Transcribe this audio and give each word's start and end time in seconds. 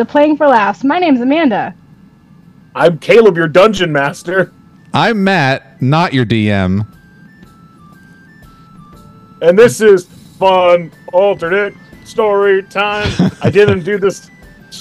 welcome 0.00 0.06
to 0.06 0.12
Playing 0.12 0.36
for 0.38 0.46
Laughs. 0.46 0.82
My 0.82 0.98
name's 0.98 1.20
Amanda. 1.20 1.74
I'm 2.74 2.98
Caleb, 2.98 3.36
your 3.36 3.48
dungeon 3.48 3.92
master, 3.92 4.50
I'm 4.94 5.22
Matt, 5.22 5.82
not 5.82 6.14
your 6.14 6.24
DM. 6.24 6.86
and 9.42 9.58
this 9.58 9.82
is 9.82 10.06
fun 10.38 10.90
alternate 11.12 11.74
story 12.04 12.62
time. 12.62 13.12
I 13.42 13.50
didn't 13.50 13.82
do 13.82 13.98
this 13.98 14.30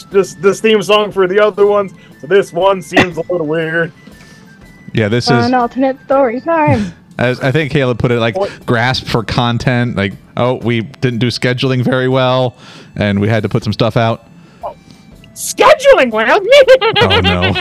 this 0.09 0.35
this 0.35 0.61
theme 0.61 0.81
song 0.81 1.11
for 1.11 1.27
the 1.27 1.39
other 1.39 1.65
ones, 1.65 1.91
so 2.21 2.27
this 2.27 2.53
one 2.53 2.81
seems 2.81 3.17
a 3.17 3.21
little 3.21 3.47
weird. 3.47 3.91
Yeah, 4.93 5.09
this 5.09 5.25
is. 5.25 5.31
Fun 5.31 5.53
alternate 5.53 5.99
story 6.05 6.39
time. 6.39 6.93
As 7.17 7.41
I 7.41 7.51
think 7.51 7.73
Caleb 7.73 7.99
put 7.99 8.11
it, 8.11 8.19
like 8.19 8.35
grasp 8.65 9.07
for 9.07 9.25
content. 9.25 9.97
Like, 9.97 10.13
oh, 10.37 10.55
we 10.55 10.81
didn't 10.81 11.19
do 11.19 11.27
scheduling 11.27 11.83
very 11.83 12.07
well, 12.07 12.55
and 12.95 13.19
we 13.19 13.27
had 13.27 13.43
to 13.43 13.49
put 13.49 13.65
some 13.65 13.73
stuff 13.73 13.97
out. 13.97 14.28
Scheduling, 15.39 16.11
well. 16.11 16.41
Oh 16.91 17.21
no! 17.21 17.53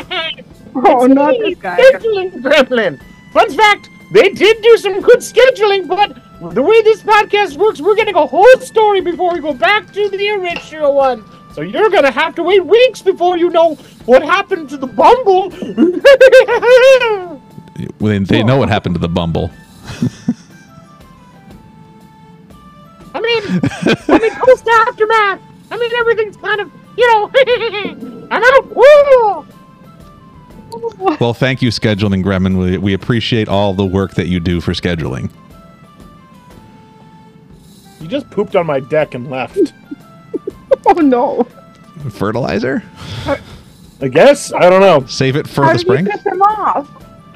oh, 0.75 1.07
not 1.07 1.35
this 1.39 1.57
guy. 1.59 1.79
Scheduling 1.79 2.43
gremlin. 2.43 3.01
Fun 3.33 3.51
fact: 3.53 3.89
they 4.13 4.31
did 4.31 4.61
do 4.63 4.77
some 4.79 5.01
good 5.01 5.21
scheduling, 5.21 5.87
but 5.87 6.17
the 6.55 6.63
way 6.63 6.83
this 6.83 7.03
podcast 7.03 7.57
works, 7.57 7.81
we're 7.81 7.95
getting 7.95 8.17
a 8.17 8.27
whole 8.27 8.59
story 8.61 9.01
before 9.01 9.33
we 9.33 9.41
go 9.41 9.55
back 9.55 9.93
to 9.93 10.09
the 10.09 10.31
original 10.31 10.93
one. 10.95 11.25
So 11.55 11.61
you're 11.61 11.91
gonna 11.91 12.11
have 12.11 12.35
to 12.35 12.43
wait 12.43 12.67
weeks 12.67 13.01
before 13.01 13.37
you 13.37 13.49
know 13.51 13.77
what 14.07 14.23
happened 14.23 14.69
to 14.71 14.77
the 14.77 14.87
Bumble. 14.87 15.53
They, 18.01 18.19
they 18.19 18.43
know 18.43 18.57
what 18.57 18.69
happened 18.69 18.97
to 18.97 18.99
the 18.99 19.09
Bumble. 19.09 19.53
I 23.15 23.21
mean, 23.21 23.61
I 24.09 24.19
mean, 24.19 24.35
post 24.35 24.67
aftermath. 24.67 25.41
I 25.71 25.77
mean, 25.77 25.93
everything's 25.99 26.37
kind 26.37 26.61
of, 26.61 26.73
you 26.99 27.07
know, 27.07 28.29
I'm 28.31 28.43
out. 28.43 28.77
Woo! 28.77 29.47
Well, 31.21 31.33
thank 31.35 31.63
you, 31.63 31.71
scheduling 31.71 32.23
Gremlin. 32.23 32.59
We, 32.59 32.77
we 32.79 32.93
appreciate 32.93 33.49
all 33.49 33.73
the 33.73 33.87
work 33.87 34.15
that 34.15 34.27
you 34.27 34.39
do 34.41 34.61
for 34.61 34.73
scheduling. 34.73 35.31
You 38.01 38.09
just 38.09 38.29
pooped 38.31 38.55
on 38.57 38.67
my 38.67 38.81
deck 38.81 39.15
and 39.15 39.31
left. 39.31 39.59
Oh 40.87 40.93
no. 41.01 41.43
Fertilizer? 42.13 42.83
I 44.01 44.09
guess 44.09 44.53
I 44.55 44.71
don't 44.71 44.81
know. 44.81 45.05
Save 45.07 45.37
it 45.37 45.47
for 45.47 45.65
How 45.65 45.73
the 45.73 45.79
did 45.79 45.87
you 45.87 45.93
spring. 45.93 46.07
piss 46.07 46.23
him 46.25 46.41
off? 46.41 46.89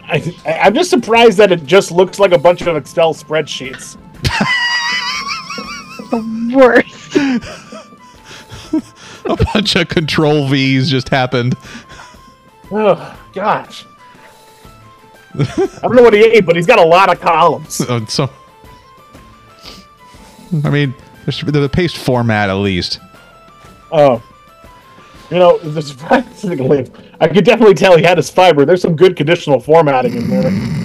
I, 0.04 0.34
I, 0.46 0.52
I'm 0.60 0.74
just 0.74 0.88
surprised 0.90 1.36
that 1.38 1.50
it 1.52 1.66
just 1.66 1.90
looks 1.90 2.18
like 2.18 2.32
a 2.32 2.38
bunch 2.38 2.62
of 2.62 2.76
Excel 2.76 3.12
spreadsheets. 3.14 3.96
The 6.10 6.54
worst. 6.54 7.16
A 9.24 9.36
bunch 9.52 9.76
of 9.76 9.88
control 9.88 10.48
V's 10.48 10.90
just 10.90 11.08
happened. 11.08 11.56
Oh 12.70 13.18
gosh. 13.32 13.84
I 15.34 15.78
don't 15.82 15.96
know 15.96 16.02
what 16.02 16.12
he 16.12 16.20
ate, 16.20 16.44
but 16.44 16.56
he's 16.56 16.66
got 16.66 16.78
a 16.78 16.84
lot 16.84 17.10
of 17.10 17.20
columns. 17.20 17.74
So, 17.74 17.86
oh, 17.88 18.04
so 18.06 18.30
I 20.64 20.70
mean, 20.70 20.94
there's 21.24 21.40
the 21.40 21.68
paste 21.68 21.96
format 21.96 22.50
at 22.50 22.54
least. 22.54 23.00
Oh. 23.90 24.22
You 25.30 25.38
know, 25.38 25.58
surprisingly, 25.80 26.90
I 27.20 27.28
could 27.28 27.44
definitely 27.44 27.74
tell 27.74 27.96
he 27.96 28.02
had 28.02 28.18
his 28.18 28.28
fiber. 28.28 28.66
There's 28.66 28.82
some 28.82 28.96
good 28.96 29.16
conditional 29.16 29.60
formatting 29.60 30.14
in 30.14 30.28
there. 30.28 30.82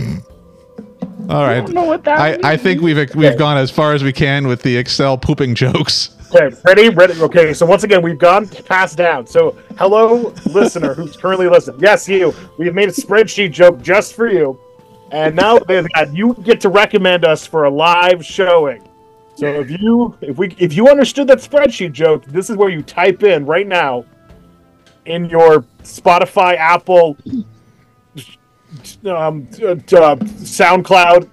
All 1.29 1.44
right. 1.44 1.59
don't 1.59 1.73
know 1.73 1.84
what 1.84 2.06
that 2.06 2.19
I, 2.19 2.53
I 2.53 2.57
think 2.57 2.81
we've 2.81 3.13
we've 3.13 3.38
gone 3.38 3.57
as 3.57 3.69
far 3.69 3.94
as 3.94 4.01
we 4.01 4.13
can 4.13 4.47
with 4.47 4.61
the 4.61 4.78
Excel 4.78 5.17
pooping 5.17 5.56
jokes. 5.56 6.11
Okay, 6.33 6.55
ready? 6.65 6.89
Ready? 6.89 7.21
Okay, 7.21 7.53
so 7.53 7.65
once 7.65 7.83
again, 7.83 8.01
we've 8.01 8.19
gone 8.19 8.47
passed 8.47 8.97
down. 8.97 9.25
So, 9.25 9.57
hello, 9.77 10.33
listener 10.45 10.93
who's 10.93 11.15
currently 11.15 11.47
listening. 11.47 11.79
Yes, 11.79 12.07
you. 12.09 12.33
We've 12.57 12.75
made 12.75 12.89
a 12.89 12.93
spreadsheet 12.93 13.51
joke 13.51 13.81
just 13.81 14.13
for 14.13 14.27
you. 14.27 14.59
And 15.11 15.35
now 15.35 15.59
you 16.11 16.33
get 16.43 16.59
to 16.61 16.69
recommend 16.69 17.23
us 17.23 17.47
for 17.47 17.63
a 17.63 17.69
live 17.69 18.25
showing. 18.25 18.87
So 19.35 19.45
if 19.45 19.69
you 19.69 20.17
if 20.21 20.37
we 20.37 20.53
if 20.57 20.73
you 20.73 20.89
understood 20.89 21.27
that 21.27 21.37
spreadsheet 21.37 21.93
joke, 21.93 22.25
this 22.25 22.49
is 22.49 22.57
where 22.57 22.69
you 22.69 22.81
type 22.81 23.23
in 23.23 23.45
right 23.45 23.67
now 23.67 24.03
in 25.05 25.29
your 25.29 25.61
Spotify, 25.83 26.57
Apple, 26.57 27.16
um, 29.05 29.47
uh, 29.63 29.77
SoundCloud, 30.17 31.29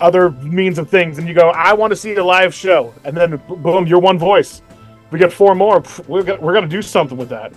other 0.00 0.30
means 0.30 0.78
of 0.78 0.88
things, 0.88 1.18
and 1.18 1.26
you 1.28 1.34
go, 1.34 1.50
I 1.50 1.72
want 1.72 1.90
to 1.90 1.96
see 1.96 2.14
a 2.14 2.24
live 2.24 2.54
show, 2.54 2.94
and 3.04 3.16
then 3.16 3.36
boom, 3.48 3.86
you're 3.86 3.98
one 3.98 4.18
voice. 4.18 4.62
We 5.10 5.18
get 5.18 5.32
four 5.32 5.54
more. 5.54 5.82
We're 6.06 6.22
gonna, 6.22 6.40
we're 6.40 6.52
gonna 6.54 6.68
do 6.68 6.82
something 6.82 7.16
with 7.16 7.28
that. 7.30 7.52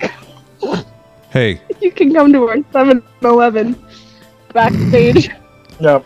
Hey, 1.30 1.60
You 1.80 1.92
can 1.92 2.12
come 2.12 2.32
to 2.32 2.48
our 2.48 2.56
7 2.72 3.02
Eleven 3.22 3.80
backstage 4.52 5.30
Yep. 5.80 6.04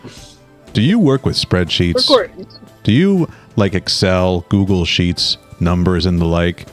do 0.73 0.81
you 0.83 0.99
work 0.99 1.25
with 1.25 1.35
spreadsheets? 1.35 1.95
recordings. 2.09 2.59
Do 2.83 2.91
you 2.91 3.27
like 3.55 3.73
Excel, 3.73 4.41
Google 4.49 4.85
Sheets, 4.85 5.37
numbers, 5.59 6.05
and 6.05 6.21
the 6.21 6.25
like? 6.25 6.67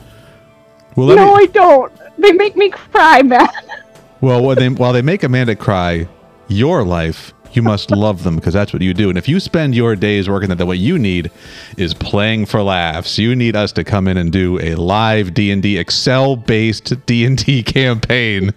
Well, 0.95 1.07
No, 1.15 1.35
me, 1.35 1.43
I 1.43 1.45
don't. 1.47 1.91
They 2.19 2.31
make 2.31 2.55
me 2.55 2.69
cry, 2.69 3.23
man. 3.23 3.47
well, 4.21 4.43
while 4.43 4.55
they, 4.55 4.69
while 4.69 4.93
they 4.93 5.01
make 5.01 5.23
Amanda 5.23 5.55
cry, 5.55 6.07
your 6.47 6.83
life, 6.83 7.33
you 7.55 7.61
must 7.61 7.91
love 7.91 8.23
them 8.23 8.35
because 8.35 8.53
that's 8.53 8.73
what 8.73 8.81
you 8.81 8.93
do. 8.93 9.09
And 9.09 9.17
if 9.17 9.27
you 9.27 9.39
spend 9.39 9.75
your 9.75 9.95
days 9.95 10.29
working 10.29 10.49
that, 10.49 10.57
that, 10.57 10.65
what 10.65 10.77
you 10.79 10.97
need 10.99 11.31
is 11.77 11.93
playing 11.93 12.45
for 12.47 12.61
laughs. 12.61 13.17
You 13.17 13.35
need 13.35 13.55
us 13.55 13.71
to 13.73 13.83
come 13.83 14.07
in 14.07 14.17
and 14.17 14.31
do 14.31 14.59
a 14.61 14.75
live 14.75 15.33
D 15.33 15.51
and 15.51 15.61
D 15.61 15.77
Excel-based 15.77 17.05
D 17.05 17.25
and 17.25 17.37
D 17.37 17.63
campaign. 17.63 18.53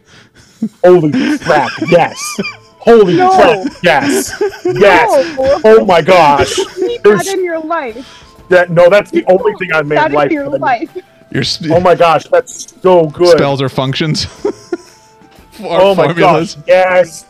Holy 0.84 1.38
crap! 1.38 1.70
Yes. 1.88 2.40
Holy 2.78 3.16
No. 3.16 3.30
crap! 3.30 3.72
Yes. 3.82 4.32
Yes. 4.64 5.36
No. 5.38 5.60
Oh 5.64 5.84
my 5.84 6.00
gosh. 6.02 6.54
Keep 6.54 7.02
There's 7.02 7.24
that 7.26 7.36
in 7.38 7.44
your 7.44 7.58
life. 7.60 8.24
that. 8.48 8.70
No, 8.70 8.88
that's 8.88 9.10
the 9.10 9.24
only 9.26 9.52
thing 9.58 9.72
I 9.72 9.82
made 9.82 10.12
life. 10.12 10.28
in 10.28 10.32
your 10.32 10.48
life. 10.58 10.96
Your 11.32 11.42
sp- 11.42 11.68
Oh 11.74 11.80
my 11.80 11.96
gosh, 11.96 12.24
that's 12.30 12.72
so 12.80 13.06
good. 13.08 13.36
spells 13.36 13.60
or 13.60 13.68
functions. 13.68 14.26
or 15.60 15.80
oh 15.80 15.94
my 15.96 16.04
formulas. 16.06 16.54
gosh, 16.54 16.64
yes. 16.68 17.26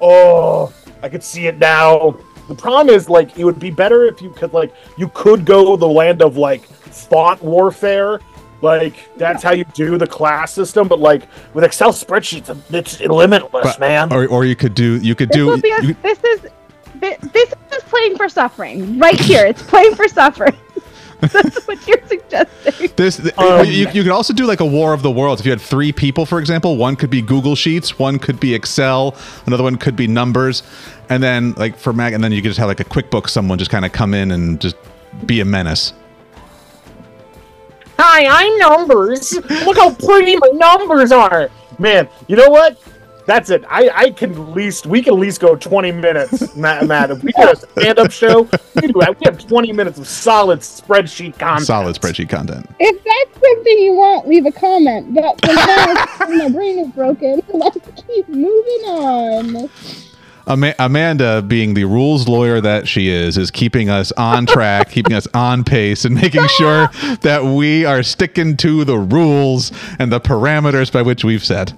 Oh, 0.00 0.70
I 1.04 1.08
could 1.10 1.22
see 1.22 1.46
it 1.46 1.58
now. 1.58 2.16
The 2.48 2.54
problem 2.54 2.94
is, 2.94 3.10
like, 3.10 3.38
it 3.38 3.44
would 3.44 3.58
be 3.58 3.70
better 3.70 4.04
if 4.06 4.22
you 4.22 4.30
could, 4.30 4.54
like, 4.54 4.74
you 4.96 5.08
could 5.08 5.44
go 5.44 5.76
the 5.76 5.86
land 5.86 6.22
of 6.22 6.38
like 6.38 6.64
font 6.64 7.42
warfare. 7.42 8.20
Like 8.62 9.14
that's 9.18 9.42
how 9.42 9.52
you 9.52 9.64
do 9.74 9.98
the 9.98 10.06
class 10.06 10.54
system, 10.54 10.88
but 10.88 10.98
like 10.98 11.28
with 11.52 11.64
Excel 11.64 11.92
spreadsheets, 11.92 12.48
it's 12.72 12.98
limitless, 13.00 13.50
But- 13.76 13.80
man. 13.80 14.10
Or, 14.10 14.26
or 14.26 14.46
you 14.46 14.56
could 14.56 14.74
do 14.74 14.96
you 14.96 15.14
could 15.14 15.28
This, 15.28 15.36
do 15.36 15.46
will 15.46 15.60
be 15.60 15.70
a, 15.70 15.82
you- 15.82 15.96
this 16.00 16.18
is 16.24 16.46
this 17.00 17.52
is 17.52 17.82
playing 17.82 18.16
for 18.16 18.30
suffering 18.30 18.98
right 18.98 19.20
here. 19.20 19.44
It's 19.44 19.62
playing 19.62 19.94
for 19.94 20.08
suffering. 20.08 20.56
That's 21.20 21.66
what 21.66 21.86
you're 21.88 22.06
suggesting. 22.06 22.90
This 22.96 23.16
th- 23.16 23.36
Um, 23.38 23.66
you, 23.66 23.88
you 23.92 24.02
could 24.02 24.08
also 24.12 24.32
do 24.32 24.46
like 24.46 24.60
a 24.60 24.66
War 24.66 24.92
of 24.92 25.02
the 25.02 25.10
Worlds. 25.10 25.40
If 25.40 25.46
you 25.46 25.52
had 25.52 25.60
three 25.60 25.92
people, 25.92 26.26
for 26.26 26.38
example, 26.38 26.76
one 26.76 26.96
could 26.96 27.10
be 27.10 27.22
Google 27.22 27.54
Sheets, 27.56 27.98
one 27.98 28.18
could 28.18 28.38
be 28.40 28.54
Excel, 28.54 29.14
another 29.46 29.62
one 29.62 29.76
could 29.76 29.96
be 29.96 30.06
numbers, 30.06 30.62
and 31.08 31.22
then 31.22 31.52
like 31.54 31.76
for 31.78 31.92
Mac, 31.92 32.12
and 32.12 32.22
then 32.22 32.32
you 32.32 32.42
could 32.42 32.48
just 32.48 32.58
have 32.58 32.68
like 32.68 32.80
a 32.80 32.84
QuickBooks. 32.84 33.30
Someone 33.30 33.58
just 33.58 33.70
kind 33.70 33.84
of 33.84 33.92
come 33.92 34.14
in 34.14 34.30
and 34.30 34.60
just 34.60 34.76
be 35.26 35.40
a 35.40 35.44
menace. 35.44 35.92
Hi, 37.98 38.26
I'm 38.26 38.58
numbers. 38.58 39.32
Look 39.64 39.76
how 39.76 39.94
pretty 39.94 40.36
my 40.36 40.48
numbers 40.54 41.12
are. 41.12 41.48
Man, 41.78 42.08
you 42.28 42.36
know 42.36 42.48
what? 42.50 42.76
That's 43.26 43.50
it. 43.50 43.64
I, 43.68 43.90
I 43.94 44.10
can 44.10 44.32
at 44.32 44.38
least 44.50 44.86
we 44.86 45.02
can 45.02 45.14
at 45.14 45.20
least 45.20 45.40
go 45.40 45.56
20 45.56 45.92
minutes, 45.92 46.54
Matt. 46.56 46.86
Matt. 46.86 47.10
If 47.10 47.22
we 47.22 47.32
do 47.32 47.50
a 47.50 47.56
stand-up 47.56 48.10
show, 48.10 48.42
we, 48.74 48.88
do, 48.88 48.92
we 48.94 49.24
have 49.24 49.38
20 49.38 49.72
minutes 49.72 49.98
of 49.98 50.06
solid 50.06 50.60
spreadsheet 50.60 51.38
content. 51.38 51.66
Solid 51.66 51.96
spreadsheet 51.96 52.28
content. 52.28 52.68
If 52.78 53.02
that's 53.02 53.46
something 53.46 53.78
you 53.78 53.94
want, 53.94 54.28
leave 54.28 54.46
a 54.46 54.52
comment. 54.52 55.14
But 55.14 55.44
sometimes 55.44 56.18
my 56.38 56.48
brain 56.50 56.78
is 56.78 56.88
broken. 56.88 57.42
Let's 57.52 57.78
keep 58.06 58.28
moving 58.28 58.88
on. 58.88 59.70
Ama- 60.46 60.74
Amanda, 60.78 61.40
being 61.40 61.72
the 61.72 61.84
rules 61.84 62.28
lawyer 62.28 62.60
that 62.60 62.86
she 62.86 63.08
is, 63.08 63.38
is 63.38 63.50
keeping 63.50 63.88
us 63.88 64.12
on 64.12 64.44
track, 64.44 64.90
keeping 64.90 65.14
us 65.14 65.26
on 65.32 65.64
pace, 65.64 66.04
and 66.04 66.14
making 66.14 66.46
sure 66.48 66.88
that 67.22 67.42
we 67.44 67.86
are 67.86 68.02
sticking 68.02 68.56
to 68.58 68.84
the 68.84 68.98
rules 68.98 69.72
and 69.98 70.12
the 70.12 70.20
parameters 70.20 70.92
by 70.92 71.00
which 71.00 71.24
we've 71.24 71.42
set. 71.44 71.72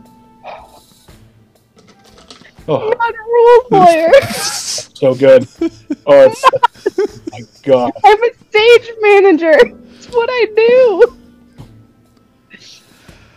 Oh, 2.68 2.88
Not 2.88 3.14
a 3.14 3.18
rules 3.18 3.70
lawyer. 3.70 4.12
so 4.32 5.14
good. 5.14 5.46
Oh, 6.06 6.30
it's 6.30 6.44
my 7.32 7.40
god. 7.62 7.92
I'm 8.04 8.22
a 8.22 8.30
stage 8.48 8.90
manager. 9.00 9.52
It's 9.94 10.08
what 10.08 10.28
I 10.30 10.46
do. 10.56 11.16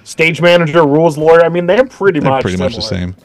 Stage 0.03 0.41
manager, 0.41 0.85
rules 0.85 1.17
lawyer. 1.17 1.43
I 1.45 1.49
mean, 1.49 1.67
they're 1.67 1.85
pretty 1.85 2.19
They're 2.19 2.29
much 2.31 2.41
pretty 2.41 2.57
much 2.57 2.75
the 2.75 2.81
same. 2.81 3.15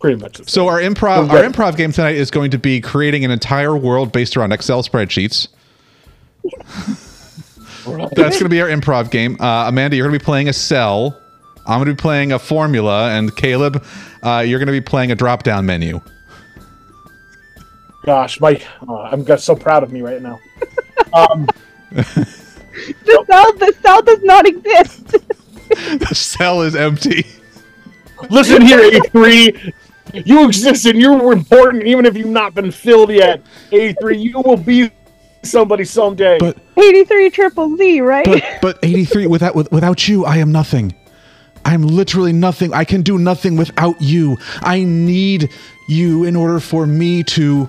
Pretty 0.00 0.20
much. 0.20 0.38
The 0.38 0.44
same. 0.44 0.48
So 0.48 0.68
our 0.68 0.80
improv, 0.80 1.26
Okay. 1.30 1.36
our 1.44 1.50
improv 1.50 1.76
game 1.76 1.92
tonight 1.92 2.16
is 2.16 2.30
going 2.32 2.50
to 2.50 2.58
be 2.58 2.80
creating 2.80 3.24
an 3.24 3.30
entire 3.30 3.76
world 3.76 4.10
based 4.12 4.36
around 4.36 4.52
Excel 4.52 4.82
spreadsheets. 4.82 5.48
That's 7.86 8.16
going 8.16 8.44
to 8.44 8.48
be 8.48 8.60
our 8.60 8.68
improv 8.68 9.10
game. 9.10 9.36
Uh, 9.40 9.68
Amanda, 9.68 9.96
you're 9.96 10.06
going 10.08 10.18
to 10.18 10.18
be 10.18 10.24
playing 10.24 10.48
a 10.48 10.52
cell. 10.52 11.18
I'm 11.66 11.78
going 11.78 11.86
to 11.88 11.94
be 11.94 12.00
playing 12.00 12.32
a 12.32 12.38
formula, 12.38 13.10
and 13.10 13.34
Caleb, 13.34 13.84
uh, 14.22 14.44
you're 14.46 14.58
going 14.58 14.66
to 14.66 14.72
be 14.72 14.80
playing 14.80 15.12
a 15.12 15.14
drop-down 15.14 15.64
menu. 15.64 16.00
Gosh, 18.04 18.38
Mike, 18.40 18.66
uh, 18.86 18.94
I'm 19.02 19.24
so 19.38 19.56
proud 19.56 19.82
of 19.82 19.92
me 19.92 20.02
right 20.02 20.20
now. 20.22 20.40
Um, 21.12 21.46
The 21.92 23.24
cell, 23.26 23.52
the 23.52 23.74
cell 23.82 24.02
does 24.02 24.22
not 24.22 24.46
exist. 24.46 25.16
The 25.98 26.14
cell 26.14 26.62
is 26.62 26.74
empty. 26.74 27.24
listen 28.30 28.62
here, 28.62 28.78
A3. 28.90 29.72
You 30.24 30.46
exist 30.46 30.86
and 30.86 31.00
you're 31.00 31.32
important, 31.32 31.84
even 31.84 32.04
if 32.04 32.16
you've 32.16 32.26
not 32.26 32.54
been 32.54 32.70
filled 32.70 33.10
yet. 33.10 33.42
A3, 33.70 34.20
you 34.20 34.40
will 34.40 34.56
be 34.56 34.90
somebody 35.42 35.84
someday. 35.84 36.38
But 36.38 36.58
83 36.76 37.30
triple 37.30 37.76
Z, 37.76 38.00
right? 38.00 38.24
but 38.26 38.42
but 38.60 38.78
83 38.82 39.26
without 39.28 39.54
without 39.72 40.08
you, 40.08 40.24
I 40.24 40.36
am 40.38 40.50
nothing. 40.52 40.94
I'm 41.64 41.82
literally 41.82 42.32
nothing. 42.32 42.72
I 42.74 42.84
can 42.84 43.02
do 43.02 43.18
nothing 43.18 43.56
without 43.56 44.00
you. 44.00 44.38
I 44.62 44.84
need 44.84 45.50
you 45.88 46.24
in 46.24 46.36
order 46.36 46.60
for 46.60 46.86
me 46.86 47.22
to 47.24 47.68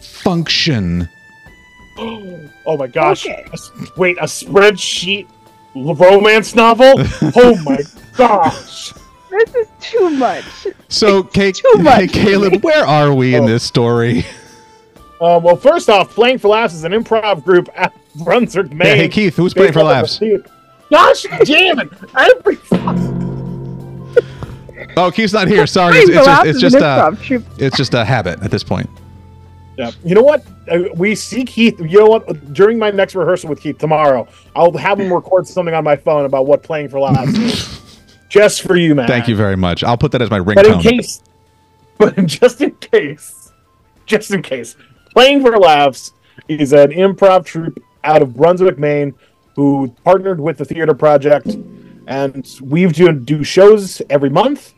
function. 0.00 1.08
oh 1.98 2.76
my 2.78 2.86
gosh! 2.86 3.26
Okay. 3.26 3.44
A 3.50 3.52
s- 3.52 3.70
wait, 3.96 4.16
a 4.18 4.24
spreadsheet 4.24 5.28
romance 5.74 6.54
novel? 6.54 6.94
oh 7.36 7.60
my 7.64 7.80
gosh! 8.16 8.92
this 9.30 9.54
is 9.54 9.66
too 9.80 10.10
much. 10.10 10.44
So, 10.88 11.24
Ca- 11.24 11.52
too 11.52 11.78
much. 11.82 12.00
hey, 12.00 12.06
Caleb, 12.08 12.62
where 12.62 12.84
are 12.86 13.12
we 13.14 13.34
in 13.34 13.44
Oh. 13.44 13.48
this 13.48 13.62
story? 13.64 14.24
Uh, 15.20 15.40
well, 15.42 15.56
first 15.56 15.88
off, 15.88 16.14
Playing 16.14 16.38
for 16.38 16.48
Laughs 16.48 16.74
is 16.74 16.84
an 16.84 16.92
improv 16.92 17.42
group 17.44 17.68
at 17.74 17.92
Brunswick, 18.24 18.70
Maine. 18.72 18.86
Yeah, 18.88 18.94
hey, 18.94 19.08
Keith, 19.08 19.36
who's 19.36 19.54
playing 19.54 19.72
for 19.72 19.82
laughs? 19.82 20.20
Gosh 20.94 21.26
damn 21.44 21.80
it! 21.80 21.88
Every 22.16 22.56
Oh, 24.96 25.10
Keith's 25.10 25.32
not 25.32 25.48
here. 25.48 25.66
Sorry, 25.66 25.98
it's, 25.98 26.10
it's 26.10 26.24
just 26.24 26.46
it's 26.46 26.60
just 26.60 26.76
a 26.76 27.18
it's 27.58 27.76
just 27.76 27.94
a 27.94 28.04
habit 28.04 28.40
at 28.42 28.52
this 28.52 28.62
point. 28.62 28.88
Yeah. 29.76 29.90
You 30.04 30.14
know 30.14 30.22
what? 30.22 30.46
Uh, 30.70 30.84
we 30.94 31.16
see 31.16 31.44
Keith. 31.44 31.80
You 31.80 31.98
know 31.98 32.06
what? 32.06 32.54
During 32.54 32.78
my 32.78 32.92
next 32.92 33.16
rehearsal 33.16 33.50
with 33.50 33.60
Keith 33.60 33.78
tomorrow, 33.78 34.28
I'll 34.54 34.70
have 34.76 35.00
him 35.00 35.12
record 35.12 35.48
something 35.48 35.74
on 35.74 35.82
my 35.82 35.96
phone 35.96 36.26
about 36.26 36.46
what 36.46 36.62
playing 36.62 36.90
for 36.90 37.00
laughs 37.00 37.36
is. 37.36 37.80
Just 38.28 38.62
for 38.62 38.76
you, 38.76 38.94
man. 38.94 39.08
Thank 39.08 39.26
you 39.26 39.34
very 39.34 39.56
much. 39.56 39.82
I'll 39.82 39.98
put 39.98 40.12
that 40.12 40.22
as 40.22 40.30
my 40.30 40.40
But 40.40 40.64
in 40.64 40.74
ringtone. 40.74 40.82
case, 40.82 41.22
but 41.98 42.24
just 42.26 42.60
in 42.60 42.70
case, 42.76 43.50
just 44.06 44.30
in 44.30 44.42
case, 44.42 44.76
playing 45.12 45.40
for 45.40 45.58
laughs 45.58 46.12
is 46.46 46.72
an 46.72 46.90
improv 46.90 47.44
troupe 47.44 47.82
out 48.04 48.22
of 48.22 48.36
Brunswick, 48.36 48.78
Maine, 48.78 49.12
who 49.56 49.94
partnered 50.04 50.40
with 50.40 50.58
the 50.58 50.64
Theater 50.64 50.94
Project, 50.94 51.56
and 52.06 52.46
we 52.62 52.86
do 52.86 53.12
do 53.12 53.44
shows 53.44 54.02
every 54.10 54.30
month. 54.30 54.74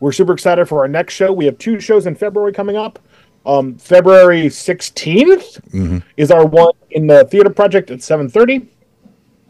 We're 0.00 0.12
super 0.12 0.32
excited 0.32 0.66
for 0.66 0.80
our 0.80 0.88
next 0.88 1.14
show. 1.14 1.32
We 1.32 1.46
have 1.46 1.58
two 1.58 1.80
shows 1.80 2.06
in 2.06 2.14
February 2.14 2.52
coming 2.52 2.76
up. 2.76 2.98
Um, 3.46 3.76
February 3.78 4.46
16th 4.46 6.02
is 6.16 6.30
our 6.30 6.46
one 6.46 6.74
in 6.90 7.06
the 7.06 7.24
Theater 7.24 7.50
Project 7.50 7.90
at 7.90 8.00
7:30, 8.00 8.68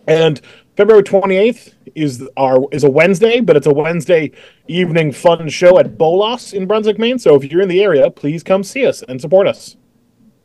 and 0.06 0.40
February 0.76 1.02
28th 1.02 1.74
is 1.96 2.28
our 2.36 2.64
is 2.70 2.84
a 2.84 2.90
Wednesday, 2.90 3.40
but 3.40 3.56
it's 3.56 3.66
a 3.66 3.72
Wednesday 3.72 4.31
evening 4.69 5.10
fun 5.10 5.48
show 5.48 5.78
at 5.78 5.98
Bolos 5.98 6.52
in 6.52 6.66
Brunswick, 6.66 6.98
Maine. 6.98 7.19
So 7.19 7.34
if 7.34 7.50
you're 7.50 7.62
in 7.62 7.69
the 7.69 7.82
area, 7.82 8.08
please 8.10 8.44
come 8.44 8.62
see 8.62 8.86
us 8.86 9.02
and 9.02 9.20
support 9.20 9.48
us. 9.48 9.76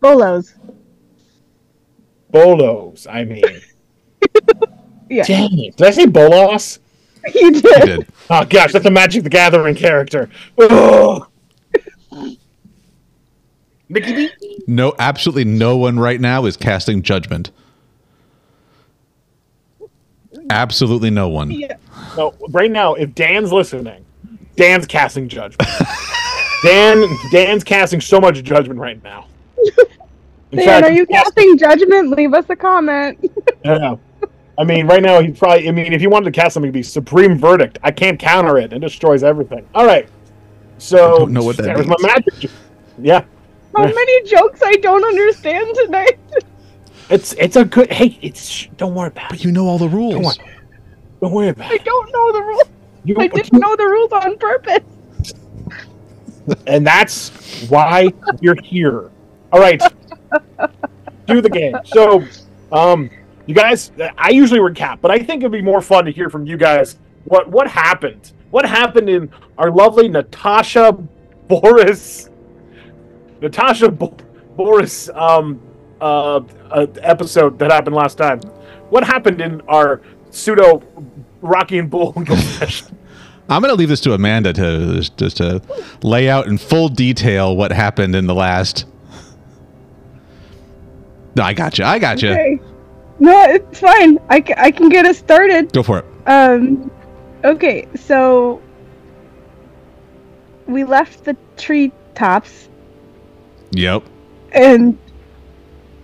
Bolos. 0.02 0.56
Bolos, 2.32 3.06
I 3.08 3.26
mean. 3.26 3.44
Yeah. 5.10 5.24
Dang 5.26 5.60
it. 5.60 5.76
Did 5.78 5.88
I 5.88 5.92
say 5.92 6.06
Bolos? 6.06 6.80
You 7.36 7.48
I 7.48 7.52
did. 7.52 7.86
did. 7.86 8.08
Oh 8.30 8.44
gosh, 8.46 8.74
that's 8.74 8.86
a 8.86 8.92
Magic 8.92 9.24
the 9.24 9.30
Gathering 9.30 9.76
character. 9.76 10.30
Ugh. 10.58 11.28
Mickey 13.90 14.30
No, 14.68 14.94
absolutely 15.00 15.46
no 15.46 15.78
one 15.78 16.00
right 16.00 16.20
now 16.20 16.46
is 16.46 16.58
casting 16.58 17.02
judgment. 17.02 17.52
Absolutely 20.50 21.10
no 21.10 21.30
one. 21.30 21.52
Yeah. 21.52 21.78
No, 22.18 22.34
right 22.50 22.72
now, 22.72 22.96
if 22.96 23.14
Dan's 23.16 23.52
listening, 23.54 24.04
Dan's 24.56 24.86
casting 24.86 25.30
judgment. 25.30 25.70
Dan, 26.64 27.06
Dan's 27.32 27.64
casting 27.64 28.02
so 28.02 28.20
much 28.20 28.42
judgment 28.44 28.80
right 28.80 29.02
now. 29.04 29.28
In 30.52 30.60
Dan, 30.60 30.84
are 30.84 30.92
you 30.92 31.06
casting 31.06 31.58
judgment? 31.58 32.10
Leave 32.10 32.34
us 32.34 32.46
a 32.50 32.56
comment. 32.56 33.18
yeah. 33.64 33.96
I 34.58 34.64
mean, 34.64 34.86
right 34.86 35.02
now, 35.02 35.22
he 35.22 35.32
probably, 35.32 35.68
I 35.68 35.72
mean, 35.72 35.94
if 35.94 36.02
he 36.02 36.08
wanted 36.08 36.26
to 36.26 36.40
cast 36.40 36.54
something, 36.54 36.68
it'd 36.68 36.74
be 36.74 36.84
Supreme 36.84 37.38
Verdict. 37.38 37.80
I 37.84 37.92
can't 37.92 38.20
counter 38.20 38.58
it. 38.58 38.72
It 38.72 38.80
destroys 38.80 39.24
everything. 39.24 39.68
All 39.74 39.86
right. 39.86 40.08
So, 40.78 41.16
I 41.16 41.20
don't 41.20 41.32
know 41.32 41.44
what 41.44 41.58
that 41.58 41.78
was 41.78 41.88
my 41.88 41.96
magic. 42.02 42.52
Yeah. 43.00 43.26
How 43.76 43.86
many 43.86 44.30
jokes 44.30 44.62
I 44.64 44.74
don't 44.74 45.04
understand 45.04 45.76
tonight? 45.76 46.20
It's 47.10 47.34
it's 47.34 47.56
a 47.56 47.66
good. 47.66 47.92
Hey, 47.92 48.18
it's 48.22 48.48
sh- 48.48 48.68
don't 48.78 48.94
worry 48.96 49.08
about 49.08 49.34
it. 49.34 49.44
You 49.44 49.52
know 49.52 49.68
all 49.68 49.78
the 49.78 49.90
rules. 49.90 50.14
Come 50.16 50.26
on. 50.26 50.36
Don't 51.22 51.32
worry 51.32 51.50
about 51.50 51.72
it. 51.72 51.72
I 51.72 51.76
it. 51.76 51.86
don't 51.86 52.12
know 52.12 52.32
the 52.32 52.42
rules. 52.42 52.64
You, 53.04 53.16
I 53.20 53.28
didn't 53.28 53.60
know 53.60 53.76
the 53.76 53.86
rules 53.86 54.12
on 54.14 54.38
purpose. 54.38 54.84
and 56.68 56.86
that's 56.86 57.30
why 57.70 58.10
you're 58.42 58.62
here. 58.62 59.10
All 59.52 59.60
right, 59.60 59.82
do 61.28 61.42
the 61.42 61.50
game. 61.50 61.76
So, 61.86 62.26
um, 62.72 63.10
you 63.46 63.54
guys, 63.54 63.92
I 64.18 64.30
usually 64.30 64.60
recap, 64.60 65.00
but 65.02 65.12
I 65.12 65.20
think 65.20 65.42
it'd 65.42 65.52
be 65.52 65.62
more 65.62 65.82
fun 65.82 66.06
to 66.06 66.12
hear 66.12 66.30
from 66.30 66.46
you 66.46 66.58
guys 66.58 66.98
what 67.26 67.50
what 67.50 67.68
happened. 67.68 68.32
What 68.52 68.66
happened 68.66 69.10
in 69.10 69.32
our 69.58 69.72
lovely 69.72 70.08
Natasha 70.08 70.94
Boris, 71.48 72.30
Natasha 73.42 73.90
Bo- 73.90 74.16
Boris 74.56 75.10
um, 75.10 75.60
uh, 76.00 76.42
uh, 76.70 76.88
episode 77.02 77.58
that 77.60 77.72
happened 77.72 77.96
last 77.96 78.18
time? 78.18 78.40
What 78.90 79.04
happened 79.04 79.42
in 79.42 79.62
our 79.62 80.02
pseudo 80.30 80.84
Rocky 81.42 81.80
and 81.80 81.90
Bull 81.90 82.14
session? 82.38 82.98
I'm 83.50 83.62
going 83.62 83.74
to 83.74 83.78
leave 83.78 83.90
this 83.90 84.02
to 84.02 84.14
Amanda 84.14 84.54
to 84.54 85.02
just 85.18 85.38
to 85.38 85.62
lay 86.02 86.30
out 86.30 86.48
in 86.48 86.58
full 86.58 86.88
detail 86.90 87.58
what 87.58 87.72
happened 87.72 88.16
in 88.16 88.26
the 88.28 88.36
last. 88.36 88.86
No, 91.36 91.44
I 91.44 91.54
got 91.54 91.78
you. 91.78 91.86
I 91.86 92.00
got 92.00 92.22
you. 92.22 92.30
Okay. 92.32 92.60
No, 93.20 93.44
it's 93.44 93.80
fine. 93.80 94.18
I, 94.30 94.44
I 94.58 94.72
can 94.72 94.90
get 94.90 95.06
us 95.06 95.18
started. 95.18 95.72
Go 95.72 95.84
for 95.84 96.00
it. 96.00 96.06
Um, 96.26 96.92
okay, 97.44 97.88
so 97.96 98.62
we 100.68 100.84
left 100.84 101.24
the 101.26 101.36
tree 101.58 101.92
tops 102.16 102.70
Yep. 103.72 104.04
and 104.52 104.98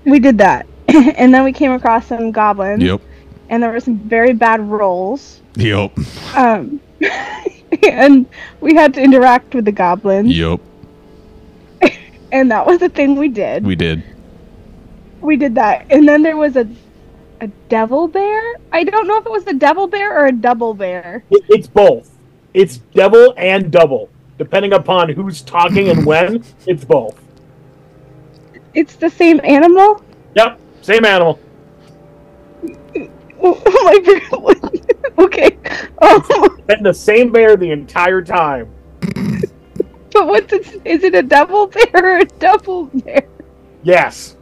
we 0.05 0.19
did 0.19 0.37
that. 0.39 0.65
and 0.87 1.33
then 1.33 1.43
we 1.43 1.53
came 1.53 1.71
across 1.71 2.07
some 2.07 2.31
goblins. 2.31 2.83
Yep. 2.83 3.01
And 3.49 3.63
there 3.63 3.71
were 3.71 3.79
some 3.79 3.97
very 3.99 4.33
bad 4.33 4.61
rolls. 4.61 5.41
Yep. 5.55 5.97
Um, 6.35 6.79
and 7.89 8.25
we 8.61 8.75
had 8.75 8.93
to 8.95 9.01
interact 9.01 9.53
with 9.55 9.65
the 9.65 9.71
goblins. 9.71 10.35
Yep. 10.37 10.59
And 12.31 12.51
that 12.51 12.67
was 12.67 12.77
the 12.79 12.89
thing 12.89 13.15
we 13.15 13.27
did. 13.27 13.65
We 13.65 13.75
did. 13.75 14.03
We 15.19 15.35
did 15.35 15.55
that. 15.55 15.87
And 15.89 16.07
then 16.07 16.21
there 16.21 16.37
was 16.37 16.55
a 16.55 16.69
a 17.41 17.47
devil 17.69 18.07
bear. 18.07 18.55
I 18.71 18.83
don't 18.83 19.07
know 19.07 19.17
if 19.17 19.25
it 19.25 19.31
was 19.31 19.47
a 19.47 19.53
devil 19.53 19.87
bear 19.87 20.17
or 20.17 20.27
a 20.27 20.31
double 20.31 20.73
bear. 20.73 21.23
It- 21.31 21.43
It's 21.49 21.67
both. 21.67 22.09
It's 22.53 22.77
devil 22.93 23.33
and 23.37 23.71
double. 23.71 24.09
Depending 24.37 24.73
upon 24.73 25.09
who's 25.09 25.41
talking 25.41 25.89
and 25.89 26.05
when, 26.11 26.43
it's 26.65 26.85
both. 26.85 27.19
It's 28.73 28.95
the 28.95 29.09
same 29.09 29.39
animal. 29.43 30.03
Yep, 30.35 30.59
same 30.81 31.05
animal. 31.05 31.39
Oh 33.41 33.55
my 33.85 33.97
god. 34.29 34.81
okay. 35.17 35.57
Um, 36.01 36.61
Been 36.67 36.83
the 36.83 36.93
same 36.93 37.31
bear 37.31 37.55
the 37.55 37.71
entire 37.71 38.21
time. 38.21 38.67
but 40.11 40.27
what's 40.27 40.51
it? 40.51 40.81
Is 40.83 41.05
it 41.05 41.15
a 41.15 41.23
devil 41.23 41.67
bear 41.67 41.87
or 41.93 42.17
a 42.17 42.25
double 42.25 42.87
bear? 42.87 43.25
Yes. 43.83 44.35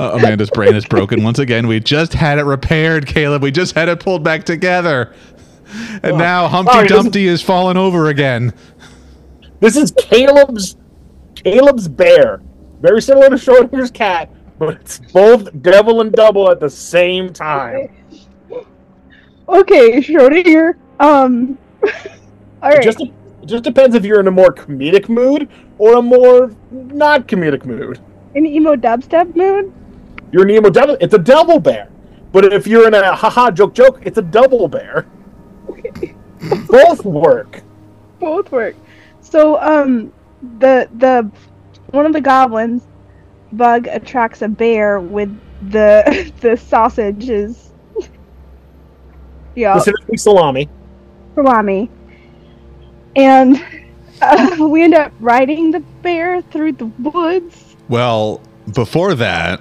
Uh, 0.00 0.12
Amanda's 0.16 0.48
brain 0.48 0.74
is 0.74 0.86
broken 0.86 1.22
once 1.22 1.38
again. 1.38 1.66
We 1.66 1.78
just 1.78 2.14
had 2.14 2.38
it 2.38 2.44
repaired, 2.44 3.06
Caleb. 3.06 3.42
We 3.42 3.50
just 3.50 3.74
had 3.74 3.90
it 3.90 4.00
pulled 4.00 4.24
back 4.24 4.44
together. 4.44 5.12
And 6.02 6.12
Oh, 6.12 6.16
now 6.16 6.48
Humpty 6.48 6.72
sorry, 6.72 6.88
this 6.88 6.96
is- 6.96 7.02
Dumpty 7.04 7.26
is 7.26 7.42
falling 7.42 7.76
over 7.76 8.08
again. 8.08 8.54
This 9.60 9.76
is 9.76 9.92
Caleb's 9.92 10.76
Caleb's 11.34 11.86
bear. 11.86 12.40
Very 12.80 13.02
similar 13.02 13.28
to 13.28 13.36
Schrodinger's 13.36 13.90
cat, 13.90 14.30
but 14.58 14.76
it's 14.80 14.98
both 15.12 15.48
devil 15.62 16.00
and 16.00 16.10
double 16.12 16.50
at 16.50 16.60
the 16.60 16.70
same 16.70 17.30
time. 17.32 17.88
Okay, 19.48 20.00
Schrodinger. 20.00 20.74
Um. 20.98 21.58
All 22.62 22.70
It 22.72 22.82
just 22.82 23.00
it 23.00 23.12
just 23.46 23.64
depends 23.64 23.94
if 23.94 24.04
you're 24.04 24.20
in 24.20 24.28
a 24.28 24.30
more 24.30 24.52
comedic 24.52 25.08
mood 25.10 25.48
or 25.78 25.96
a 25.98 26.02
more 26.02 26.50
not 26.70 27.26
comedic 27.28 27.64
mood. 27.66 27.98
An 28.34 28.46
emo 28.46 28.76
dubstep 28.76 29.34
mood. 29.36 29.72
You're 30.32 30.42
an 30.44 30.50
emo 30.50 30.70
devil, 30.70 30.96
it's 31.00 31.14
a 31.14 31.18
devil 31.18 31.58
bear. 31.60 31.88
But 32.32 32.52
if 32.52 32.66
you're 32.66 32.86
in 32.86 32.94
a 32.94 33.14
haha 33.14 33.50
joke 33.50 33.74
joke, 33.74 34.00
it's 34.02 34.18
a 34.18 34.22
double 34.22 34.68
bear. 34.68 35.06
Both 36.68 37.04
work. 37.04 37.62
Both 38.18 38.52
work. 38.52 38.76
So, 39.20 39.60
um, 39.60 40.12
the 40.58 40.88
the 40.98 41.30
one 41.90 42.06
of 42.06 42.12
the 42.12 42.20
goblins, 42.20 42.82
Bug 43.52 43.86
attracts 43.88 44.42
a 44.42 44.48
bear 44.48 45.00
with 45.00 45.36
the 45.70 46.32
the 46.40 46.56
sausages. 46.56 47.72
yeah, 49.54 49.76
Specifically 49.78 50.16
salami. 50.16 50.68
salami, 51.34 51.90
and 53.16 53.62
uh, 54.22 54.56
we 54.60 54.82
end 54.82 54.94
up 54.94 55.12
riding 55.20 55.70
the 55.72 55.80
bear 56.02 56.42
through 56.42 56.72
the 56.72 56.86
woods. 56.86 57.76
Well, 57.88 58.40
before 58.74 59.14
that, 59.16 59.60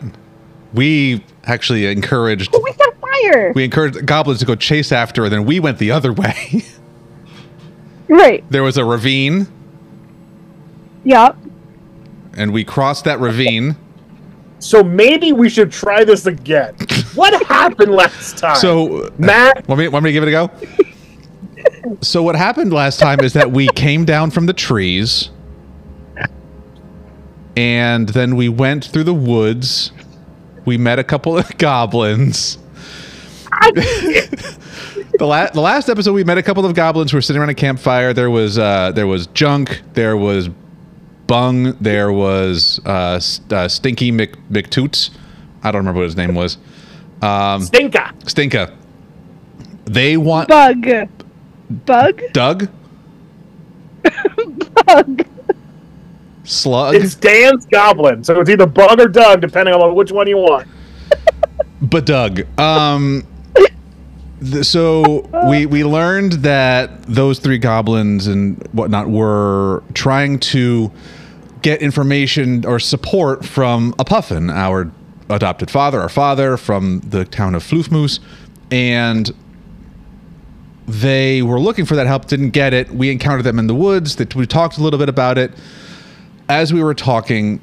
we 0.73 1.23
actually 1.45 1.85
encouraged 1.87 2.51
But 2.51 2.63
we 2.63 2.71
set 2.73 2.99
fire. 2.99 3.51
we 3.53 3.63
encouraged 3.63 4.05
goblins 4.05 4.39
to 4.39 4.45
go 4.45 4.55
chase 4.55 4.91
after, 4.91 5.23
and 5.23 5.33
then 5.33 5.45
we 5.45 5.59
went 5.59 5.77
the 5.79 5.91
other 5.91 6.13
way. 6.13 6.63
right. 8.07 8.43
there 8.51 8.63
was 8.63 8.77
a 8.77 8.85
ravine, 8.85 9.47
Yup. 11.03 11.37
and 12.37 12.51
we 12.53 12.63
crossed 12.63 13.05
that 13.05 13.19
ravine. 13.19 13.75
So 14.59 14.83
maybe 14.83 15.31
we 15.31 15.49
should 15.49 15.71
try 15.71 16.03
this 16.03 16.25
again. 16.25 16.75
What 17.15 17.41
happened 17.47 17.93
last 17.93 18.37
time? 18.37 18.57
So 18.57 19.09
Matt, 19.17 19.67
Want 19.69 19.79
me, 19.79 19.87
want 19.87 20.03
me 20.03 20.09
to 20.09 20.13
give 20.13 20.23
it 20.23 20.27
a 20.27 20.31
go? 20.31 21.95
so 22.01 22.21
what 22.21 22.35
happened 22.35 22.73
last 22.73 22.99
time 22.99 23.21
is 23.21 23.33
that 23.33 23.51
we 23.51 23.67
came 23.69 24.03
down 24.05 24.29
from 24.31 24.45
the 24.47 24.53
trees, 24.53 25.29
and 27.55 28.09
then 28.09 28.35
we 28.35 28.49
went 28.49 28.85
through 28.85 29.05
the 29.05 29.13
woods. 29.13 29.91
We 30.65 30.77
met 30.77 30.99
a 30.99 31.03
couple 31.03 31.37
of 31.37 31.57
goblins. 31.57 32.57
the, 33.73 35.17
la- 35.21 35.49
the 35.49 35.61
last 35.61 35.89
episode, 35.89 36.13
we 36.13 36.23
met 36.23 36.37
a 36.37 36.43
couple 36.43 36.65
of 36.65 36.73
goblins 36.75 37.11
who 37.11 37.17
were 37.17 37.21
sitting 37.21 37.39
around 37.39 37.49
a 37.49 37.53
campfire. 37.55 38.13
There 38.13 38.29
was 38.29 38.57
uh, 38.59 38.91
there 38.93 39.07
was 39.07 39.27
junk. 39.27 39.81
There 39.93 40.15
was 40.17 40.49
bung. 41.27 41.73
There 41.81 42.11
was 42.11 42.79
uh, 42.85 43.19
st- 43.19 43.51
uh, 43.53 43.67
stinky 43.67 44.11
Mc- 44.11 44.37
McToots. 44.49 45.09
I 45.63 45.71
don't 45.71 45.79
remember 45.79 45.99
what 45.99 46.05
his 46.05 46.15
name 46.15 46.35
was. 46.35 46.57
Um, 47.21 47.61
Stinka. 47.63 48.13
Stinka. 48.27 48.77
They 49.85 50.15
want 50.17 50.47
Bug. 50.47 50.85
Bug. 51.85 52.21
Doug 52.31 52.69
Bug. 54.85 55.25
Slug, 56.49 56.95
It's 56.95 57.13
Dan's 57.13 57.67
goblin, 57.67 58.23
so 58.23 58.39
it's 58.41 58.49
either 58.49 58.65
Bug 58.65 58.99
or 58.99 59.07
Doug, 59.07 59.39
depending 59.39 59.75
on 59.75 59.93
which 59.93 60.11
one 60.11 60.27
you 60.27 60.37
want. 60.37 60.67
but 61.81 62.07
Doug. 62.07 62.41
Um, 62.59 63.27
th- 64.41 64.65
so 64.65 65.29
we 65.47 65.67
we 65.67 65.83
learned 65.83 66.33
that 66.33 67.03
those 67.03 67.37
three 67.37 67.59
goblins 67.59 68.25
and 68.25 68.67
whatnot 68.71 69.09
were 69.09 69.83
trying 69.93 70.39
to 70.39 70.91
get 71.61 71.83
information 71.83 72.65
or 72.65 72.79
support 72.79 73.45
from 73.45 73.93
a 73.99 74.05
puffin, 74.05 74.49
our 74.49 74.91
adopted 75.29 75.69
father, 75.69 76.01
our 76.01 76.09
father 76.09 76.57
from 76.57 77.01
the 77.01 77.25
town 77.25 77.53
of 77.53 77.63
Floofmoose, 77.63 78.19
and 78.71 79.31
they 80.87 81.43
were 81.43 81.59
looking 81.59 81.85
for 81.85 81.95
that 81.95 82.07
help, 82.07 82.25
didn't 82.25 82.49
get 82.49 82.73
it. 82.73 82.89
We 82.89 83.11
encountered 83.11 83.43
them 83.43 83.59
in 83.59 83.67
the 83.67 83.75
woods. 83.75 84.15
That 84.15 84.33
we 84.33 84.47
talked 84.47 84.79
a 84.79 84.81
little 84.81 84.97
bit 84.97 85.09
about 85.09 85.37
it. 85.37 85.51
As 86.49 86.73
we 86.73 86.81
were 86.83 86.95
talking 86.95 87.61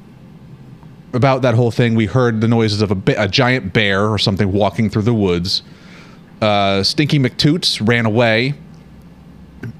about 1.11 1.41
that 1.41 1.55
whole 1.55 1.71
thing, 1.71 1.93
we 1.93 2.05
heard 2.05 2.39
the 2.39 2.47
noises 2.47 2.81
of 2.81 2.89
a, 2.89 2.95
ba- 2.95 3.21
a 3.21 3.27
giant 3.27 3.73
bear 3.73 4.07
or 4.07 4.17
something 4.17 4.53
walking 4.53 4.89
through 4.89 5.01
the 5.01 5.13
woods. 5.13 5.61
Uh, 6.41 6.83
Stinky 6.83 7.19
McToots 7.19 7.85
ran 7.85 8.05
away, 8.05 8.53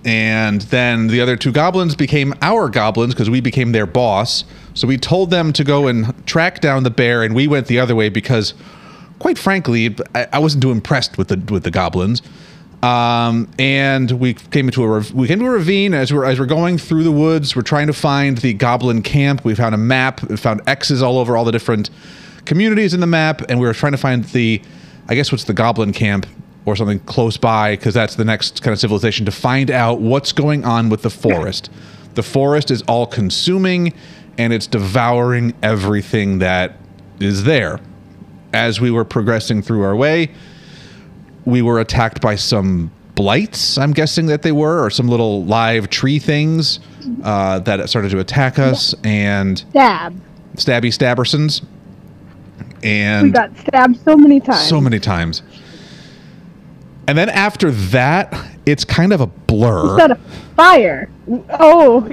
and 0.04 0.62
then 0.64 1.08
the 1.08 1.22
other 1.22 1.38
two 1.38 1.54
goblins 1.54 1.96
became 1.96 2.34
our 2.42 2.68
goblins 2.68 3.14
because 3.14 3.30
we 3.30 3.40
became 3.40 3.72
their 3.72 3.86
boss. 3.86 4.44
So 4.74 4.88
we 4.88 4.98
told 4.98 5.30
them 5.30 5.54
to 5.54 5.64
go 5.64 5.88
and 5.88 6.26
track 6.28 6.60
down 6.60 6.84
the 6.84 6.90
bear, 6.90 7.24
and 7.24 7.34
we 7.34 7.48
went 7.48 7.68
the 7.68 7.80
other 7.80 7.96
way 7.96 8.10
because, 8.10 8.54
quite 9.20 9.38
frankly, 9.38 9.96
I, 10.16 10.28
I 10.34 10.40
wasn't 10.40 10.64
too 10.64 10.72
impressed 10.72 11.18
with 11.18 11.30
the 11.30 11.42
with 11.50 11.64
the 11.64 11.72
goblins. 11.72 12.22
Um, 12.84 13.50
and 13.58 14.12
we 14.12 14.36
came 14.36 14.68
into 14.68 14.84
a 14.84 15.04
we 15.14 15.28
came 15.28 15.40
to 15.40 15.46
a 15.46 15.50
ravine 15.50 15.94
as 15.96 16.14
we're 16.14 16.26
as 16.26 16.40
we're 16.40 16.46
going 16.46 16.78
through 16.78 17.04
the 17.04 17.12
woods. 17.12 17.56
We're 17.56 17.64
trying 17.64 17.88
to 17.88 17.94
find 17.94 18.38
the 18.38 18.54
goblin 18.54 19.02
camp. 19.02 19.44
We 19.44 19.56
found 19.56 19.74
a 19.74 19.80
map. 19.80 20.22
We 20.30 20.38
found 20.38 20.62
X's 20.68 21.02
all 21.02 21.18
over 21.18 21.36
all 21.36 21.44
the 21.44 21.52
different 21.52 21.90
communities 22.46 22.94
in 22.94 23.00
the 23.00 23.08
map, 23.08 23.42
and 23.50 23.60
we 23.60 23.68
were 23.68 23.74
trying 23.74 23.92
to 23.92 23.98
find 23.98 24.24
the, 24.26 24.62
I 25.08 25.16
guess 25.16 25.32
what's 25.32 25.44
the 25.44 25.54
goblin 25.54 25.92
camp 25.92 26.26
or 26.66 26.76
something 26.76 27.00
close 27.02 27.38
by 27.38 27.76
because 27.76 27.94
that's 27.94 28.16
the 28.16 28.26
next 28.26 28.62
kind 28.62 28.74
of 28.74 28.80
civilization 28.80 29.26
to 29.26 29.32
find 29.32 29.72
out 29.72 30.00
what's 30.00 30.32
going 30.32 30.66
on 30.66 30.90
with 30.90 31.02
the 31.02 31.10
forest. 31.10 31.70
The 32.16 32.24
forest 32.24 32.72
is 32.72 32.82
all 32.84 33.06
consuming, 33.06 33.94
and 34.38 34.52
it's 34.52 34.68
devouring 34.68 35.54
everything 35.62 36.40
that 36.40 36.78
is 37.20 37.44
there. 37.44 37.80
As 38.54 38.82
we 38.82 38.92
were 38.92 39.06
progressing 39.06 39.62
through 39.62 39.84
our 39.84 39.96
way, 39.96 40.32
we 41.48 41.62
were 41.62 41.80
attacked 41.80 42.22
by 42.22 42.36
some 42.36 42.92
blights, 43.16 43.78
I'm 43.78 43.94
guessing 43.94 44.26
that 44.28 44.42
they 44.42 44.52
were, 44.52 44.84
or 44.84 44.90
some 44.90 45.08
little 45.08 45.46
live 45.46 45.90
tree 45.90 46.20
things 46.20 46.80
uh, 47.24 47.60
that 47.60 47.90
started 47.90 48.12
to 48.12 48.20
attack 48.20 48.60
us, 48.60 48.94
and 49.04 49.58
Stab. 49.58 50.14
stabby 50.56 50.92
stabbersons. 50.94 51.64
And 52.84 53.24
we 53.28 53.32
got 53.32 53.58
stabbed 53.58 53.98
so 54.04 54.16
many 54.18 54.40
times. 54.40 54.68
so 54.68 54.80
many 54.82 55.00
times. 55.00 55.42
And 57.08 57.18
then 57.18 57.30
after 57.30 57.72
that, 57.72 58.34
it's 58.66 58.84
kind 58.84 59.14
of 59.14 59.22
a 59.22 59.28
blur. 59.28 59.98
Set 59.98 60.12
a 60.12 60.16
fire. 60.56 61.10
Oh, 61.60 62.12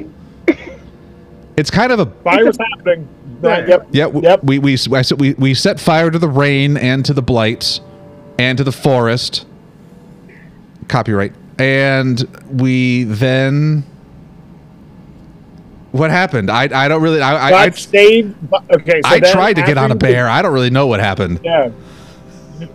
It's 1.57 1.71
kind 1.71 1.93
of 1.93 1.99
a 2.01 2.07
Fire 2.23 2.45
was 2.47 2.57
happening. 2.59 3.09
Matt, 3.43 3.69
yep. 3.69 3.87
Yeah, 3.91 4.05
w- 4.05 4.27
Yep. 4.27 4.45
we, 4.45 4.59
we, 4.61 4.77
we, 5.19 5.35
we 5.35 5.55
set 5.55 5.79
fire 5.81 6.11
to 6.11 6.19
the 6.19 6.29
rain 6.29 6.77
and 6.77 7.05
to 7.05 7.13
the 7.13 7.23
blights 7.23 7.81
and 8.39 8.59
to 8.59 8.65
the 8.65 8.73
forest. 8.73 9.47
Copyright. 10.89 11.33
And 11.59 12.21
we 12.51 13.05
then. 13.05 13.85
What 15.93 16.11
happened? 16.11 16.51
I, 16.51 16.65
I 16.85 16.89
don't 16.89 17.03
really. 17.03 17.21
I, 17.21 17.51
I, 17.51 17.63
I, 17.63 17.71
stayed. 17.71 18.35
Okay, 18.73 19.01
so 19.03 19.09
I 19.09 19.21
tried 19.21 19.55
to 19.55 19.63
get 19.63 19.79
on 19.79 19.93
a 19.93 19.95
bear. 19.95 20.29
I 20.29 20.43
don't 20.43 20.53
really 20.53 20.71
know 20.71 20.89
what 20.89 20.99
happened. 20.99 21.41
Yeah. 21.45 21.71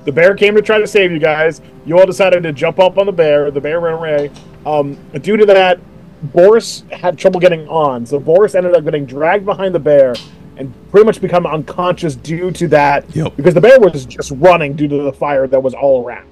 The 0.06 0.12
bear 0.12 0.36
came 0.36 0.56
to 0.56 0.62
try 0.62 0.80
to 0.80 0.88
save 0.88 1.12
you 1.12 1.20
guys. 1.20 1.62
You 1.86 2.00
all 2.00 2.06
decided 2.06 2.44
to 2.44 2.54
jump 2.54 2.80
up 2.80 2.98
on 2.98 3.06
the 3.06 3.12
bear. 3.12 3.52
The 3.52 3.62
bear 3.62 3.80
ran 3.80 3.96
away. 3.96 4.32
Um, 4.66 4.98
due 5.22 5.36
to 5.36 5.46
that, 5.48 5.80
Boris 6.22 6.84
had 6.92 7.18
trouble 7.18 7.40
getting 7.40 7.68
on. 7.68 8.06
So 8.06 8.20
Boris 8.20 8.56
ended 8.56 8.76
up 8.76 8.84
getting 8.84 9.06
dragged 9.06 9.46
behind 9.46 9.74
the 9.74 9.80
bear 9.80 10.16
and 10.60 10.74
pretty 10.92 11.06
much 11.06 11.20
become 11.22 11.46
unconscious 11.48 12.16
due 12.16 12.52
to 12.52 12.68
that. 12.68 13.04
Yep. 13.16 13.36
Because 13.38 13.54
the 13.54 13.62
bear 13.62 13.80
was 13.80 14.06
just 14.06 14.32
running 14.36 14.76
due 14.76 14.88
to 14.88 14.98
the 15.04 15.14
fire 15.14 15.48
that 15.48 15.62
was 15.64 15.74
all 15.74 16.06
around. 16.06 16.28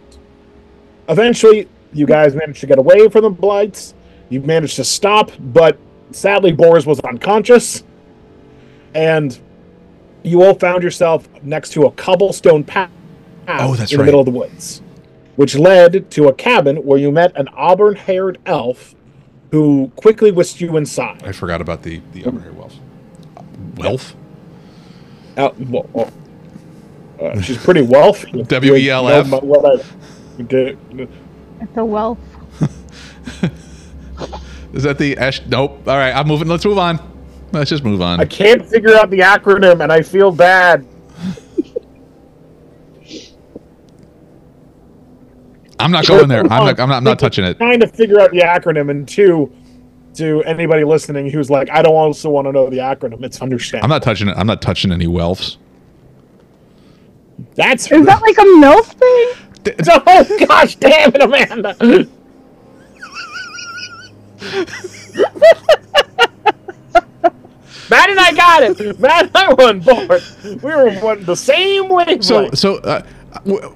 Eventually, 1.10 1.68
you 1.94 2.06
guys 2.06 2.36
managed 2.36 2.60
to 2.60 2.68
get 2.68 2.78
away 2.78 3.08
from 3.10 3.22
the 3.24 3.30
blights. 3.30 3.94
You 4.30 4.42
managed 4.42 4.76
to 4.76 4.84
stop, 4.84 5.32
but 5.40 5.78
sadly, 6.12 6.52
Boris 6.52 6.86
was 6.86 7.00
unconscious. 7.00 7.84
And 8.94 9.38
you 10.24 10.44
all 10.44 10.54
found 10.56 10.84
yourself 10.84 11.28
next 11.44 11.70
to 11.72 11.84
a 11.86 11.92
cobblestone 11.92 12.64
path 12.64 12.92
Oh, 13.48 13.76
that's 13.76 13.94
in 13.94 13.98
right. 13.98 14.02
the 14.04 14.06
middle 14.08 14.20
of 14.20 14.26
the 14.26 14.32
woods, 14.34 14.82
which 15.38 15.56
led 15.56 16.12
to 16.12 16.28
a 16.28 16.34
cabin 16.34 16.78
where 16.78 16.98
you 17.00 17.12
met 17.14 17.32
an 17.38 17.48
auburn-haired 17.54 18.40
elf 18.46 18.94
who 19.52 19.90
quickly 19.96 20.32
whisked 20.32 20.60
you 20.60 20.76
inside. 20.76 21.24
I 21.24 21.32
forgot 21.32 21.62
about 21.62 21.82
the 21.84 22.02
the 22.12 22.26
over 22.26 22.42
here 22.42 22.52
wealth. 22.52 22.76
Wealth. 23.78 24.16
Uh, 25.36 25.52
well, 25.70 25.90
well, 25.94 26.12
uh, 27.22 27.40
she's 27.42 27.58
pretty 27.58 27.82
wealthy. 27.84 28.44
W-E-L-F. 28.44 29.26
You 29.28 29.32
know 29.32 29.40
what 29.40 29.66
I 29.66 30.42
did- 30.44 30.78
it's 31.60 31.78
a 31.78 31.84
wealth. 31.86 32.20
Is 34.74 34.84
that 34.84 34.98
the 35.00 35.18
Ash? 35.18 35.42
Nope. 35.48 35.88
All 35.88 35.96
right, 35.98 36.12
I'm 36.12 36.28
moving. 36.28 36.48
Let's 36.48 36.64
move 36.66 36.78
on. 36.78 37.00
Let's 37.52 37.70
just 37.72 37.84
move 37.84 38.02
on. 38.02 38.20
I 38.20 38.26
can't 38.26 38.64
figure 38.64 38.96
out 38.96 39.10
the 39.10 39.20
acronym, 39.20 39.82
and 39.82 39.92
I 39.92 40.02
feel 40.04 40.32
bad. 40.32 40.86
I'm 45.80 45.92
not 45.92 46.06
going 46.06 46.28
there. 46.28 46.42
I'm 46.42 46.48
not. 46.48 46.80
I'm 46.80 46.90
not, 46.90 46.98
I'm 46.98 47.04
not 47.04 47.18
touching 47.20 47.46
it. 47.46 47.58
Trying 47.58 47.80
to 47.80 47.88
figure 47.88 48.20
out 48.20 48.32
the 48.32 48.42
acronym, 48.42 48.90
and 48.92 49.08
two, 49.08 49.52
to 50.18 50.44
anybody 50.44 50.84
listening 50.84 51.30
who's 51.30 51.50
like, 51.50 51.70
I 51.70 51.82
don't 51.82 51.96
also 51.96 52.30
want 52.30 52.48
to 52.48 52.52
know 52.52 52.70
the 52.70 52.78
acronym. 52.78 53.24
It's 53.24 53.42
understandable. 53.42 53.86
I'm 53.86 53.90
not 53.90 54.04
touching 54.04 54.28
it. 54.28 54.38
I'm 54.38 54.48
not 54.48 54.62
touching 54.62 54.92
any 54.92 55.08
wealths. 55.08 55.58
That's 57.56 57.92
Is 57.92 58.06
that 58.06 58.22
like 58.22 58.38
a 58.38 58.42
MILF 58.42 58.86
thing? 58.86 59.34
oh 60.08 60.46
gosh, 60.48 60.76
damn 60.76 61.14
it, 61.14 61.22
Amanda. 61.22 61.76
Matt 67.90 68.10
and 68.10 68.20
I 68.20 68.34
got 68.34 68.48
got 68.48 68.64
it. 68.64 69.00
Matt, 69.00 69.32
I 69.36 69.54
won 69.54 69.80
board. 69.80 70.22
We 70.44 70.56
were 70.56 70.92
one 71.00 71.24
the 71.24 71.36
same 71.36 71.90
way. 71.90 72.20
So 72.22 72.50
so 72.52 72.78
uh, 72.78 73.06
w- 73.46 73.76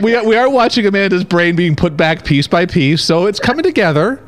we 0.00 0.14
are, 0.14 0.24
we 0.24 0.36
are 0.36 0.48
watching 0.48 0.86
Amanda's 0.86 1.24
brain 1.24 1.56
being 1.56 1.76
put 1.76 1.96
back 1.96 2.24
piece 2.24 2.46
by 2.46 2.66
piece. 2.66 3.02
So 3.02 3.26
it's 3.26 3.40
coming 3.40 3.62
together. 3.62 4.22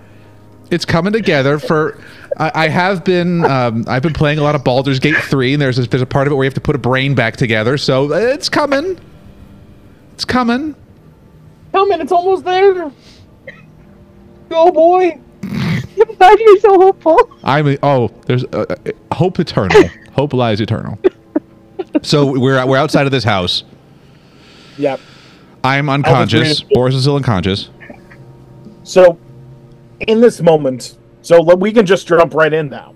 It's 0.70 0.84
coming 0.84 1.12
together 1.12 1.58
for. 1.58 1.98
I, 2.36 2.52
I 2.54 2.68
have 2.68 3.04
been 3.04 3.44
um, 3.44 3.84
I've 3.88 4.02
been 4.02 4.12
playing 4.12 4.38
a 4.38 4.42
lot 4.42 4.54
of 4.54 4.64
Baldur's 4.64 4.98
Gate 4.98 5.16
three, 5.16 5.54
and 5.54 5.62
there's 5.62 5.78
a, 5.78 5.82
there's 5.82 6.02
a 6.02 6.06
part 6.06 6.26
of 6.26 6.32
it 6.32 6.36
where 6.36 6.44
you 6.44 6.48
have 6.48 6.54
to 6.54 6.60
put 6.60 6.76
a 6.76 6.78
brain 6.78 7.14
back 7.14 7.36
together. 7.36 7.78
So 7.78 8.12
it's 8.12 8.48
coming. 8.48 8.98
It's 10.12 10.24
coming. 10.24 10.74
Coming. 11.72 12.00
it's 12.00 12.12
almost 12.12 12.44
there. 12.44 12.92
Go, 14.48 14.70
boy. 14.70 15.18
Why 15.42 16.26
are 16.28 16.38
you 16.38 16.60
so 16.60 16.78
hopeful? 16.80 17.38
I 17.42 17.62
mean, 17.62 17.78
oh, 17.82 18.08
there's 18.26 18.44
uh, 18.44 18.66
uh, 18.68 18.74
hope 19.12 19.38
eternal. 19.40 19.88
hope 20.12 20.32
lies 20.32 20.60
eternal. 20.60 20.98
So 22.02 22.38
we're 22.38 22.64
we're 22.66 22.76
outside 22.76 23.06
of 23.06 23.12
this 23.12 23.24
house. 23.24 23.64
Yep. 24.76 25.00
I'm 25.64 25.88
unconscious. 25.88 26.60
Boris 26.62 26.94
is 26.94 27.02
still 27.02 27.16
unconscious. 27.16 27.70
So, 28.84 29.18
in 30.00 30.20
this 30.20 30.40
moment, 30.40 30.98
so 31.22 31.42
we 31.54 31.72
can 31.72 31.86
just 31.86 32.06
jump 32.06 32.34
right 32.34 32.52
in 32.52 32.68
now. 32.68 32.94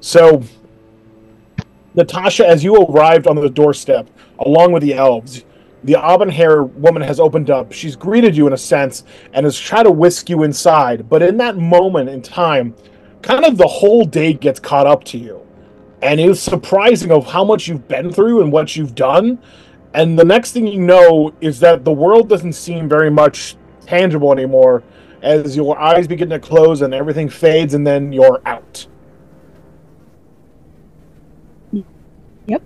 So, 0.00 0.42
Natasha, 1.94 2.46
as 2.46 2.64
you 2.64 2.76
arrived 2.76 3.26
on 3.26 3.36
the 3.36 3.48
doorstep, 3.48 4.08
along 4.38 4.72
with 4.72 4.82
the 4.82 4.94
elves, 4.94 5.44
the 5.84 5.96
auburn 5.96 6.28
hair 6.28 6.62
woman 6.62 7.02
has 7.02 7.20
opened 7.20 7.50
up. 7.50 7.72
She's 7.72 7.96
greeted 7.96 8.36
you 8.36 8.46
in 8.46 8.52
a 8.52 8.58
sense 8.58 9.04
and 9.32 9.44
has 9.44 9.58
tried 9.58 9.84
to 9.84 9.90
whisk 9.90 10.28
you 10.28 10.42
inside. 10.42 11.08
But 11.08 11.22
in 11.22 11.36
that 11.38 11.56
moment 11.56 12.08
in 12.10 12.20
time, 12.20 12.74
kind 13.22 13.44
of 13.44 13.56
the 13.56 13.66
whole 13.66 14.04
day 14.04 14.32
gets 14.32 14.60
caught 14.60 14.86
up 14.86 15.04
to 15.04 15.18
you. 15.18 15.46
And 16.02 16.20
it's 16.20 16.40
surprising 16.40 17.10
of 17.12 17.26
how 17.26 17.44
much 17.44 17.68
you've 17.68 17.88
been 17.88 18.12
through 18.12 18.42
and 18.42 18.52
what 18.52 18.76
you've 18.76 18.94
done. 18.94 19.38
And 19.94 20.18
the 20.18 20.24
next 20.24 20.52
thing 20.52 20.66
you 20.66 20.80
know 20.80 21.32
is 21.40 21.60
that 21.60 21.84
the 21.84 21.92
world 21.92 22.28
doesn't 22.28 22.52
seem 22.52 22.88
very 22.88 23.10
much 23.10 23.56
tangible 23.86 24.32
anymore 24.32 24.82
as 25.22 25.56
your 25.56 25.78
eyes 25.78 26.06
begin 26.06 26.30
to 26.30 26.38
close 26.38 26.82
and 26.82 26.94
everything 26.94 27.28
fades 27.28 27.74
and 27.74 27.86
then 27.86 28.12
you're 28.12 28.40
out. 28.46 28.86
Yep. 32.46 32.62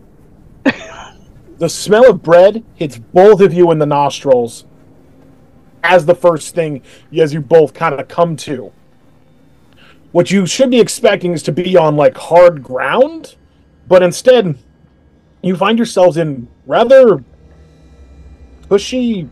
the 1.59 1.69
smell 1.69 2.11
of 2.11 2.23
bread 2.23 2.65
hits 2.75 2.99
both 2.99 3.41
of 3.41 3.53
you 3.53 3.71
in 3.71 3.79
the 3.79 3.87
nostrils 3.87 4.65
as 5.83 6.07
the 6.07 6.15
first 6.15 6.55
thing 6.55 6.83
as 7.17 7.35
you 7.35 7.41
both 7.41 7.75
kind 7.75 7.95
of 7.95 8.09
come 8.09 8.37
to. 8.37 8.73
What 10.13 10.31
you 10.31 10.47
should 10.47 10.71
be 10.71 10.81
expecting 10.81 11.33
is 11.33 11.43
to 11.43 11.53
be 11.53 11.77
on 11.77 11.97
like 11.97 12.17
hard 12.17 12.63
ground, 12.63 13.37
but 13.87 14.03
instead 14.03 14.59
you 15.43 15.57
find 15.57 15.79
yourselves 15.79 16.17
in 16.17 16.49
rather 16.67 17.23
cushy 18.69 19.29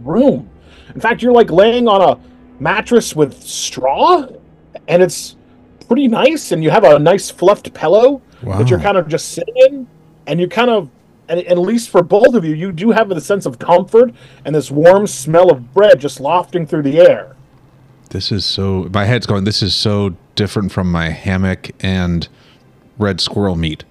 room. 0.00 0.49
In 0.94 1.00
fact, 1.00 1.22
you're 1.22 1.32
like 1.32 1.50
laying 1.50 1.88
on 1.88 2.02
a 2.02 2.20
mattress 2.60 3.14
with 3.16 3.42
straw, 3.42 4.26
and 4.88 5.02
it's 5.02 5.36
pretty 5.86 6.08
nice. 6.08 6.52
And 6.52 6.62
you 6.62 6.70
have 6.70 6.84
a 6.84 6.98
nice 6.98 7.30
fluffed 7.30 7.72
pillow 7.74 8.22
that 8.42 8.70
you're 8.70 8.80
kind 8.80 8.96
of 8.96 9.08
just 9.08 9.32
sitting 9.32 9.54
in, 9.56 9.86
and 10.26 10.40
you 10.40 10.48
kind 10.48 10.70
of, 10.70 10.90
and 11.28 11.40
at 11.40 11.58
least 11.58 11.90
for 11.90 12.02
both 12.02 12.34
of 12.34 12.44
you, 12.44 12.54
you 12.54 12.72
do 12.72 12.90
have 12.90 13.08
the 13.08 13.20
sense 13.20 13.46
of 13.46 13.58
comfort 13.58 14.12
and 14.44 14.54
this 14.54 14.70
warm 14.70 15.06
smell 15.06 15.50
of 15.50 15.72
bread 15.72 16.00
just 16.00 16.20
lofting 16.20 16.66
through 16.66 16.82
the 16.82 16.98
air. 16.98 17.36
This 18.10 18.32
is 18.32 18.44
so. 18.44 18.88
My 18.92 19.04
head's 19.04 19.26
going. 19.26 19.44
This 19.44 19.62
is 19.62 19.74
so 19.74 20.16
different 20.34 20.72
from 20.72 20.90
my 20.90 21.10
hammock 21.10 21.70
and 21.80 22.26
red 22.98 23.20
squirrel 23.20 23.54
meat. 23.54 23.84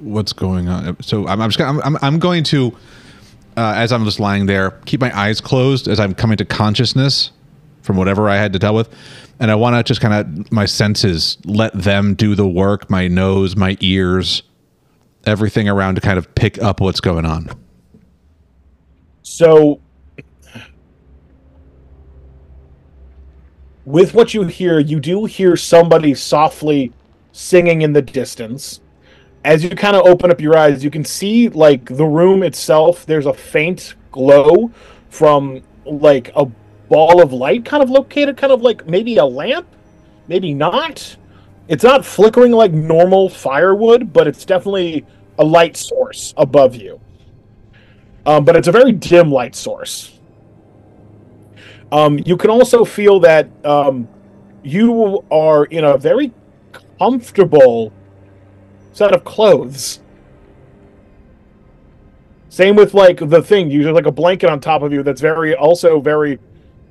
What's 0.00 0.32
going 0.32 0.68
on? 0.68 1.00
So 1.02 1.26
I'm, 1.26 1.40
I'm 1.40 1.50
just 1.50 1.58
gonna, 1.58 1.80
I'm, 1.80 1.96
I'm, 1.96 1.98
I'm 2.02 2.18
going 2.18 2.44
to, 2.44 2.72
uh, 3.56 3.74
as 3.76 3.92
I'm 3.92 4.04
just 4.04 4.20
lying 4.20 4.46
there, 4.46 4.72
keep 4.86 5.00
my 5.00 5.16
eyes 5.18 5.40
closed 5.40 5.88
as 5.88 6.00
I'm 6.00 6.14
coming 6.14 6.36
to 6.38 6.44
consciousness 6.44 7.32
from 7.82 7.96
whatever 7.96 8.28
I 8.28 8.36
had 8.36 8.52
to 8.52 8.58
deal 8.58 8.74
with, 8.74 8.88
and 9.38 9.50
I 9.50 9.54
want 9.54 9.76
to 9.76 9.82
just 9.82 10.00
kind 10.00 10.14
of 10.14 10.52
my 10.52 10.66
senses 10.66 11.38
let 11.44 11.72
them 11.74 12.14
do 12.14 12.34
the 12.34 12.46
work. 12.46 12.88
My 12.90 13.08
nose, 13.08 13.56
my 13.56 13.76
ears, 13.80 14.42
everything 15.24 15.68
around 15.68 15.96
to 15.96 16.00
kind 16.00 16.18
of 16.18 16.34
pick 16.34 16.62
up 16.62 16.80
what's 16.80 17.00
going 17.00 17.26
on. 17.26 17.50
So, 19.22 19.80
with 23.84 24.14
what 24.14 24.34
you 24.34 24.44
hear, 24.44 24.78
you 24.78 25.00
do 25.00 25.24
hear 25.24 25.56
somebody 25.56 26.14
softly 26.14 26.92
singing 27.32 27.82
in 27.82 27.92
the 27.92 28.02
distance. 28.02 28.80
As 29.44 29.64
you 29.64 29.70
kind 29.70 29.96
of 29.96 30.06
open 30.06 30.30
up 30.30 30.40
your 30.40 30.56
eyes, 30.56 30.84
you 30.84 30.90
can 30.90 31.04
see 31.04 31.48
like 31.48 31.84
the 31.84 32.04
room 32.04 32.42
itself. 32.42 33.06
There's 33.06 33.26
a 33.26 33.32
faint 33.32 33.94
glow 34.12 34.70
from 35.08 35.62
like 35.84 36.30
a 36.36 36.46
ball 36.88 37.22
of 37.22 37.32
light, 37.32 37.64
kind 37.64 37.82
of 37.82 37.90
located, 37.90 38.36
kind 38.36 38.52
of 38.52 38.60
like 38.62 38.86
maybe 38.86 39.16
a 39.16 39.24
lamp, 39.24 39.66
maybe 40.28 40.52
not. 40.52 41.16
It's 41.68 41.84
not 41.84 42.04
flickering 42.04 42.52
like 42.52 42.72
normal 42.72 43.28
firewood, 43.28 44.12
but 44.12 44.26
it's 44.26 44.44
definitely 44.44 45.06
a 45.38 45.44
light 45.44 45.76
source 45.76 46.34
above 46.36 46.74
you 46.74 47.00
um, 48.26 48.44
but 48.44 48.56
it's 48.56 48.68
a 48.68 48.72
very 48.72 48.92
dim 48.92 49.30
light 49.30 49.54
source. 49.54 50.18
Um, 51.92 52.20
you 52.24 52.36
can 52.36 52.50
also 52.50 52.84
feel 52.84 53.18
that 53.20 53.48
um, 53.64 54.08
you 54.62 55.24
are 55.30 55.64
in 55.64 55.84
a 55.84 55.96
very 55.96 56.32
comfortable 56.98 57.92
set 58.92 59.12
of 59.12 59.24
clothes. 59.24 60.00
Same 62.48 62.74
with 62.74 62.94
like 62.94 63.28
the 63.28 63.42
thing, 63.42 63.70
you 63.70 63.90
like 63.92 64.06
a 64.06 64.12
blanket 64.12 64.50
on 64.50 64.60
top 64.60 64.82
of 64.82 64.92
you 64.92 65.02
that's 65.02 65.20
very 65.20 65.54
also 65.54 66.00
very 66.00 66.38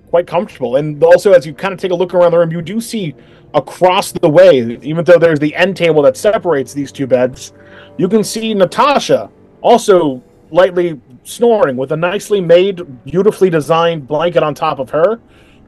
quite 0.10 0.26
comfortable. 0.26 0.78
And 0.78 1.04
also 1.04 1.34
as 1.34 1.46
you 1.46 1.54
kind 1.54 1.74
of 1.74 1.80
take 1.80 1.92
a 1.92 1.96
look 1.96 2.14
around 2.14 2.32
the 2.32 2.40
room, 2.40 2.52
you 2.52 2.62
do 2.62 2.80
see 2.80 3.14
across 3.54 4.12
the 4.12 4.30
way, 4.30 4.78
even 4.82 5.04
though 5.04 5.18
there's 5.18 5.40
the 5.40 5.54
end 5.56 5.76
table 5.76 6.02
that 6.04 6.18
separates 6.18 6.74
these 6.74 6.92
two 6.92 7.08
beds, 7.08 7.54
you 7.98 8.08
can 8.08 8.24
see 8.24 8.54
Natasha 8.54 9.30
also 9.62 10.24
lightly 10.52 11.00
snoring 11.24 11.76
with 11.76 11.92
a 11.92 11.98
nicely 11.98 12.42
made, 12.42 12.82
beautifully 13.06 13.50
designed 13.50 14.08
blanket 14.08 14.44
on 14.44 14.56
top 14.56 14.80
of 14.80 14.90
her, 14.90 15.20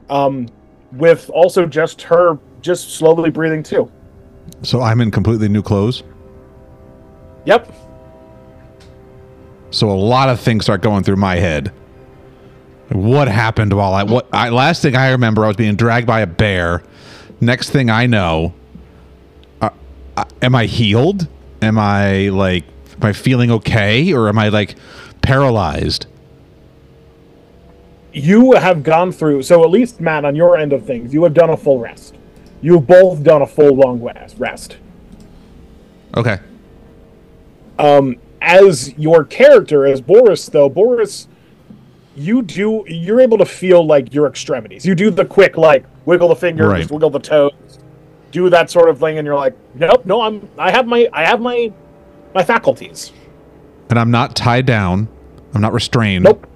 um, 0.09 0.47
with 0.93 1.29
also 1.29 1.65
just 1.65 2.01
her 2.01 2.39
just 2.61 2.95
slowly 2.95 3.29
breathing 3.29 3.63
too. 3.63 3.91
So 4.63 4.81
I'm 4.81 5.01
in 5.01 5.11
completely 5.11 5.49
new 5.49 5.61
clothes. 5.61 6.03
Yep. 7.45 7.73
So 9.71 9.89
a 9.89 9.93
lot 9.93 10.29
of 10.29 10.39
things 10.39 10.65
start 10.65 10.81
going 10.81 11.03
through 11.03 11.15
my 11.15 11.37
head. 11.37 11.71
What 12.89 13.29
happened 13.29 13.71
while 13.73 13.93
I 13.93 14.03
what 14.03 14.27
I 14.33 14.49
last 14.49 14.81
thing 14.81 14.97
I 14.97 15.11
remember 15.11 15.45
I 15.45 15.47
was 15.47 15.55
being 15.55 15.75
dragged 15.75 16.05
by 16.05 16.19
a 16.19 16.27
bear. 16.27 16.83
Next 17.39 17.69
thing 17.69 17.89
I 17.89 18.05
know, 18.05 18.53
uh, 19.61 19.69
uh, 20.17 20.25
am 20.41 20.55
I 20.55 20.65
healed? 20.65 21.27
Am 21.61 21.79
I 21.79 22.29
like 22.29 22.65
am 22.95 23.05
I 23.07 23.13
feeling 23.13 23.49
okay 23.49 24.11
or 24.13 24.27
am 24.27 24.37
I 24.37 24.49
like 24.49 24.75
paralyzed? 25.21 26.05
You 28.11 28.51
have 28.53 28.83
gone 28.83 29.13
through 29.13 29.43
so 29.43 29.63
at 29.63 29.69
least 29.69 30.01
Matt 30.01 30.25
on 30.25 30.35
your 30.35 30.57
end 30.57 30.73
of 30.73 30.85
things, 30.85 31.13
you 31.13 31.23
have 31.23 31.33
done 31.33 31.49
a 31.49 31.57
full 31.57 31.79
rest. 31.79 32.15
You've 32.61 32.85
both 32.85 33.23
done 33.23 33.41
a 33.41 33.47
full 33.47 33.73
long 33.73 34.01
rest. 34.01 34.35
Rest. 34.37 34.77
Okay. 36.15 36.39
Um 37.81 38.15
as 38.41 38.97
your 38.97 39.23
character 39.25 39.85
as 39.85 39.99
boris 40.01 40.47
though 40.47 40.69
boris 40.69 41.27
you 42.15 42.41
do 42.41 42.83
you're 42.87 43.19
able 43.21 43.37
to 43.37 43.45
feel 43.45 43.85
like 43.85 44.13
your 44.13 44.27
extremities 44.27 44.85
you 44.85 44.93
do 44.95 45.09
the 45.09 45.25
quick 45.25 45.57
like 45.57 45.85
wiggle 46.05 46.27
the 46.29 46.35
fingers 46.35 46.67
Right. 46.67 46.89
wiggle 46.91 47.09
the 47.09 47.19
toes 47.19 47.51
do 48.31 48.49
that 48.49 48.69
sort 48.69 48.89
of 48.89 48.99
thing 48.99 49.17
and 49.17 49.25
you're 49.25 49.35
like 49.35 49.55
nope 49.75 50.05
no 50.05 50.21
i'm 50.21 50.47
i 50.57 50.71
have 50.71 50.85
my 50.87 51.07
i 51.13 51.23
have 51.25 51.39
my 51.41 51.71
my 52.33 52.43
faculties 52.43 53.11
And 53.89 53.99
I'm 53.99 54.09
not 54.11 54.35
tied 54.37 54.65
down. 54.65 55.09
I'm 55.53 55.59
not 55.61 55.73
restrained. 55.73 56.23
nope 56.23 56.47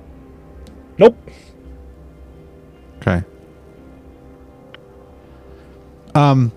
nope 0.97 1.17
Okay. 3.01 3.21
Um 6.15 6.51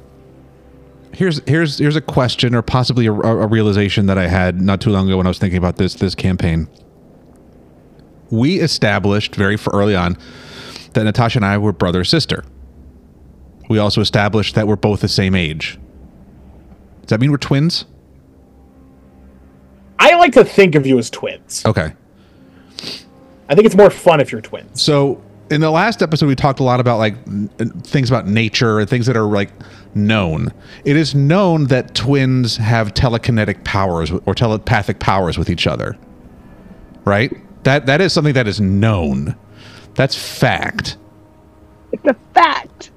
here's 1.18 1.40
here's 1.48 1.78
here's 1.78 1.96
a 1.96 2.00
question 2.00 2.54
or 2.54 2.62
possibly 2.62 3.06
a, 3.06 3.12
a 3.12 3.46
realization 3.48 4.06
that 4.06 4.16
I 4.16 4.28
had 4.28 4.60
not 4.60 4.80
too 4.80 4.90
long 4.90 5.08
ago 5.08 5.16
when 5.16 5.26
I 5.26 5.30
was 5.30 5.38
thinking 5.38 5.58
about 5.58 5.76
this 5.76 5.94
this 5.94 6.14
campaign. 6.14 6.68
We 8.30 8.60
established 8.60 9.34
very 9.34 9.56
early 9.72 9.96
on 9.96 10.16
that 10.92 11.04
Natasha 11.04 11.38
and 11.38 11.44
I 11.44 11.58
were 11.58 11.72
brother 11.72 12.04
sister. 12.04 12.44
We 13.68 13.78
also 13.78 14.00
established 14.00 14.54
that 14.54 14.66
we're 14.68 14.76
both 14.76 15.00
the 15.00 15.08
same 15.08 15.34
age. 15.34 15.78
Does 17.02 17.08
that 17.10 17.20
mean 17.20 17.30
we're 17.30 17.36
twins? 17.38 17.84
i 20.00 20.14
like 20.14 20.32
to 20.32 20.44
think 20.44 20.76
of 20.76 20.86
you 20.86 20.96
as 20.96 21.10
twins 21.10 21.64
Okay. 21.66 21.92
i 23.48 23.54
think 23.56 23.66
it's 23.66 23.74
more 23.74 23.90
fun 23.90 24.20
if 24.20 24.30
you're 24.30 24.40
twins 24.40 24.80
So 24.80 25.20
in 25.50 25.60
the 25.60 25.72
last 25.72 26.02
episode 26.02 26.26
we 26.26 26.36
talked 26.36 26.60
a 26.60 26.62
lot 26.62 26.78
about 26.78 26.98
like 26.98 27.16
things 27.84 28.08
about 28.08 28.26
nature 28.28 28.78
and 28.78 28.88
things 28.88 29.06
that 29.06 29.16
are 29.16 29.24
like 29.26 29.50
known. 29.94 30.52
It 30.84 30.96
is 30.96 31.14
known 31.14 31.64
that 31.66 31.94
twins 31.94 32.56
have 32.56 32.94
telekinetic 32.94 33.64
powers 33.64 34.10
or 34.10 34.34
telepathic 34.34 34.98
powers 34.98 35.38
with 35.38 35.50
each 35.50 35.66
other. 35.66 35.96
Right? 37.04 37.32
That 37.64 37.86
that 37.86 38.00
is 38.00 38.12
something 38.12 38.34
that 38.34 38.46
is 38.48 38.60
known. 38.60 39.36
That's 39.94 40.14
fact. 40.14 40.96
It's 41.92 42.04
a 42.04 42.14
fact. 42.34 42.90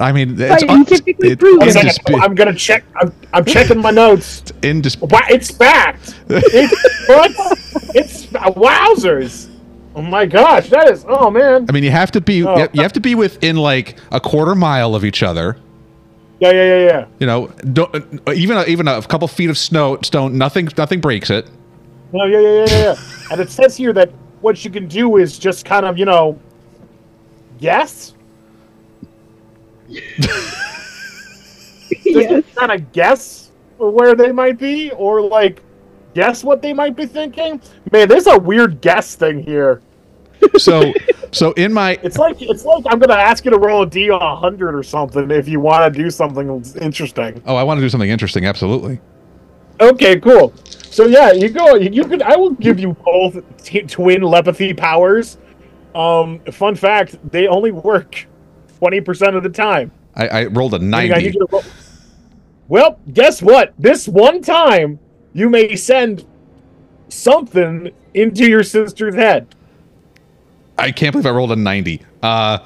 I 0.00 0.10
mean, 0.12 0.40
it's 0.40 0.62
Scientifically 0.64 1.30
it- 1.32 1.38
proven. 1.38 1.58
One 1.60 1.68
it's 1.68 1.76
second, 1.76 2.16
indispu- 2.16 2.22
I'm 2.24 2.34
gonna 2.34 2.54
check. 2.54 2.84
I'm, 2.96 3.12
I'm 3.32 3.44
checking 3.44 3.78
my 3.80 3.90
notes. 3.90 4.40
indis- 4.62 5.00
Wow, 5.00 5.20
it's 5.28 5.50
fact. 5.50 6.14
It's 6.28 7.08
what? 7.08 7.30
It's 7.94 8.24
uh, 8.34 8.50
wowzers. 8.54 9.50
Oh 9.94 10.02
my 10.02 10.26
gosh, 10.26 10.70
that 10.70 10.90
is. 10.90 11.04
Oh 11.08 11.30
man. 11.30 11.66
I 11.68 11.72
mean, 11.72 11.84
you 11.84 11.90
have 11.92 12.10
to 12.12 12.20
be 12.20 12.44
Oh. 12.44 12.68
you 12.72 12.82
have 12.82 12.92
to 12.94 13.00
be 13.00 13.14
within 13.14 13.56
like 13.56 13.96
a 14.10 14.18
quarter 14.20 14.54
mile 14.56 14.94
of 14.96 15.04
each 15.04 15.22
other. 15.22 15.56
Yeah, 16.44 16.52
yeah, 16.52 16.64
yeah, 16.64 16.86
yeah. 16.86 17.06
You 17.20 17.26
know, 17.26 17.46
don't, 17.72 18.28
even 18.28 18.58
a, 18.58 18.64
even 18.64 18.86
a 18.86 19.00
couple 19.02 19.26
feet 19.28 19.48
of 19.48 19.56
snow 19.56 19.98
stone, 20.02 20.36
nothing 20.36 20.68
nothing 20.76 21.00
breaks 21.00 21.30
it. 21.30 21.48
No, 22.12 22.26
yeah, 22.26 22.38
yeah, 22.38 22.48
yeah, 22.48 22.66
yeah, 22.66 22.82
yeah. 22.82 22.96
and 23.30 23.40
it 23.40 23.50
says 23.50 23.76
here 23.76 23.94
that 23.94 24.10
what 24.42 24.62
you 24.62 24.70
can 24.70 24.86
do 24.86 25.16
is 25.16 25.38
just 25.38 25.64
kind 25.64 25.86
of, 25.86 25.96
you 25.96 26.04
know, 26.04 26.38
guess. 27.58 28.14
yes. 32.04 32.44
Kind 32.54 32.72
of 32.72 32.92
guess 32.92 33.50
where 33.78 34.14
they 34.14 34.30
might 34.30 34.58
be, 34.58 34.90
or 34.90 35.22
like 35.22 35.62
guess 36.14 36.44
what 36.44 36.60
they 36.60 36.74
might 36.74 36.94
be 36.94 37.06
thinking. 37.06 37.58
Man, 37.90 38.06
there's 38.06 38.26
a 38.26 38.38
weird 38.38 38.82
guess 38.82 39.14
thing 39.14 39.42
here. 39.42 39.80
So 40.58 40.92
so 41.32 41.52
in 41.52 41.72
my 41.72 41.98
It's 42.02 42.18
like 42.18 42.40
it's 42.40 42.64
like 42.64 42.84
I'm 42.88 42.98
gonna 42.98 43.14
ask 43.20 43.44
you 43.44 43.50
to 43.50 43.58
roll 43.58 43.82
a 43.82 43.86
d 43.86 44.10
on 44.10 44.22
a 44.22 44.36
hundred 44.36 44.74
or 44.74 44.82
something 44.82 45.30
if 45.30 45.48
you 45.48 45.60
want 45.60 45.92
to 45.92 46.02
do 46.02 46.10
something 46.10 46.64
interesting. 46.80 47.42
oh, 47.46 47.56
I 47.56 47.62
want 47.64 47.78
to 47.78 47.84
do 47.84 47.88
something 47.88 48.10
interesting. 48.10 48.46
Absolutely. 48.46 49.00
Okay, 49.80 50.20
cool. 50.20 50.54
So 50.90 51.06
yeah, 51.06 51.32
you 51.32 51.48
go. 51.48 51.74
You, 51.74 51.90
you 51.90 52.04
can. 52.04 52.22
I 52.22 52.36
will 52.36 52.52
give 52.52 52.78
you 52.78 52.92
both 53.04 53.42
t- 53.64 53.82
twin 53.82 54.20
telepathy 54.20 54.72
powers. 54.72 55.38
Um, 55.94 56.38
fun 56.52 56.76
fact: 56.76 57.16
they 57.32 57.48
only 57.48 57.72
work 57.72 58.26
twenty 58.78 59.00
percent 59.00 59.34
of 59.34 59.42
the 59.42 59.48
time. 59.48 59.90
I, 60.14 60.28
I 60.28 60.44
rolled 60.46 60.74
a 60.74 60.78
ninety. 60.78 61.34
roll- 61.50 61.64
Well, 62.68 63.00
guess 63.12 63.42
what? 63.42 63.74
This 63.78 64.06
one 64.06 64.40
time, 64.40 65.00
you 65.32 65.50
may 65.50 65.74
send 65.74 66.24
something 67.08 67.90
into 68.14 68.48
your 68.48 68.62
sister's 68.62 69.14
head. 69.16 69.52
I 70.78 70.90
can't 70.90 71.12
believe 71.12 71.26
I 71.26 71.30
rolled 71.30 71.52
a 71.52 71.56
ninety. 71.56 72.02
Uh, 72.22 72.58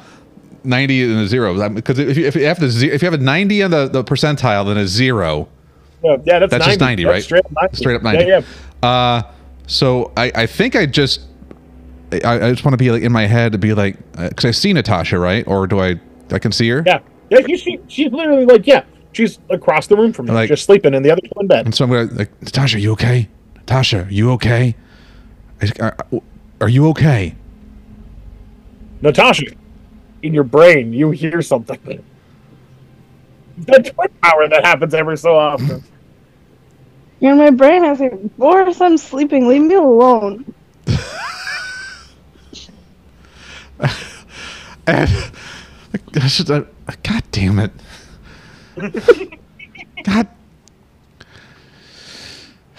ninety 0.64 1.02
and 1.02 1.20
a 1.20 1.26
zero. 1.26 1.68
Because 1.70 1.98
if 1.98 2.16
you, 2.16 2.26
if 2.26 2.34
you 2.34 2.44
have 2.46 2.58
the 2.60 2.66
if 2.66 3.02
you 3.02 3.06
have 3.10 3.18
a 3.20 3.22
ninety 3.22 3.62
on 3.62 3.70
the, 3.70 3.88
the 3.88 4.02
percentile, 4.04 4.66
then 4.66 4.76
a 4.78 4.86
zero. 4.86 5.48
Yeah, 6.02 6.16
yeah 6.24 6.38
that's, 6.38 6.50
That's 6.52 6.66
90. 6.66 6.70
just 6.70 6.80
90, 6.80 7.04
That's 7.04 7.12
right? 7.12 7.22
Straight 7.24 7.44
up 7.44 7.52
ninety. 7.52 7.76
Straight 7.76 7.96
up 7.96 8.02
90. 8.02 8.24
Yeah, 8.24 8.40
yeah. 8.82 8.88
Uh, 8.88 9.32
so 9.66 10.12
I, 10.16 10.30
I 10.34 10.46
think 10.46 10.76
I 10.76 10.86
just 10.86 11.22
I, 12.12 12.46
I 12.46 12.50
just 12.50 12.64
want 12.64 12.72
to 12.72 12.76
be 12.78 12.90
like 12.90 13.02
in 13.02 13.12
my 13.12 13.26
head 13.26 13.52
to 13.52 13.58
be 13.58 13.74
like 13.74 13.96
because 14.16 14.44
I 14.44 14.50
see 14.52 14.72
Natasha 14.72 15.18
right 15.18 15.46
or 15.46 15.66
do 15.66 15.80
I 15.80 16.00
I 16.30 16.38
can 16.38 16.52
see 16.52 16.68
her 16.70 16.82
Yeah, 16.86 17.00
yeah. 17.30 17.40
You, 17.46 17.58
she, 17.58 17.78
she's 17.88 18.12
literally 18.12 18.46
like, 18.46 18.66
yeah, 18.66 18.84
she's 19.12 19.38
across 19.50 19.88
the 19.88 19.96
room 19.96 20.12
from 20.12 20.26
me, 20.26 20.32
Like- 20.32 20.48
just 20.48 20.64
sleeping 20.64 20.94
in 20.94 21.02
the 21.02 21.10
other 21.10 21.20
twin 21.34 21.48
bed. 21.48 21.66
and 21.66 21.74
so 21.74 21.84
I'm 21.84 21.90
gonna 21.90 22.10
like 22.14 22.30
Natasha 22.40 22.78
you 22.80 22.92
okay 22.92 23.28
Natasha 23.56 24.06
you 24.08 24.30
okay 24.32 24.74
I- 25.60 25.72
are, 25.80 25.96
are 26.60 26.68
you 26.68 26.88
okay 26.90 27.34
Natasha, 29.00 29.46
in 30.22 30.34
your 30.34 30.44
brain, 30.44 30.92
you 30.92 31.10
hear 31.10 31.42
something. 31.42 32.04
The 33.58 33.92
twin 33.94 34.08
power 34.22 34.48
that 34.48 34.64
happens 34.64 34.94
every 34.94 35.18
so 35.18 35.36
often. 35.36 35.82
You're 37.20 37.32
in 37.32 37.38
my 37.38 37.50
brain. 37.50 37.84
I 37.84 37.94
say, 37.94 38.10
Boris, 38.38 38.80
I'm 38.80 38.96
sleeping. 38.96 39.48
Leave 39.48 39.62
me 39.62 39.74
alone. 39.74 40.44
and 44.86 45.08
I 46.20 46.26
should, 46.28 46.50
uh, 46.50 46.64
God 47.02 47.22
damn 47.30 47.58
it 47.58 47.72
God 50.04 50.28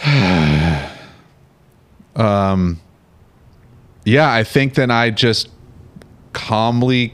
um 2.16 2.80
yeah 4.06 4.32
I 4.32 4.44
think 4.44 4.74
then 4.76 4.92
I 4.92 5.10
just 5.12 5.50
calmly 6.48 7.14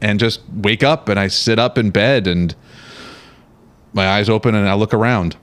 and 0.00 0.18
just 0.18 0.40
wake 0.52 0.82
up 0.82 1.08
and 1.08 1.20
I 1.20 1.28
sit 1.28 1.58
up 1.58 1.78
in 1.78 1.90
bed 1.90 2.26
and 2.26 2.54
my 3.92 4.06
eyes 4.08 4.28
open 4.28 4.54
and 4.54 4.68
I 4.68 4.74
look 4.74 4.94
around 4.94 5.36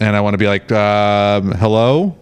and 0.00 0.16
I 0.16 0.20
want 0.20 0.34
to 0.34 0.38
be 0.38 0.46
like 0.46 0.70
um, 0.72 1.52
hello 1.52 2.16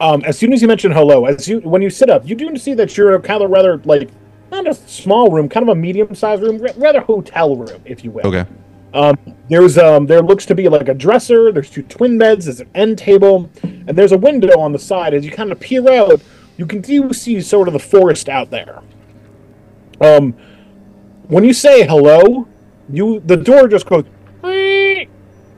Um, 0.00 0.22
as 0.24 0.36
soon 0.38 0.52
as 0.52 0.60
you 0.62 0.68
mention 0.68 0.90
hello, 0.92 1.26
as 1.26 1.46
you 1.48 1.60
when 1.60 1.82
you 1.82 1.90
sit 1.90 2.10
up, 2.10 2.26
you 2.28 2.34
do 2.34 2.56
see 2.56 2.74
that 2.74 2.96
you're 2.96 3.20
kind 3.20 3.42
of 3.42 3.50
rather 3.50 3.76
like 3.84 4.10
not 4.50 4.66
a 4.66 4.74
small 4.74 5.30
room, 5.30 5.48
kind 5.48 5.62
of 5.62 5.70
a 5.70 5.74
medium-sized 5.74 6.42
room, 6.42 6.58
rather 6.76 7.00
hotel 7.00 7.56
room, 7.56 7.80
if 7.84 8.04
you 8.04 8.10
will. 8.10 8.26
okay 8.26 8.44
Um, 8.94 9.16
there's 9.48 9.78
um, 9.78 10.06
there 10.06 10.20
looks 10.20 10.44
to 10.46 10.54
be 10.54 10.68
like 10.68 10.88
a 10.88 10.94
dresser. 10.94 11.52
There's 11.52 11.70
two 11.70 11.82
twin 11.84 12.18
beds. 12.18 12.44
There's 12.46 12.60
an 12.60 12.68
end 12.74 12.98
table, 12.98 13.48
and 13.62 13.96
there's 13.96 14.12
a 14.12 14.18
window 14.18 14.58
on 14.58 14.72
the 14.72 14.78
side. 14.78 15.14
As 15.14 15.24
you 15.24 15.30
kind 15.30 15.50
of 15.52 15.58
peer 15.60 15.90
out, 15.90 16.20
you 16.56 16.66
can 16.66 16.80
do 16.80 17.12
see 17.12 17.40
sort 17.40 17.68
of 17.68 17.72
the 17.72 17.80
forest 17.80 18.28
out 18.28 18.50
there. 18.50 18.82
Um, 20.00 20.32
when 21.28 21.44
you 21.44 21.52
say 21.52 21.86
hello, 21.86 22.48
you 22.88 23.20
the 23.20 23.36
door 23.36 23.68
just 23.68 23.86
goes 23.86 24.04
a 24.44 25.06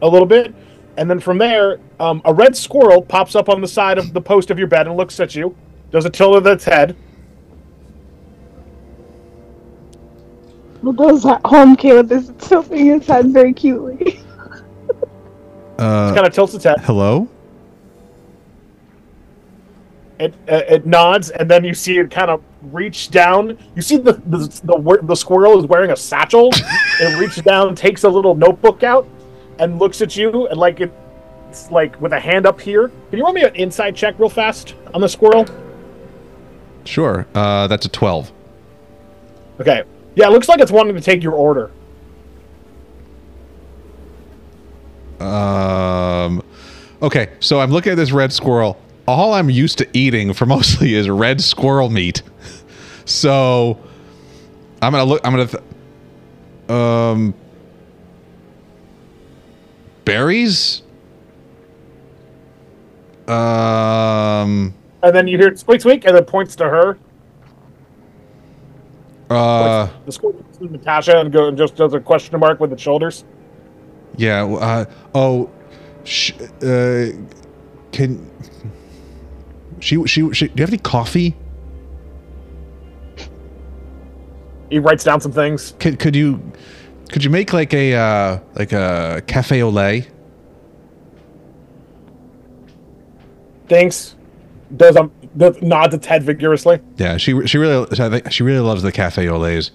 little 0.02 0.26
bit, 0.26 0.54
and 0.96 1.08
then 1.08 1.18
from 1.18 1.38
there, 1.38 1.78
um, 1.98 2.20
a 2.24 2.32
red 2.32 2.56
squirrel 2.56 3.00
pops 3.02 3.34
up 3.34 3.48
on 3.48 3.60
the 3.60 3.68
side 3.68 3.98
of 3.98 4.12
the 4.12 4.20
post 4.20 4.50
of 4.50 4.58
your 4.58 4.68
bed 4.68 4.86
and 4.86 4.96
looks 4.96 5.18
at 5.20 5.34
you. 5.34 5.56
Does 5.90 6.04
a 6.04 6.10
tilt 6.10 6.36
of 6.36 6.46
its 6.46 6.64
head. 6.64 6.96
What 10.82 10.96
does 10.96 11.22
that 11.22 11.40
home 11.46 11.76
Caleb 11.76 12.12
is 12.12 12.30
tilting 12.38 12.86
his 12.86 13.06
head 13.06 13.32
very 13.32 13.54
cutely. 13.54 14.20
uh, 15.78 16.14
Kind 16.14 16.26
of 16.26 16.32
tilts 16.34 16.52
its 16.54 16.64
head. 16.64 16.76
hello 16.80 17.28
it, 20.18 20.34
uh, 20.48 20.62
it 20.68 20.86
nods, 20.86 21.30
and 21.30 21.50
then 21.50 21.64
you 21.64 21.74
see 21.74 21.98
it 21.98 22.10
kind 22.10 22.30
of 22.30 22.42
reach 22.62 23.10
down. 23.10 23.58
You 23.74 23.82
see 23.82 23.96
the 23.96 24.12
the, 24.12 24.38
the 24.64 24.98
the 25.02 25.14
squirrel 25.14 25.58
is 25.58 25.66
wearing 25.66 25.90
a 25.90 25.96
satchel. 25.96 26.50
it 27.00 27.18
reaches 27.18 27.42
down, 27.42 27.74
takes 27.74 28.04
a 28.04 28.08
little 28.08 28.34
notebook 28.34 28.82
out, 28.82 29.08
and 29.58 29.78
looks 29.78 30.00
at 30.00 30.16
you, 30.16 30.46
and 30.48 30.58
like 30.58 30.80
it, 30.80 30.92
it's 31.48 31.70
like 31.70 32.00
with 32.00 32.12
a 32.12 32.20
hand 32.20 32.46
up 32.46 32.60
here. 32.60 32.88
Can 33.10 33.18
you 33.18 33.24
roll 33.24 33.32
me 33.32 33.42
an 33.42 33.54
insight 33.54 33.96
check 33.96 34.18
real 34.18 34.28
fast 34.28 34.74
on 34.92 35.00
the 35.00 35.08
squirrel? 35.08 35.46
sure 36.86 37.26
uh, 37.34 37.66
that's 37.66 37.86
a 37.86 37.88
12 37.88 38.30
Okay. 39.60 39.84
Yeah, 40.16 40.26
it 40.26 40.30
looks 40.30 40.48
like 40.48 40.60
it's 40.60 40.70
wanting 40.70 40.94
to 40.94 41.00
take 41.00 41.22
your 41.22 41.32
order. 41.32 41.70
Um, 45.20 46.42
okay, 47.02 47.30
so 47.40 47.60
I'm 47.60 47.70
looking 47.70 47.92
at 47.92 47.96
this 47.96 48.12
red 48.12 48.32
squirrel. 48.32 48.80
All 49.06 49.34
I'm 49.34 49.50
used 49.50 49.78
to 49.78 49.88
eating 49.92 50.32
for 50.32 50.46
mostly 50.54 50.94
is 50.94 51.08
red 51.08 51.40
squirrel 51.40 51.90
meat. 51.90 52.22
So 53.04 53.78
I'm 54.80 54.92
gonna 54.92 55.04
look. 55.04 55.20
I'm 55.24 55.32
gonna. 55.32 55.46
Th- 55.46 55.62
um, 56.70 57.34
berries. 60.04 60.82
Um. 63.28 64.74
And 65.02 65.14
then 65.14 65.28
you 65.28 65.36
hear 65.36 65.54
squeak 65.56 65.82
squeak, 65.82 66.04
and 66.06 66.16
it 66.16 66.26
points 66.26 66.56
to 66.56 66.64
her. 66.64 66.98
Uh. 69.30 69.88
The 70.06 70.12
squirrel 70.12 70.44
to 70.58 70.64
Natasha 70.72 71.20
and 71.20 71.32
go 71.32 71.48
and 71.48 71.58
just 71.58 71.76
does 71.76 71.92
a 71.94 72.00
question 72.00 72.38
mark 72.38 72.60
with 72.60 72.70
the 72.70 72.78
shoulders. 72.78 73.24
Yeah. 74.16 74.44
Uh. 74.44 74.84
Oh. 75.14 75.50
Sh- 76.04 76.32
uh. 76.62 77.06
Can. 77.92 78.30
She, 79.80 80.04
she, 80.06 80.32
she, 80.32 80.48
do 80.48 80.54
you 80.56 80.62
have 80.62 80.70
any 80.70 80.78
coffee? 80.78 81.36
He 84.70 84.78
writes 84.78 85.04
down 85.04 85.20
some 85.20 85.32
things. 85.32 85.74
Could 85.78 85.98
could 85.98 86.16
you 86.16 86.40
could 87.10 87.22
you 87.22 87.30
make 87.30 87.52
like 87.52 87.72
a 87.74 87.94
uh, 87.94 88.38
like 88.54 88.72
a 88.72 89.22
cafe 89.26 89.62
au 89.62 89.68
lait? 89.68 90.10
Thanks. 93.68 94.16
Does 94.76 94.96
um 94.96 95.12
does, 95.36 95.60
nods 95.62 95.94
its 95.94 96.06
head 96.06 96.22
vigorously. 96.22 96.80
Yeah, 96.96 97.18
she 97.18 97.46
she 97.46 97.58
really 97.58 97.86
I 98.00 98.08
think 98.08 98.32
she 98.32 98.42
really 98.42 98.60
loves 98.60 98.82
the 98.82 98.92
cafe 98.92 99.28
au 99.28 99.38
laits. 99.38 99.70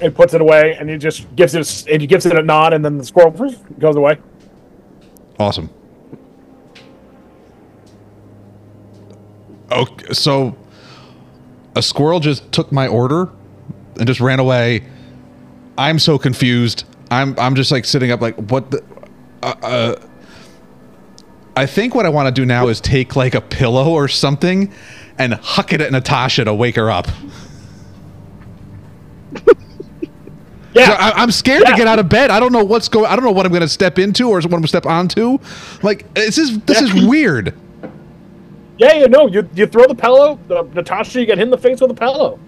It 0.00 0.14
puts 0.14 0.34
it 0.34 0.40
away, 0.40 0.76
and 0.78 0.90
he 0.90 0.98
just 0.98 1.34
gives 1.34 1.54
it. 1.54 1.86
And 1.90 2.00
he 2.00 2.06
gives 2.06 2.26
it 2.26 2.38
a 2.38 2.42
nod, 2.42 2.72
and 2.72 2.84
then 2.84 2.98
the 2.98 3.04
squirrel 3.04 3.30
goes 3.78 3.96
away. 3.96 4.18
Awesome. 5.38 5.70
Okay, 9.72 10.12
so 10.12 10.56
a 11.76 11.82
squirrel 11.82 12.20
just 12.20 12.50
took 12.52 12.70
my 12.72 12.86
order 12.86 13.28
and 13.98 14.06
just 14.06 14.20
ran 14.20 14.38
away. 14.40 14.86
I'm 15.78 15.98
so 15.98 16.18
confused. 16.18 16.84
I'm 17.10 17.38
I'm 17.38 17.54
just 17.54 17.70
like 17.72 17.84
sitting 17.84 18.10
up 18.10 18.20
like 18.20 18.36
what 18.50 18.70
the 18.70 18.82
uh, 19.42 19.54
uh 19.62 19.96
I 21.56 21.66
think 21.66 21.94
what 21.94 22.04
I 22.06 22.08
want 22.08 22.26
to 22.26 22.32
do 22.32 22.44
now 22.44 22.68
is 22.68 22.80
take 22.80 23.14
like 23.16 23.34
a 23.34 23.40
pillow 23.40 23.90
or 23.90 24.08
something 24.08 24.72
and 25.18 25.34
huck 25.34 25.72
it 25.72 25.80
at 25.80 25.92
Natasha 25.92 26.44
to 26.44 26.54
wake 26.54 26.76
her 26.76 26.90
up. 26.90 27.08
Yeah, 30.76 30.96
I, 30.98 31.22
I'm 31.22 31.30
scared 31.30 31.62
Yeah. 31.62 31.70
to 31.70 31.76
get 31.76 31.86
out 31.86 32.00
of 32.00 32.08
bed. 32.08 32.30
I 32.32 32.40
don't 32.40 32.50
know 32.52 32.64
what's 32.64 32.88
going. 32.88 33.06
I 33.06 33.14
don't 33.14 33.24
know 33.24 33.30
what 33.30 33.46
I'm 33.46 33.52
going 33.52 33.62
to 33.62 33.68
step 33.68 33.96
into 33.96 34.28
or 34.28 34.34
what 34.38 34.44
I'm 34.46 34.50
going 34.50 34.62
to 34.62 34.66
step 34.68 34.86
onto. 34.86 35.38
Like 35.84 36.12
this 36.14 36.36
is 36.36 36.58
this 36.62 36.80
is 36.82 36.92
weird. 37.06 37.54
Yeah, 38.78 38.92
yeah. 38.94 39.06
No, 39.06 39.26
you 39.26 39.48
you 39.54 39.66
throw 39.66 39.86
the 39.86 39.94
pillow. 39.94 40.38
Uh, 40.50 40.62
Natasha, 40.74 41.20
you 41.20 41.26
get 41.26 41.38
hit 41.38 41.44
in 41.44 41.50
the 41.50 41.58
face 41.58 41.80
with 41.80 41.90
a 41.90 41.94
pillow. 41.94 42.38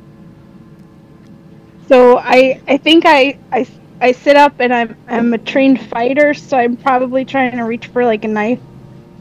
So 1.88 2.18
I 2.18 2.60
I 2.66 2.76
think 2.78 3.04
I 3.06 3.38
I, 3.52 3.66
I 4.00 4.12
sit 4.12 4.36
up 4.36 4.54
and 4.60 4.72
I'm 4.74 4.96
I'm 5.08 5.32
a 5.34 5.38
trained 5.38 5.80
fighter, 5.88 6.34
so 6.34 6.56
I'm 6.56 6.76
probably 6.76 7.24
trying 7.24 7.52
to 7.56 7.62
reach 7.62 7.86
for 7.88 8.04
like 8.04 8.24
a 8.24 8.28
knife, 8.28 8.58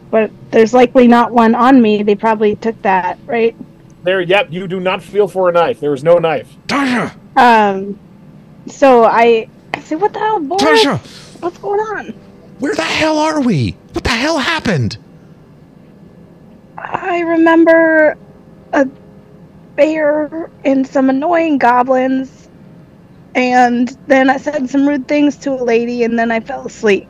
but 0.10 0.32
there's 0.52 0.74
likely 0.74 1.08
not 1.08 1.32
one 1.32 1.54
on 1.56 1.82
me. 1.82 2.02
They 2.04 2.16
probably 2.16 2.56
took 2.56 2.82
that, 2.82 3.20
right? 3.26 3.56
There, 4.04 4.22
yep. 4.22 4.48
You 4.52 4.68
do 4.68 4.80
not 4.80 5.02
feel 5.02 5.28
for 5.28 5.50
a 5.50 5.52
knife. 5.52 5.80
There 5.80 5.94
is 5.94 6.04
no 6.04 6.18
knife. 6.18 6.52
Tasha, 6.68 7.16
Um, 7.36 8.00
so 8.68 9.04
I 9.04 9.48
I 9.74 9.80
say, 9.82 9.96
what 9.96 10.14
the 10.14 10.20
hell, 10.20 10.40
Boris? 10.40 10.64
Tasha, 10.64 11.42
What's 11.42 11.58
going 11.60 11.80
on? 11.80 12.08
where 12.60 12.74
the 12.74 12.82
hell 12.84 13.18
are 13.20 13.42
we? 13.42 13.72
What 13.94 14.04
the 14.04 14.10
hell 14.12 14.38
happened? 14.40 14.98
I 16.78 17.20
remember 17.22 18.18
a 18.74 18.86
bear 19.76 20.50
and 20.64 20.86
some 20.86 21.10
annoying 21.10 21.58
goblins, 21.58 22.50
and 23.34 23.98
then 24.08 24.30
I 24.30 24.38
said 24.38 24.70
some 24.70 24.88
rude 24.88 25.08
things 25.08 25.38
to 25.38 25.52
a 25.52 25.64
lady, 25.64 26.04
and 26.04 26.18
then 26.18 26.32
I 26.32 26.40
fell 26.40 26.66
asleep. 26.66 27.08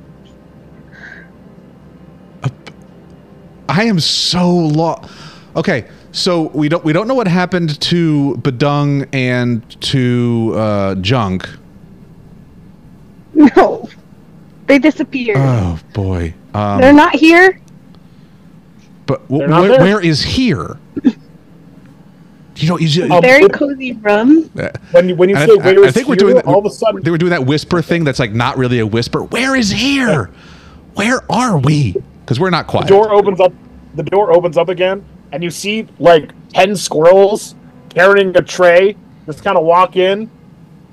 I 3.68 3.84
am 3.84 4.00
so 4.00 4.50
lost. 4.56 5.12
Okay, 5.56 5.88
so 6.12 6.44
we 6.50 6.70
don't 6.70 6.84
we 6.86 6.94
don't 6.94 7.08
know 7.08 7.14
what 7.14 7.28
happened 7.28 7.80
to 7.82 8.38
Badung 8.42 9.08
and 9.14 9.82
to 9.82 10.54
uh, 10.56 10.96
Junk. 10.96 11.50
No, 13.34 13.90
they 14.68 14.80
disappeared. 14.80 15.38
Oh 15.40 15.80
boy. 15.94 16.34
Um, 16.54 16.80
They're 16.80 16.94
not 16.94 17.16
here. 17.16 17.60
But 19.06 19.22
w- 19.24 19.40
They're 19.40 19.48
not 19.48 19.62
where, 19.62 19.70
there? 19.72 19.80
where 19.82 20.02
is 20.02 20.22
here? 20.24 20.78
You 22.58 22.70
know, 22.70 22.80
you, 22.80 23.04
Um, 23.14 23.22
Very 23.22 23.50
cozy 23.50 23.92
room. 23.94 24.50
When 24.92 25.10
you 25.10 25.16
when 25.16 25.28
you 25.30 25.36
say 25.36 25.42
I, 25.52 25.56
where 25.56 25.84
I 25.84 25.88
is 25.88 25.94
think 25.94 26.08
we're 26.08 26.16
doing 26.16 26.36
that. 26.36 26.46
all 26.46 26.60
of 26.60 26.66
a 26.66 26.70
sudden 26.70 27.02
they 27.04 27.12
were 27.12 27.18
doing 27.18 27.32
that 27.32 27.46
whisper 27.46 27.82
thing. 27.82 28.06
That's 28.06 28.20
like 28.20 28.32
not 28.32 28.58
really 28.58 28.80
a 28.80 28.88
whisper. 28.88 29.24
Where 29.24 29.56
is 29.58 29.70
here? 29.72 30.30
Where 30.94 31.20
are 31.30 31.58
we? 31.58 31.96
Because 32.22 32.40
we're 32.40 32.50
not 32.52 32.68
quiet. 32.68 32.88
the 32.88 32.94
door 32.94 33.12
opens 33.14 33.42
up. 33.42 33.52
The 33.96 34.04
door 34.04 34.32
opens 34.32 34.56
up 34.58 34.70
again, 34.70 35.04
and 35.34 35.44
you 35.44 35.50
see 35.52 35.86
like 36.00 36.32
ten 36.54 36.78
squirrels 36.78 37.56
carrying 37.90 38.36
a 38.38 38.42
tray. 38.42 38.96
Just 39.26 39.44
kind 39.44 39.58
of 39.58 39.66
walk 39.66 39.98
in. 39.98 40.30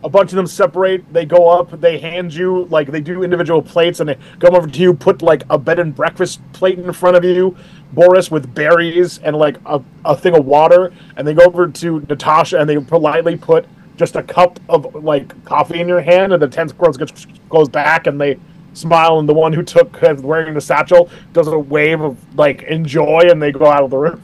A 0.05 0.09
bunch 0.09 0.33
of 0.33 0.37
them 0.37 0.48
separate. 0.48 1.05
They 1.12 1.25
go 1.25 1.48
up. 1.48 1.81
They 1.81 1.96
hand 1.98 2.35
you 2.35 2.64
like 2.70 2.90
they 2.90 3.01
do 3.01 3.22
individual 3.22 3.62
plates, 3.62 4.01
and 4.01 4.09
they 4.09 4.18
come 4.40 4.57
over 4.57 4.66
to 4.66 4.79
you. 4.81 4.94
Put 4.94 5.22
like 5.22 5.44
a 5.48 5.57
bed 5.59 5.79
and 5.79 5.94
breakfast 5.94 6.40
plate 6.53 6.81
in 6.81 6.92
front 6.92 7.16
of 7.16 7.22
you, 7.25 7.57
Boris 7.93 8.31
with 8.31 8.55
berries 8.55 9.19
and 9.19 9.37
like 9.37 9.57
a, 9.67 9.81
a 10.05 10.17
thing 10.17 10.37
of 10.37 10.45
water. 10.45 10.93
And 11.17 11.27
they 11.27 11.35
go 11.35 11.45
over 11.45 11.69
to 11.69 12.01
Natasha, 12.09 12.59
and 12.59 12.69
they 12.69 12.79
politely 12.79 13.37
put 13.37 13.67
just 13.97 14.17
a 14.17 14.23
cup 14.23 14.59
of 14.69 15.05
like 15.05 15.45
coffee 15.45 15.81
in 15.81 15.89
your 15.89 16.01
hand. 16.01 16.33
And 16.33 16.43
the 16.43 16.49
ten 16.49 16.69
squirrels 16.69 16.97
get, 16.97 17.13
goes 17.49 17.69
back, 17.69 18.07
and 18.07 18.21
they 18.21 18.39
smile. 18.75 19.19
And 19.19 19.29
the 19.29 19.35
one 19.35 19.53
who 19.53 19.63
took 19.63 20.01
wearing 20.03 20.55
the 20.55 20.61
satchel 20.61 21.11
does 21.33 21.49
a 21.49 21.59
wave 21.59 22.01
of 22.01 22.17
like 22.37 22.63
enjoy, 22.63 23.23
and 23.29 23.41
they 23.41 23.53
go 23.53 23.67
out 23.67 23.83
of 23.83 23.91
the 23.91 23.99
room. 23.99 24.23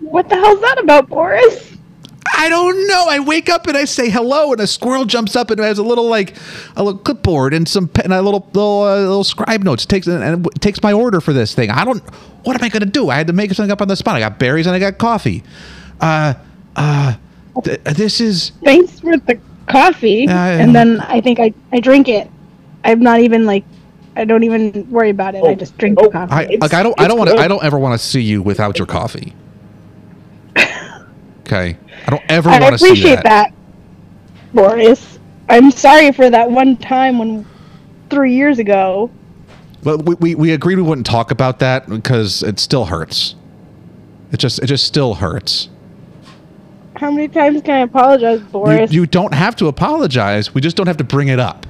What 0.00 0.28
the 0.28 0.34
hell's 0.34 0.60
that 0.60 0.78
about, 0.78 1.08
Boris? 1.08 1.71
I 2.42 2.48
don't 2.48 2.88
know. 2.88 3.06
I 3.08 3.20
wake 3.20 3.48
up 3.48 3.68
and 3.68 3.76
I 3.76 3.84
say 3.84 4.10
hello, 4.10 4.50
and 4.50 4.60
a 4.60 4.66
squirrel 4.66 5.04
jumps 5.04 5.36
up 5.36 5.50
and 5.50 5.60
has 5.60 5.78
a 5.78 5.82
little 5.84 6.08
like 6.08 6.34
a 6.74 6.82
little 6.82 6.98
clipboard 6.98 7.54
and 7.54 7.68
some 7.68 7.86
pen, 7.86 8.06
and 8.06 8.12
a 8.14 8.20
little 8.20 8.48
little 8.52 8.82
uh, 8.82 8.96
little 8.96 9.22
scribe 9.22 9.62
notes. 9.62 9.86
Takes 9.86 10.08
and 10.08 10.48
takes 10.60 10.82
my 10.82 10.92
order 10.92 11.20
for 11.20 11.32
this 11.32 11.54
thing. 11.54 11.70
I 11.70 11.84
don't. 11.84 12.02
What 12.44 12.56
am 12.56 12.64
I 12.64 12.68
going 12.68 12.80
to 12.80 12.86
do? 12.86 13.10
I 13.10 13.14
had 13.14 13.28
to 13.28 13.32
make 13.32 13.52
something 13.52 13.70
up 13.70 13.80
on 13.80 13.86
the 13.86 13.94
spot. 13.94 14.16
I 14.16 14.18
got 14.18 14.40
berries 14.40 14.66
and 14.66 14.74
I 14.74 14.80
got 14.80 14.98
coffee. 14.98 15.44
Uh, 16.00 16.34
uh, 16.74 17.14
th- 17.62 17.80
this 17.84 18.20
is 18.20 18.50
Thanks 18.64 18.98
for 18.98 19.16
the 19.16 19.38
coffee. 19.68 20.26
Uh, 20.26 20.32
and 20.32 20.74
then 20.74 21.00
I 21.02 21.20
think 21.20 21.38
I, 21.38 21.54
I 21.70 21.78
drink 21.78 22.08
it. 22.08 22.28
I'm 22.82 22.98
not 22.98 23.20
even 23.20 23.46
like, 23.46 23.64
I 24.16 24.24
don't 24.24 24.42
even 24.42 24.90
worry 24.90 25.10
about 25.10 25.36
it. 25.36 25.44
I 25.44 25.50
Oh, 25.50 25.54
just 25.54 25.78
drink 25.78 25.98
oh, 26.00 26.06
the 26.06 26.10
coffee. 26.10 26.32
I 26.32 26.58
like. 26.60 26.74
I 26.74 26.82
don't. 26.82 27.00
I 27.00 27.06
don't 27.06 27.18
want 27.18 27.30
to. 27.30 27.36
I 27.36 27.46
don't 27.46 27.62
ever 27.62 27.78
want 27.78 27.98
to 27.98 28.04
see 28.04 28.20
you 28.20 28.42
without 28.42 28.78
your 28.80 28.86
coffee. 28.88 29.32
Okay. 31.42 31.76
I 32.06 32.10
don't 32.10 32.22
ever 32.28 32.50
want 32.50 32.78
to 32.78 32.78
see 32.78 32.86
that. 32.86 32.86
I 32.86 32.90
appreciate 32.90 33.22
that. 33.24 33.52
Boris. 34.54 35.18
I'm 35.48 35.70
sorry 35.70 36.12
for 36.12 36.30
that 36.30 36.50
one 36.50 36.76
time 36.76 37.18
when 37.18 37.46
three 38.10 38.34
years 38.34 38.58
ago. 38.58 39.10
But 39.82 40.06
we, 40.06 40.14
we, 40.14 40.34
we 40.34 40.52
agreed 40.52 40.76
we 40.76 40.82
wouldn't 40.82 41.06
talk 41.06 41.30
about 41.30 41.58
that 41.58 41.88
because 41.88 42.42
it 42.42 42.60
still 42.60 42.84
hurts. 42.84 43.34
It 44.30 44.38
just 44.38 44.60
it 44.60 44.66
just 44.66 44.84
still 44.84 45.14
hurts. 45.14 45.68
How 46.96 47.10
many 47.10 47.28
times 47.28 47.62
can 47.62 47.74
I 47.74 47.80
apologize, 47.80 48.40
Boris? 48.40 48.92
You, 48.92 49.02
you 49.02 49.06
don't 49.06 49.34
have 49.34 49.56
to 49.56 49.66
apologize. 49.66 50.54
We 50.54 50.60
just 50.60 50.76
don't 50.76 50.86
have 50.86 50.98
to 50.98 51.04
bring 51.04 51.28
it 51.28 51.40
up. 51.40 51.66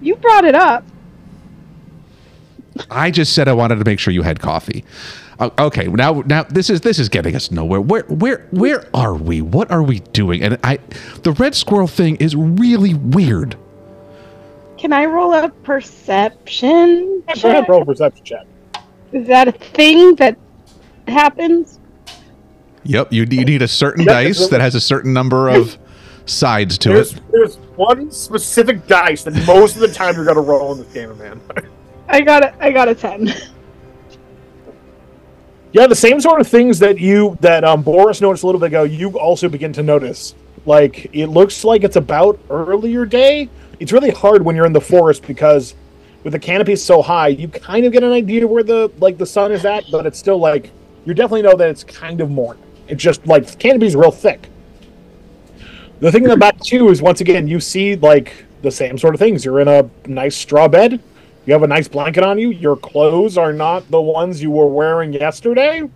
You 0.00 0.16
brought 0.16 0.44
it 0.44 0.56
up. 0.56 0.84
I 2.90 3.10
just 3.10 3.34
said 3.34 3.48
I 3.48 3.52
wanted 3.52 3.76
to 3.76 3.84
make 3.84 4.00
sure 4.00 4.12
you 4.12 4.22
had 4.22 4.40
coffee. 4.40 4.84
Uh, 5.38 5.50
okay, 5.58 5.86
now 5.86 6.22
now 6.26 6.42
this 6.44 6.70
is 6.70 6.80
this 6.82 6.98
is 6.98 7.08
getting 7.08 7.34
us 7.34 7.50
nowhere. 7.50 7.80
Where 7.80 8.02
where 8.04 8.46
where 8.50 8.86
are 8.94 9.14
we? 9.14 9.42
What 9.42 9.70
are 9.70 9.82
we 9.82 10.00
doing? 10.00 10.42
And 10.42 10.58
I, 10.62 10.78
the 11.22 11.32
red 11.32 11.54
squirrel 11.54 11.86
thing 11.86 12.16
is 12.16 12.36
really 12.36 12.94
weird. 12.94 13.56
Can 14.78 14.92
I 14.92 15.04
roll 15.06 15.32
a 15.32 15.48
perception? 15.48 17.20
Go 17.20 17.24
ahead, 17.28 17.36
check? 17.38 17.68
roll 17.68 17.82
a 17.82 17.86
perception 17.86 18.24
check. 18.24 18.46
Is 19.12 19.26
that 19.28 19.48
a 19.48 19.52
thing 19.52 20.14
that 20.16 20.36
happens? 21.06 21.78
Yep, 22.84 23.12
you, 23.12 23.26
you 23.30 23.44
need 23.44 23.62
a 23.62 23.68
certain 23.68 24.04
Yep, 24.04 24.12
dice 24.12 24.48
that 24.48 24.60
has 24.60 24.74
a 24.74 24.80
certain 24.80 25.12
number 25.12 25.48
of 25.48 25.78
sides 26.26 26.78
to 26.78 26.88
There's 26.88 27.12
it. 27.14 27.22
there's 27.30 27.56
one 27.76 28.10
specific 28.10 28.86
dice 28.86 29.22
that 29.24 29.34
most 29.46 29.76
of 29.76 29.82
the 29.82 29.92
time 29.92 30.16
you're 30.16 30.24
gonna 30.24 30.40
roll 30.40 30.72
in 30.72 30.78
this 30.78 30.92
game, 30.92 31.16
man. 31.18 31.40
I 32.08 32.20
got 32.20 32.44
it. 32.44 32.54
I 32.60 32.70
got 32.72 32.88
a 32.88 32.94
ten. 32.94 33.32
Yeah, 35.72 35.86
the 35.86 35.96
same 35.96 36.20
sort 36.20 36.38
of 36.40 36.46
things 36.46 36.78
that 36.80 36.98
you 36.98 37.38
that 37.40 37.64
um, 37.64 37.82
Boris 37.82 38.20
noticed 38.20 38.42
a 38.42 38.46
little 38.46 38.60
bit 38.60 38.66
ago. 38.66 38.82
You 38.82 39.18
also 39.18 39.48
begin 39.48 39.72
to 39.74 39.82
notice. 39.82 40.34
Like 40.66 41.08
it 41.14 41.28
looks 41.28 41.64
like 41.64 41.82
it's 41.82 41.96
about 41.96 42.38
earlier 42.50 43.06
day. 43.06 43.48
It's 43.80 43.90
really 43.90 44.10
hard 44.10 44.44
when 44.44 44.54
you're 44.54 44.66
in 44.66 44.74
the 44.74 44.80
forest 44.82 45.26
because 45.26 45.74
with 46.24 46.34
the 46.34 46.38
canopy 46.38 46.76
so 46.76 47.00
high, 47.00 47.28
you 47.28 47.48
kind 47.48 47.86
of 47.86 47.92
get 47.92 48.04
an 48.04 48.12
idea 48.12 48.46
where 48.46 48.62
the 48.62 48.92
like 48.98 49.16
the 49.16 49.24
sun 49.26 49.50
is 49.50 49.64
at, 49.64 49.84
but 49.90 50.04
it's 50.04 50.18
still 50.18 50.38
like 50.38 50.70
you 51.06 51.14
definitely 51.14 51.42
know 51.42 51.56
that 51.56 51.70
it's 51.70 51.84
kind 51.84 52.20
of 52.20 52.30
morning. 52.30 52.62
It's 52.88 53.02
just 53.02 53.26
like 53.26 53.46
the 53.46 53.56
canopy's 53.56 53.96
real 53.96 54.10
thick. 54.10 54.50
The 56.00 56.12
thing 56.12 56.38
back 56.38 56.60
too 56.60 56.90
is 56.90 57.00
once 57.00 57.22
again 57.22 57.48
you 57.48 57.60
see 57.60 57.96
like 57.96 58.44
the 58.60 58.70
same 58.70 58.98
sort 58.98 59.14
of 59.14 59.20
things. 59.20 59.42
You're 59.42 59.60
in 59.60 59.68
a 59.68 59.88
nice 60.06 60.36
straw 60.36 60.68
bed. 60.68 61.00
You 61.44 61.52
have 61.52 61.62
a 61.62 61.66
nice 61.66 61.88
blanket 61.88 62.22
on 62.22 62.38
you. 62.38 62.50
Your 62.50 62.76
clothes 62.76 63.36
are 63.36 63.52
not 63.52 63.90
the 63.90 64.00
ones 64.00 64.40
you 64.40 64.50
were 64.50 64.66
wearing 64.66 65.12
yesterday. 65.12 65.88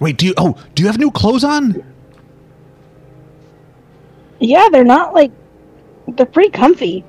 Wait, 0.00 0.16
do 0.16 0.26
you? 0.26 0.34
Oh, 0.36 0.56
do 0.74 0.82
you 0.82 0.86
have 0.86 0.98
new 0.98 1.10
clothes 1.10 1.44
on? 1.44 1.84
Yeah, 4.40 4.68
they're 4.70 4.84
not 4.84 5.14
like 5.14 5.32
they're 6.06 6.26
pretty 6.26 6.50
comfy. 6.50 7.04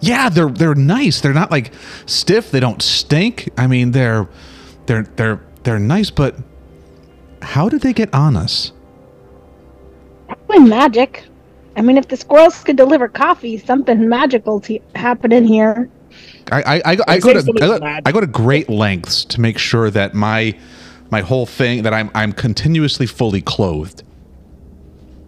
Yeah, 0.00 0.28
they're 0.28 0.50
they're 0.50 0.74
nice. 0.74 1.20
They're 1.20 1.32
not 1.32 1.50
like 1.50 1.72
stiff. 2.06 2.50
They 2.50 2.60
don't 2.60 2.82
stink. 2.82 3.50
I 3.56 3.66
mean, 3.66 3.92
they're 3.92 4.28
they're 4.86 5.04
they're 5.16 5.40
they're 5.64 5.78
nice. 5.78 6.10
But 6.10 6.36
how 7.42 7.68
did 7.68 7.80
they 7.80 7.92
get 7.92 8.12
on 8.14 8.36
us? 8.36 8.72
Probably 10.26 10.60
magic. 10.60 11.24
I 11.76 11.82
mean, 11.82 11.98
if 11.98 12.06
the 12.06 12.16
squirrels 12.16 12.62
could 12.62 12.76
deliver 12.76 13.08
coffee, 13.08 13.58
something 13.58 14.08
magical 14.08 14.60
to 14.60 14.78
happen 14.94 15.32
in 15.32 15.44
here. 15.44 15.90
I 16.52 16.62
I, 16.62 16.92
I, 16.92 16.96
I 17.08 17.18
go 17.18 17.32
to 17.32 17.38
I 17.38 17.78
go. 17.78 18.00
I 18.06 18.12
go 18.12 18.20
to 18.20 18.26
great 18.26 18.68
lengths 18.68 19.24
to 19.26 19.40
make 19.40 19.58
sure 19.58 19.90
that 19.90 20.14
my 20.14 20.56
my 21.10 21.20
whole 21.20 21.46
thing 21.46 21.82
that 21.82 21.94
I'm 21.94 22.10
I'm 22.14 22.32
continuously 22.32 23.06
fully 23.06 23.40
clothed. 23.40 24.02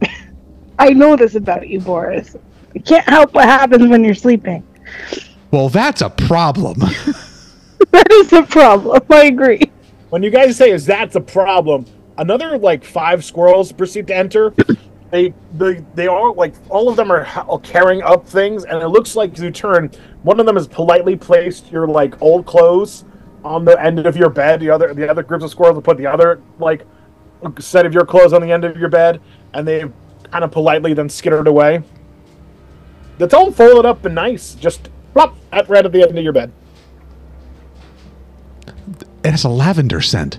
I 0.79 0.91
know 0.91 1.17
this 1.17 1.35
about 1.35 1.69
you, 1.69 1.81
Boris. 1.81 2.37
You 2.75 2.81
can't 2.83 3.09
help 3.09 3.35
what 3.35 3.45
happens 3.45 3.89
when 3.89 4.05
you're 4.05 4.15
sleeping. 4.15 4.67
Well, 5.51 5.69
that's 5.69 6.03
a 6.03 6.11
problem. 6.11 6.79
that 7.91 8.11
is 8.11 8.33
a 8.33 8.43
problem. 8.43 9.01
I 9.11 9.27
agree. 9.27 9.61
when 10.11 10.23
you 10.23 10.31
guys 10.31 10.57
say, 10.57 10.71
"Is 10.71 10.87
that 10.87 11.13
the 11.13 11.21
problem?" 11.21 11.87
Another 12.19 12.57
like 12.57 12.85
five 12.85 13.25
squirrels 13.25 13.73
proceed 13.73 14.07
to 14.07 14.17
enter. 14.17 14.55
They, 15.11 15.33
they, 15.55 15.85
they 15.95 16.09
all 16.09 16.35
like 16.35 16.55
all 16.69 16.89
of 16.89 16.97
them 16.97 17.11
are 17.13 17.25
carrying 17.63 18.03
up 18.03 18.27
things, 18.27 18.65
and 18.65 18.83
it 18.83 18.89
looks 18.89 19.15
like 19.15 19.39
you 19.39 19.51
turn, 19.51 19.91
one 20.23 20.41
of 20.41 20.47
them 20.47 20.57
has 20.57 20.67
politely 20.67 21.17
placed 21.17 21.71
your 21.71 21.87
like 21.87 22.21
old 22.21 22.45
clothes 22.45 23.05
on 23.45 23.65
the 23.65 23.81
end 23.81 24.05
of 24.05 24.17
your 24.17 24.31
bed. 24.31 24.61
The 24.61 24.71
other, 24.71 24.93
the 24.93 25.09
other 25.09 25.23
groups 25.23 25.45
of 25.45 25.51
squirrels 25.51 25.77
will 25.77 25.83
put 25.83 25.97
the 25.97 26.07
other 26.07 26.41
like 26.59 26.85
set 27.61 27.87
of 27.87 27.95
your 27.95 28.05
clothes 28.05 28.33
on 28.33 28.43
the 28.43 28.51
end 28.51 28.65
of 28.65 28.77
your 28.77 28.89
bed, 28.89 29.21
and 29.55 29.67
they 29.67 29.85
kind 30.33 30.43
of 30.43 30.51
politely 30.51 30.93
then 30.93 31.09
skittered 31.09 31.47
away. 31.47 31.83
It's 33.19 33.33
all 33.33 33.53
folded 33.53 33.87
up 33.87 34.05
and 34.05 34.15
nice, 34.15 34.55
just 34.55 34.89
plop 35.13 35.37
at 35.53 35.69
right 35.69 35.85
at 35.85 35.93
the 35.93 36.03
end 36.03 36.19
of 36.19 36.25
your 36.25 36.33
bed. 36.33 36.53
It 39.25 39.31
has 39.31 39.45
a 39.45 39.49
lavender 39.49 40.01
scent. 40.01 40.39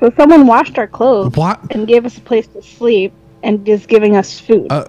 So 0.00 0.10
someone 0.16 0.46
washed 0.46 0.76
our 0.78 0.86
clothes 0.86 1.34
What? 1.36 1.60
and 1.70 1.86
gave 1.86 2.04
us 2.04 2.18
a 2.18 2.20
place 2.20 2.46
to 2.48 2.62
sleep 2.62 3.12
and 3.42 3.66
is 3.68 3.86
giving 3.86 4.16
us 4.16 4.38
food. 4.40 4.66
Uh, 4.70 4.84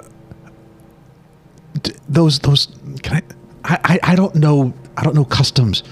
D- 1.83 1.93
those 2.09 2.39
those 2.39 2.67
can 3.03 3.21
I, 3.63 3.73
I 3.73 3.79
I 3.83 3.99
I 4.11 4.15
don't 4.15 4.35
know 4.35 4.73
I 4.97 5.03
don't 5.03 5.15
know 5.15 5.25
customs. 5.25 5.83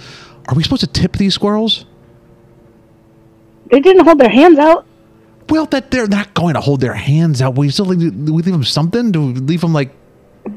Are 0.47 0.55
we 0.55 0.63
supposed 0.63 0.81
to 0.81 0.87
tip 0.87 1.13
these 1.17 1.33
squirrels? 1.33 1.85
they 3.71 3.79
didn't 3.79 4.05
hold 4.05 4.19
their 4.19 4.29
hands 4.29 4.59
out. 4.59 4.85
Well, 5.49 5.65
that 5.67 5.89
they're 5.89 6.07
not 6.07 6.33
going 6.35 6.53
to 6.53 6.61
hold 6.61 6.79
their 6.79 6.93
hands 6.93 7.41
out. 7.41 7.55
We 7.57 7.69
still 7.69 7.85
leave, 7.85 8.13
we 8.13 8.31
leave 8.31 8.45
them 8.45 8.63
something? 8.63 9.11
Do 9.11 9.27
we 9.27 9.33
leave 9.33 9.61
them 9.61 9.73
like 9.73 9.91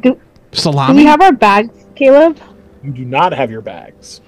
Do, 0.00 0.14
do 0.14 0.20
salami? 0.52 0.96
we 1.00 1.06
have 1.06 1.20
our 1.22 1.32
bags, 1.32 1.86
Caleb? 1.94 2.38
You 2.84 2.92
do 2.92 3.04
not 3.04 3.32
have 3.32 3.50
your 3.50 3.62
bags. 3.62 4.20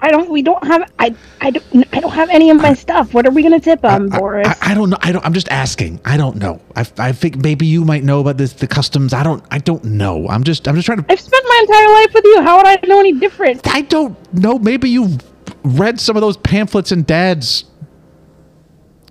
I 0.00 0.10
don't. 0.10 0.30
We 0.30 0.42
don't 0.42 0.62
have. 0.66 0.90
I. 0.98 1.14
I 1.40 1.50
don't. 1.50 1.86
I 1.94 2.00
don't 2.00 2.12
have 2.12 2.28
any 2.30 2.50
of 2.50 2.58
my 2.58 2.74
stuff. 2.74 3.14
What 3.14 3.26
are 3.26 3.30
we 3.30 3.42
gonna 3.42 3.60
tip 3.60 3.80
them, 3.82 4.12
I- 4.12 4.18
Boris? 4.18 4.48
I, 4.48 4.72
I 4.72 4.74
don't 4.74 4.90
know. 4.90 4.96
I 5.00 5.12
don't. 5.12 5.24
I'm 5.24 5.32
just 5.32 5.48
asking. 5.48 6.00
I 6.04 6.16
don't 6.16 6.36
know. 6.36 6.60
I, 6.76 6.86
I 6.98 7.12
think 7.12 7.36
maybe 7.36 7.66
you 7.66 7.84
might 7.84 8.04
know 8.04 8.20
about 8.20 8.36
this, 8.36 8.52
the 8.52 8.66
customs. 8.66 9.12
I 9.14 9.22
don't. 9.22 9.42
I 9.50 9.58
don't 9.58 9.84
know. 9.84 10.28
I'm 10.28 10.44
just. 10.44 10.68
I'm 10.68 10.74
just 10.74 10.86
trying 10.86 11.02
to. 11.02 11.12
I've 11.12 11.20
spent 11.20 11.44
my 11.48 11.64
entire 11.68 11.88
life 11.94 12.14
with 12.14 12.24
you. 12.24 12.42
How 12.42 12.56
would 12.58 12.66
I 12.66 12.78
know 12.86 13.00
any 13.00 13.12
different? 13.18 13.60
I 13.74 13.82
don't 13.82 14.16
know. 14.34 14.58
Maybe 14.58 14.90
you 14.90 15.16
read 15.64 15.98
some 16.00 16.16
of 16.16 16.20
those 16.20 16.36
pamphlets 16.38 16.92
in 16.92 17.02
Dad's 17.04 17.64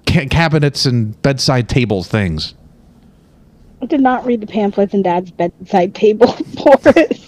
ca- 0.07 0.27
cabinets 0.27 0.85
and 0.85 1.19
bedside 1.21 1.67
table 1.69 2.03
things. 2.03 2.53
I 3.81 3.85
did 3.85 4.01
not 4.01 4.25
read 4.25 4.41
the 4.41 4.47
pamphlets 4.47 4.93
in 4.93 5.03
Dad's 5.03 5.31
bedside 5.31 5.95
table, 5.95 6.35
Boris. 6.55 7.18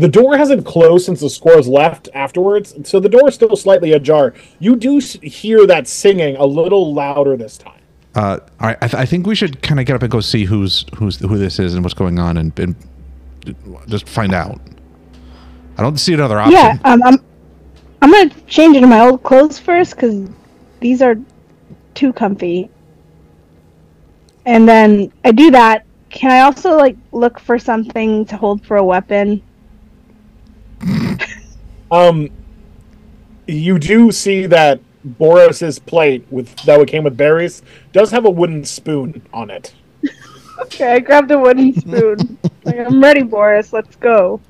The 0.00 0.08
door 0.08 0.38
hasn't 0.38 0.64
closed 0.64 1.04
since 1.04 1.20
the 1.20 1.28
squirrels 1.28 1.68
left 1.68 2.08
afterwards, 2.14 2.74
so 2.88 3.00
the 3.00 3.08
door 3.08 3.28
is 3.28 3.34
still 3.34 3.54
slightly 3.54 3.92
ajar. 3.92 4.32
You 4.58 4.74
do 4.74 4.98
hear 4.98 5.66
that 5.66 5.86
singing 5.86 6.36
a 6.36 6.46
little 6.46 6.94
louder 6.94 7.36
this 7.36 7.58
time. 7.58 7.82
Uh, 8.14 8.38
all 8.60 8.68
right. 8.68 8.78
I, 8.80 8.88
th- 8.88 9.00
I 9.02 9.04
think 9.04 9.26
we 9.26 9.34
should 9.34 9.60
kind 9.60 9.78
of 9.78 9.84
get 9.84 9.94
up 9.94 10.02
and 10.02 10.10
go 10.10 10.20
see 10.20 10.46
who's 10.46 10.86
who's 10.96 11.18
who 11.18 11.36
this 11.36 11.58
is 11.58 11.74
and 11.74 11.84
what's 11.84 11.92
going 11.92 12.18
on 12.18 12.38
and, 12.38 12.58
and 12.58 12.74
just 13.88 14.08
find 14.08 14.32
out. 14.32 14.58
I 15.76 15.82
don't 15.82 15.98
see 15.98 16.14
another 16.14 16.38
option. 16.38 16.54
yeah. 16.54 16.78
Um. 16.84 17.02
I'm. 17.04 17.18
I'm 18.00 18.10
gonna 18.10 18.30
change 18.46 18.76
into 18.76 18.88
my 18.88 19.00
old 19.00 19.22
clothes 19.22 19.58
first 19.58 19.96
because 19.96 20.30
these 20.80 21.02
are 21.02 21.16
too 21.92 22.14
comfy. 22.14 22.70
And 24.46 24.66
then 24.66 25.12
I 25.26 25.32
do 25.32 25.50
that. 25.50 25.84
Can 26.08 26.30
I 26.30 26.40
also 26.40 26.74
like 26.76 26.96
look 27.12 27.38
for 27.38 27.58
something 27.58 28.24
to 28.24 28.38
hold 28.38 28.64
for 28.64 28.78
a 28.78 28.84
weapon? 28.84 29.42
Um, 31.90 32.30
you 33.46 33.78
do 33.78 34.12
see 34.12 34.46
that 34.46 34.80
Boris's 35.04 35.78
plate 35.78 36.24
with 36.30 36.54
that 36.64 36.86
came 36.88 37.04
with 37.04 37.16
berries 37.16 37.62
does 37.92 38.10
have 38.10 38.24
a 38.26 38.30
wooden 38.30 38.64
spoon 38.64 39.22
on 39.32 39.50
it. 39.50 39.74
Okay, 40.60 40.92
I 40.92 40.98
grabbed 41.00 41.30
a 41.30 41.38
wooden 41.38 41.74
spoon. 41.74 42.38
like, 42.64 42.78
I'm 42.78 43.02
ready, 43.02 43.22
Boris. 43.22 43.72
Let's 43.72 43.96
go. 43.96 44.40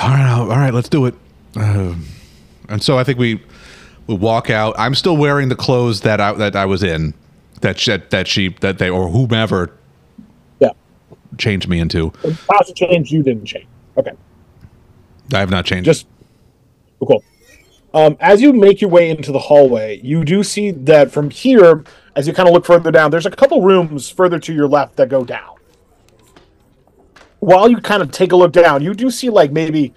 All 0.00 0.08
right, 0.10 0.38
all 0.38 0.46
right, 0.48 0.74
let's 0.74 0.88
do 0.88 1.06
it. 1.06 1.14
Um 1.56 2.06
and 2.68 2.82
so 2.82 2.98
I 2.98 3.04
think 3.04 3.18
we 3.18 3.42
we 4.06 4.14
walk 4.16 4.50
out. 4.50 4.74
I'm 4.78 4.94
still 4.94 5.16
wearing 5.16 5.48
the 5.48 5.56
clothes 5.56 6.00
that 6.02 6.20
I 6.20 6.32
that 6.32 6.56
I 6.56 6.66
was 6.66 6.82
in, 6.82 7.14
that 7.60 7.78
she, 7.78 7.96
that 7.96 8.26
she 8.26 8.48
that 8.60 8.78
they 8.78 8.90
or 8.90 9.08
whomever 9.08 9.72
Yeah, 10.60 10.70
changed 11.38 11.68
me 11.68 11.78
into. 11.78 12.12
the 12.22 12.36
costume 12.50 12.74
change 12.74 13.12
you 13.12 13.22
didn't 13.22 13.46
change. 13.46 13.66
Okay, 13.96 14.12
I 15.34 15.40
have 15.40 15.50
not 15.50 15.64
changed. 15.64 15.84
just 15.84 16.06
oh, 17.00 17.06
cool. 17.06 17.24
Um, 17.94 18.16
as 18.20 18.40
you 18.40 18.52
make 18.52 18.80
your 18.80 18.90
way 18.90 19.10
into 19.10 19.32
the 19.32 19.38
hallway, 19.38 20.00
you 20.02 20.24
do 20.24 20.42
see 20.42 20.70
that 20.70 21.10
from 21.10 21.28
here, 21.30 21.84
as 22.16 22.26
you 22.26 22.32
kind 22.32 22.48
of 22.48 22.54
look 22.54 22.64
further 22.64 22.90
down, 22.90 23.10
there's 23.10 23.26
a 23.26 23.30
couple 23.30 23.60
rooms 23.60 24.08
further 24.08 24.38
to 24.38 24.54
your 24.54 24.66
left 24.66 24.96
that 24.96 25.10
go 25.10 25.24
down. 25.24 25.56
While 27.40 27.70
you 27.70 27.78
kind 27.78 28.02
of 28.02 28.10
take 28.10 28.32
a 28.32 28.36
look 28.36 28.52
down, 28.52 28.82
you 28.82 28.94
do 28.94 29.10
see 29.10 29.28
like 29.28 29.52
maybe 29.52 29.92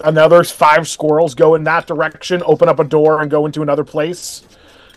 another 0.00 0.44
five 0.44 0.86
squirrels 0.86 1.34
go 1.34 1.54
in 1.54 1.64
that 1.64 1.86
direction, 1.86 2.42
open 2.44 2.68
up 2.68 2.78
a 2.78 2.84
door, 2.84 3.22
and 3.22 3.30
go 3.30 3.46
into 3.46 3.62
another 3.62 3.84
place. 3.84 4.42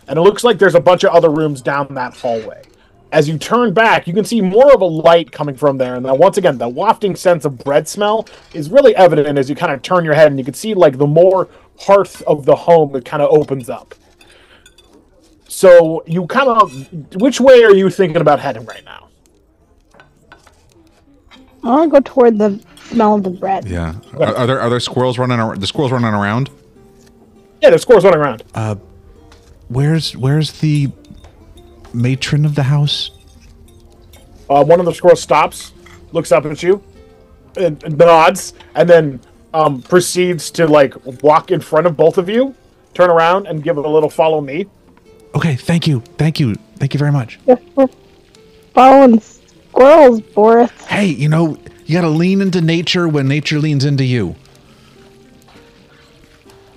And 0.06 0.18
it 0.18 0.22
looks 0.22 0.44
like 0.44 0.58
there's 0.58 0.74
a 0.74 0.80
bunch 0.80 1.04
of 1.04 1.14
other 1.14 1.30
rooms 1.30 1.62
down 1.62 1.94
that 1.94 2.14
hallway. 2.14 2.62
As 3.10 3.26
you 3.28 3.38
turn 3.38 3.72
back, 3.72 4.06
you 4.06 4.12
can 4.12 4.24
see 4.24 4.40
more 4.42 4.72
of 4.74 4.82
a 4.82 4.84
light 4.86 5.32
coming 5.32 5.56
from 5.56 5.78
there. 5.78 5.94
And 5.94 6.04
then 6.04 6.18
once 6.18 6.36
again, 6.36 6.58
the 6.58 6.68
wafting 6.68 7.16
sense 7.16 7.44
of 7.46 7.56
bread 7.58 7.88
smell 7.88 8.28
is 8.52 8.70
really 8.70 8.94
evident 8.96 9.38
as 9.38 9.48
you 9.48 9.56
kind 9.56 9.72
of 9.72 9.80
turn 9.80 10.04
your 10.04 10.12
head 10.14 10.26
and 10.30 10.38
you 10.38 10.44
can 10.44 10.52
see 10.54 10.74
like 10.74 10.98
the 10.98 11.06
more 11.06 11.48
hearth 11.80 12.20
of 12.26 12.44
the 12.44 12.54
home 12.54 12.92
that 12.92 13.06
kind 13.06 13.22
of 13.22 13.30
opens 13.30 13.70
up. 13.70 13.94
So 15.48 16.02
you 16.06 16.26
kind 16.26 16.48
of, 16.50 17.14
which 17.14 17.40
way 17.40 17.64
are 17.64 17.74
you 17.74 17.88
thinking 17.88 18.20
about 18.20 18.40
heading 18.40 18.66
right 18.66 18.84
now? 18.84 19.08
I 21.64 21.70
want 21.70 21.92
to 21.92 22.00
go 22.00 22.04
toward 22.04 22.38
the 22.38 22.62
smell 22.90 23.14
of 23.16 23.22
the 23.22 23.30
bread. 23.30 23.66
yeah. 23.66 23.94
Are, 24.18 24.34
are 24.36 24.46
there 24.46 24.60
are 24.60 24.70
there 24.70 24.80
squirrels 24.80 25.18
running? 25.18 25.40
Ar- 25.40 25.56
the 25.56 25.66
squirrels 25.66 25.92
running 25.92 26.12
around? 26.14 26.50
Yeah, 27.60 27.70
there's 27.70 27.82
squirrels 27.82 28.04
running 28.04 28.20
around. 28.20 28.42
Uh, 28.54 28.76
Where's 29.68 30.16
where's 30.16 30.60
the 30.60 30.90
matron 31.92 32.44
of 32.44 32.54
the 32.54 32.64
house? 32.64 33.10
Uh, 34.48 34.64
one 34.64 34.80
of 34.80 34.86
the 34.86 34.94
squirrels 34.94 35.20
stops, 35.20 35.72
looks 36.12 36.32
up 36.32 36.44
at 36.46 36.62
you, 36.62 36.82
and, 37.56 37.82
and 37.84 37.98
nods, 37.98 38.54
and 38.74 38.88
then 38.88 39.20
um, 39.54 39.82
proceeds 39.82 40.50
to 40.52 40.66
like 40.66 40.94
walk 41.22 41.50
in 41.50 41.60
front 41.60 41.86
of 41.86 41.96
both 41.96 42.18
of 42.18 42.28
you, 42.28 42.54
turn 42.94 43.10
around, 43.10 43.46
and 43.46 43.62
give 43.62 43.76
it 43.76 43.84
a 43.84 43.88
little 43.88 44.10
follow 44.10 44.40
me. 44.40 44.66
Okay, 45.34 45.56
thank 45.56 45.86
you, 45.86 46.00
thank 46.16 46.40
you, 46.40 46.54
thank 46.76 46.94
you 46.94 46.98
very 46.98 47.12
much. 47.12 47.38
Yes, 47.46 47.60
we're 47.74 47.88
following 48.72 49.20
squirrels, 49.20 50.20
Boris. 50.20 50.70
Hey, 50.86 51.06
you 51.06 51.28
know 51.28 51.58
you 51.88 51.94
gotta 51.94 52.08
lean 52.08 52.42
into 52.42 52.60
nature 52.60 53.08
when 53.08 53.28
nature 53.28 53.58
leans 53.58 53.84
into 53.84 54.04
you. 54.04 54.36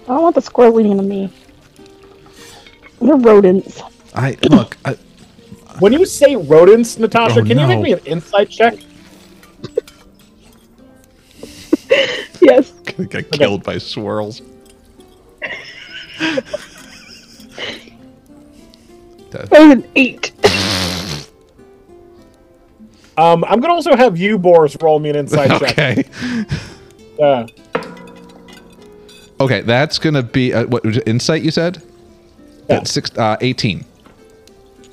I 0.03 0.13
don't 0.15 0.23
want 0.23 0.35
the 0.35 0.41
squirrel 0.41 0.73
leaning 0.73 0.99
on 0.99 1.07
me. 1.07 1.31
They're 3.01 3.15
rodents. 3.15 3.81
I 4.15 4.37
look. 4.49 4.77
I, 4.85 4.97
When 5.79 5.93
you 5.93 6.05
say 6.05 6.35
rodents, 6.35 6.97
Natasha, 6.97 7.39
Oh, 7.39 7.45
can 7.45 7.57
you 7.57 7.67
make 7.67 7.81
me 7.81 7.93
an 7.93 7.99
insight 8.05 8.49
check? 8.49 8.75
Yes. 12.41 12.71
get 13.09 13.29
killed 13.31 13.63
by 13.63 13.77
swirls. 13.77 14.41
That 19.31 19.49
was 19.49 19.71
an 19.71 19.87
eight. 19.95 20.33
Um, 23.17 23.45
I'm 23.45 23.61
gonna 23.61 23.73
also 23.73 23.95
have 23.95 24.17
you, 24.17 24.37
Boris, 24.37 24.75
roll 24.81 24.99
me 24.99 25.09
an 25.09 25.15
insight 25.15 25.49
check. 25.59 25.71
okay. 25.71 26.03
Uh, 27.21 27.47
Okay, 29.39 29.61
that's 29.61 29.97
gonna 29.97 30.21
be 30.21 30.53
uh, 30.53 30.65
what 30.67 30.85
insight 31.07 31.41
you 31.41 31.49
said? 31.51 31.81
Yeah. 31.81 32.75
That's 32.75 32.91
six, 32.91 33.09
uh, 33.17 33.37
18. 33.41 33.83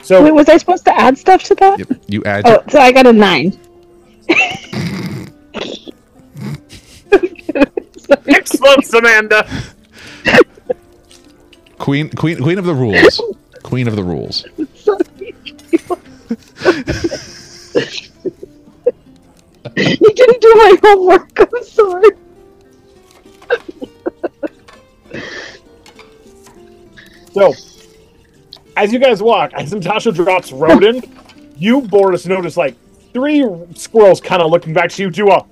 So 0.09 0.25
Wait, 0.25 0.33
was 0.33 0.49
I 0.49 0.57
supposed 0.57 0.87
to 0.87 0.99
add 0.99 1.19
stuff 1.19 1.43
to 1.43 1.55
that? 1.57 1.79
Yep. 1.81 2.01
You 2.07 2.25
add. 2.25 2.47
Oh, 2.47 2.65
so 2.71 2.81
I 2.81 2.93
got 2.93 3.07
a 3.07 3.13
nine. 3.13 3.53
excellent, 8.27 8.95
Amanda. 8.95 9.47
Queen, 11.77 12.09
queen, 12.09 12.43
queen 12.43 12.59
of 12.59 12.65
the 12.65 12.75
rules. 12.75 13.21
Queen 13.63 13.87
of 13.87 13.97
the 13.97 14.03
rules. 14.03 14.47
you 19.77 20.15
didn't 20.15 20.41
do 20.41 20.55
my 20.55 20.79
homework. 20.83 21.39
I'm 21.39 21.65
sorry. 21.65 22.09
So, 27.35 27.53
as 28.79 28.93
you 28.93 29.01
guys 29.01 29.21
walk, 29.21 29.53
as 29.55 29.73
Natasha 29.73 30.13
drops 30.13 30.53
Rodin, 30.53 31.03
you, 31.57 31.81
Boris, 31.83 32.27
notice 32.27 32.57
like 32.57 32.77
three 33.13 33.45
squirrels 33.75 34.21
kind 34.21 34.41
of 34.41 34.51
looking 34.53 34.73
back 34.73 34.91
to 34.91 35.03
you 35.03 35.11
do 35.11 35.31
a 35.31 35.45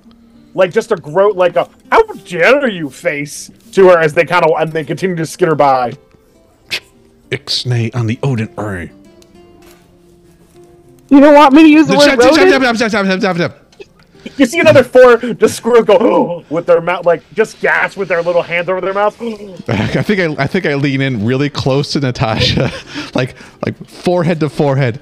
like 0.53 0.71
just 0.71 0.91
a 0.91 0.95
grow 0.95 1.29
like 1.29 1.55
a 1.57 1.69
how 1.91 2.03
dare 2.03 2.69
you 2.69 2.89
face 2.89 3.51
to 3.73 3.89
her 3.89 3.99
as 3.99 4.13
they 4.13 4.23
kind 4.23 4.45
of 4.45 4.51
and 4.59 4.71
they 4.71 4.85
continue 4.85 5.15
to 5.15 5.25
skitter 5.25 5.55
by. 5.55 5.93
Ixnay 7.29 7.93
on 7.93 8.07
the 8.07 8.17
Odin 8.23 8.53
Ray. 8.55 8.91
You 11.09 11.19
don't 11.19 11.35
want 11.35 11.53
me 11.53 11.63
to 11.63 11.69
use 11.69 11.87
the 11.87 11.93
word 11.97 12.17
rodent? 12.37 12.53
You 14.37 14.45
see 14.45 14.59
another 14.59 14.83
four 14.83 15.17
just 15.17 15.55
squirrels 15.57 15.85
go 15.85 16.43
with 16.49 16.65
their 16.65 16.81
mouth 16.81 17.05
like 17.05 17.23
just 17.33 17.59
gas 17.61 17.95
with 17.95 18.07
their 18.07 18.21
little 18.21 18.41
hands 18.41 18.69
over 18.69 18.81
their 18.81 18.93
mouth. 18.93 19.19
I 19.69 20.03
think 20.03 20.19
I, 20.39 20.43
I 20.43 20.47
think 20.47 20.65
I 20.65 20.75
lean 20.75 21.01
in 21.01 21.25
really 21.25 21.49
close 21.49 21.91
to 21.93 21.99
Natasha, 21.99 22.71
like 23.15 23.35
like 23.65 23.75
forehead 23.87 24.39
to 24.41 24.49
forehead. 24.49 24.99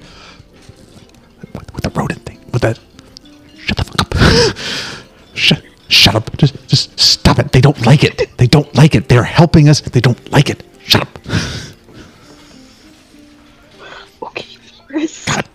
With, 1.52 1.72
with 1.74 1.82
the 1.82 1.90
rodent 1.90 2.24
thing, 2.24 2.40
with 2.52 2.62
that. 2.62 2.78
Shut 3.58 3.76
the 3.76 3.84
fuck 3.84 4.00
up. 4.02 4.14
shut 5.34 5.62
shut 5.88 6.14
up. 6.14 6.36
Just 6.36 6.66
just 6.68 6.98
stop 6.98 7.38
it. 7.38 7.52
They 7.52 7.60
don't 7.60 7.84
like 7.86 8.04
it. 8.04 8.36
They 8.36 8.46
don't 8.46 8.72
like 8.74 8.94
it. 8.94 9.08
They're 9.08 9.22
helping 9.22 9.68
us. 9.68 9.80
They 9.80 10.00
don't 10.00 10.30
like 10.32 10.50
it. 10.50 10.62
Shut 10.84 11.02
up. 11.02 11.18
Okay, 14.22 14.44
Forrest. 14.88 15.26
God. 15.26 15.45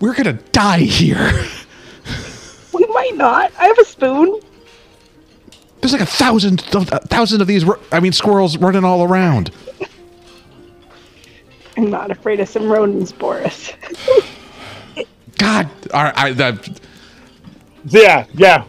We're, 0.00 0.08
we're, 0.08 0.08
we're 0.08 0.14
gonna 0.14 0.38
die 0.52 0.80
here. 0.80 1.44
We 2.72 2.86
might 2.86 3.16
not. 3.16 3.52
I 3.58 3.66
have 3.66 3.78
a 3.78 3.84
spoon. 3.84 4.40
There's 5.80 5.92
like 5.92 6.02
a 6.02 6.06
thousand, 6.06 6.60
a 6.72 7.00
thousand 7.00 7.40
of 7.40 7.46
these. 7.46 7.64
I 7.90 8.00
mean, 8.00 8.12
squirrels 8.12 8.56
running 8.56 8.84
all 8.84 9.02
around. 9.02 9.50
I'm 11.76 11.90
not 11.90 12.10
afraid 12.10 12.40
of 12.40 12.48
some 12.48 12.70
rodents, 12.70 13.12
Boris. 13.12 13.72
God, 15.38 15.68
all 15.92 16.04
right, 16.04 16.16
I, 16.16 16.32
that, 16.32 16.80
Yeah, 17.86 18.26
yeah. 18.34 18.64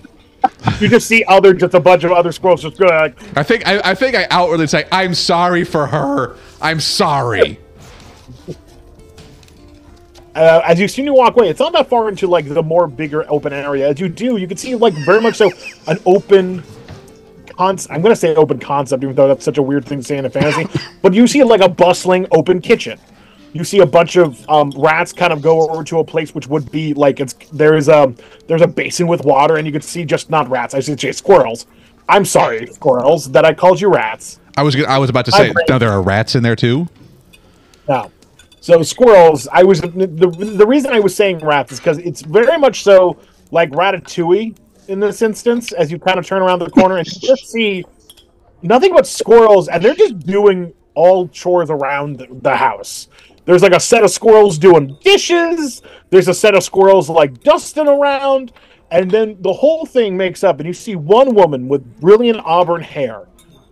You 0.79 0.88
just 0.88 1.07
see 1.07 1.23
other 1.25 1.53
just 1.53 1.73
a 1.73 1.79
bunch 1.79 2.03
of 2.03 2.11
other 2.11 2.32
squirrels 2.32 2.63
just 2.63 2.77
go 2.77 2.88
like 2.88 3.15
I 3.38 3.43
think 3.43 3.67
I, 3.67 3.91
I 3.91 3.95
think 3.95 4.15
I 4.15 4.25
outwardly 4.32 4.65
say 4.67 4.88
I'm 4.91 5.13
sorry 5.13 5.63
for 5.63 5.86
her. 5.86 6.36
I'm 6.61 6.79
sorry. 6.79 7.59
Uh, 10.36 10.61
as 10.65 10.79
you 10.79 10.88
see 10.88 11.03
you 11.03 11.13
walk 11.13 11.36
away, 11.36 11.49
it's 11.49 11.59
not 11.59 11.73
that 11.73 11.89
far 11.89 12.07
into 12.09 12.27
like 12.27 12.47
the 12.47 12.63
more 12.63 12.88
bigger 12.88 13.29
open 13.29 13.53
area. 13.53 13.89
As 13.89 13.99
you 13.99 14.07
do, 14.07 14.38
you 14.38 14.47
can 14.47 14.57
see 14.57 14.75
like 14.75 14.93
very 14.93 15.21
much 15.21 15.36
so 15.36 15.51
an 15.88 15.97
open 16.05 16.63
concept. 17.57 17.93
I'm 17.93 18.01
gonna 18.01 18.15
say 18.15 18.36
open 18.36 18.59
concept, 18.59 19.03
even 19.03 19.15
though 19.15 19.27
that's 19.27 19.43
such 19.43 19.57
a 19.57 19.61
weird 19.61 19.86
thing 19.86 19.99
to 19.99 20.03
say 20.03 20.17
in 20.17 20.25
a 20.25 20.29
fantasy. 20.29 20.67
but 21.01 21.13
you 21.13 21.27
see 21.27 21.43
like 21.43 21.61
a 21.61 21.69
bustling 21.69 22.27
open 22.32 22.61
kitchen. 22.61 22.99
You 23.53 23.65
see 23.65 23.79
a 23.79 23.86
bunch 23.86 24.15
of 24.15 24.49
um, 24.49 24.71
rats 24.77 25.11
kind 25.11 25.34
of 25.34 25.41
go 25.41 25.69
over 25.69 25.84
to 25.84 25.99
a 25.99 26.03
place 26.05 26.34
which 26.34 26.47
would 26.47 26.71
be 26.71 26.93
like 26.93 27.19
it's 27.19 27.34
there's 27.51 27.89
a 27.89 28.13
there's 28.47 28.61
a 28.61 28.67
basin 28.67 29.07
with 29.07 29.25
water, 29.25 29.57
and 29.57 29.67
you 29.67 29.73
can 29.73 29.82
see 29.82 30.05
just 30.05 30.29
not 30.29 30.49
rats. 30.49 30.73
I 30.73 30.79
should 30.79 30.99
say 30.99 31.11
squirrels. 31.11 31.67
I'm 32.07 32.25
sorry, 32.25 32.67
squirrels, 32.67 33.32
that 33.32 33.45
I 33.45 33.53
called 33.53 33.79
you 33.82 33.89
rats. 33.89 34.39
I 34.57 34.63
was 34.63 34.82
I 34.84 34.97
was 34.97 35.09
about 35.09 35.25
to 35.25 35.32
say 35.32 35.53
now 35.67 35.77
there 35.77 35.91
are 35.91 36.01
rats 36.01 36.36
in 36.36 36.43
there 36.43 36.55
too. 36.55 36.88
No. 37.88 38.11
So 38.62 38.84
squirrels, 38.84 39.47
I 39.51 39.64
was 39.64 39.82
the 39.82 39.88
the 40.57 40.66
reason 40.68 40.93
I 40.93 40.99
was 40.99 41.16
saying 41.16 41.39
rats 41.39 41.72
is 41.72 41.80
because 41.80 41.97
it's 41.97 42.22
very 42.22 42.59
much 42.59 42.84
so 42.84 43.18
like 43.49 43.72
Ratatouille 43.72 44.55
in 44.88 44.99
this 44.99 45.24
instance. 45.24 45.72
As 45.72 45.91
you 45.91 45.97
kind 45.97 46.20
of 46.20 46.28
turn 46.28 46.43
around 46.43 46.59
the 46.59 46.70
corner 46.70 46.97
and 46.97 47.07
you 47.07 47.20
just 47.28 47.47
see 47.49 47.84
nothing 48.62 48.93
but 48.93 49.07
squirrels, 49.07 49.68
and 49.68 49.84
they're 49.84 49.95
just 49.95 50.20
doing 50.20 50.74
all 50.93 51.28
chores 51.30 51.72
around 51.72 52.20
the- 52.20 52.28
the 52.43 52.55
house. 52.55 53.07
There's 53.45 53.64
like 53.64 53.74
a 53.74 53.80
set 53.80 54.03
of 54.03 54.12
squirrels 54.12 54.59
doing 54.59 54.95
dishes. 55.03 55.82
There's 56.12 56.28
a 56.28 56.34
set 56.34 56.53
of 56.53 56.62
squirrels 56.62 57.09
like 57.09 57.41
dusting 57.41 57.88
around, 57.88 58.51
and 58.91 59.09
then 59.09 59.38
the 59.41 59.53
whole 59.53 59.88
thing 59.88 60.16
makes 60.16 60.43
up. 60.43 60.59
And 60.59 60.68
you 60.68 60.74
see 60.74 60.95
one 60.95 61.34
woman 61.34 61.68
with 61.68 61.99
brilliant 61.99 62.41
auburn 62.45 62.84
hair 62.84 63.24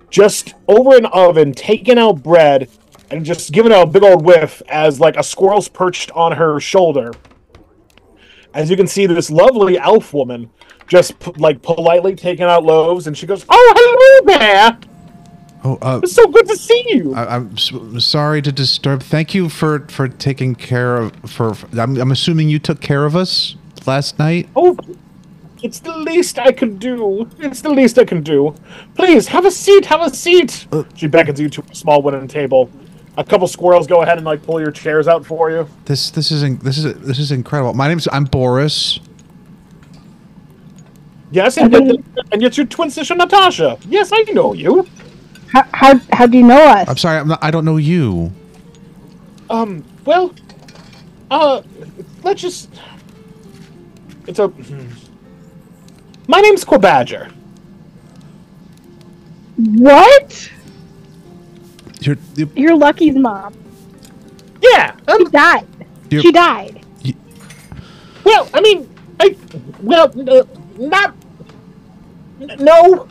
just 0.10 0.56
over 0.68 0.98
an 0.98 1.06
oven 1.08 1.54
taking 1.54 2.00
out 2.00 2.24
bread 2.24 2.68
and 3.12 3.26
just 3.26 3.51
giving 3.51 3.72
a 3.72 3.86
big 3.86 4.03
old 4.03 4.24
whiff 4.24 4.62
as 4.70 4.99
like 4.99 5.16
a 5.18 5.24
squirrel's 5.24 5.68
perched 5.68 6.12
on 6.12 6.32
her 6.34 6.60
shoulder. 6.60 7.12
As 8.53 8.70
you 8.70 8.76
can 8.78 8.88
see, 8.88 9.05
this 9.05 9.30
lovely 9.30 9.78
elf 9.78 10.14
woman 10.14 10.49
just 10.88 11.20
p- 11.20 11.32
like 11.38 11.62
politely 11.62 12.16
taking 12.16 12.45
out 12.45 12.64
loaves, 12.64 13.05
and 13.07 13.16
she 13.18 13.28
goes, 13.28 13.45
"Oh, 13.47 13.74
hello 13.76 14.38
there! 14.38 14.78
Oh, 15.64 15.78
uh, 15.82 15.99
It's 16.01 16.14
so 16.14 16.26
good 16.28 16.47
to 16.47 16.55
see 16.55 16.84
you." 16.88 17.14
I, 17.14 17.36
I'm 17.36 17.51
s- 17.53 17.72
sorry 18.03 18.41
to 18.41 18.51
disturb. 18.51 19.03
Thank 19.03 19.36
you 19.36 19.49
for 19.49 19.86
for 19.89 20.07
taking 20.07 20.55
care 20.55 20.97
of. 20.97 21.14
For 21.28 21.55
I'm, 21.80 21.95
I'm 21.97 22.12
assuming 22.12 22.49
you 22.49 22.57
took 22.57 22.82
care 22.82 23.05
of 23.05 23.16
us 23.16 23.55
last 23.86 24.18
night. 24.18 24.49
oh, 24.55 24.76
it's 25.62 25.80
the 25.80 25.95
least 25.97 26.39
I 26.39 26.51
can 26.51 26.78
do. 26.78 27.30
It's 27.38 27.62
the 27.62 27.70
least 27.70 27.99
I 27.99 28.05
can 28.05 28.24
do. 28.24 28.55
Please 28.95 29.28
have 29.28 29.45
a 29.45 29.51
seat. 29.51 29.86
Have 29.86 30.01
a 30.01 30.10
seat. 30.10 30.66
Uh. 30.72 30.84
she 30.95 31.05
beckons 31.05 31.39
you 31.39 31.49
to 31.49 31.64
a 31.70 31.76
small 31.76 32.01
wooden 32.01 32.28
table. 32.28 32.72
A 33.20 33.24
couple 33.24 33.48
squirrels 33.50 33.86
go 33.86 34.02
ahead 34.02 34.16
and 34.16 34.26
like 34.26 34.42
pull 34.44 34.62
your 34.62 34.72
chairs 34.72 35.06
out 35.10 35.26
for 35.26 35.52
you. 35.52 35.68
This 35.84 36.10
this 36.10 36.32
is 36.32 36.42
in, 36.42 36.58
this 36.60 36.78
is 36.78 36.86
this 37.02 37.20
is 37.20 37.34
incredible. 37.34 37.74
My 37.74 37.90
name's 37.90 38.08
I'm 38.14 38.24
Boris. 38.24 39.02
Yes, 41.30 41.58
and, 41.58 41.76
and, 41.76 42.04
and 42.32 42.42
yet 42.42 42.56
your 42.56 42.66
twin 42.66 42.90
sister 42.90 43.14
Natasha. 43.16 43.78
Yes, 43.90 44.12
I 44.14 44.22
know 44.32 44.54
you. 44.54 44.88
How, 45.52 45.66
how, 45.74 46.00
how 46.14 46.28
do 46.28 46.38
you 46.38 46.44
know 46.46 46.64
us? 46.64 46.88
I'm 46.88 46.98
sorry. 46.98 47.20
I'm 47.20 47.28
not, 47.28 47.44
I 47.44 47.52
don't 47.52 47.66
know 47.66 47.76
you. 47.76 48.32
Um, 49.50 49.84
well, 50.06 50.34
uh, 51.30 51.62
let's 52.24 52.42
just. 52.42 52.70
It's 54.28 54.40
a. 54.40 54.48
My 56.28 56.40
name's 56.40 56.64
Quabadger. 56.64 57.34
What? 59.58 60.52
You're, 62.00 62.18
you 62.36 62.50
You're 62.56 62.76
Lucky's 62.78 63.16
mom. 63.16 63.54
Yeah. 64.62 64.95
She 65.08 65.26
Um. 65.26 65.32
died. 65.32 65.68
You're- 66.10 66.22
She 66.22 66.32
died. 66.32 66.86
Well, 68.24 68.47
I 68.54 68.62
mean, 68.62 68.89
I. 69.20 69.36
Well, 69.82 70.12
uh, 70.30 70.43
not. 70.78 71.16
n- 72.41 72.56
No. 72.60 73.08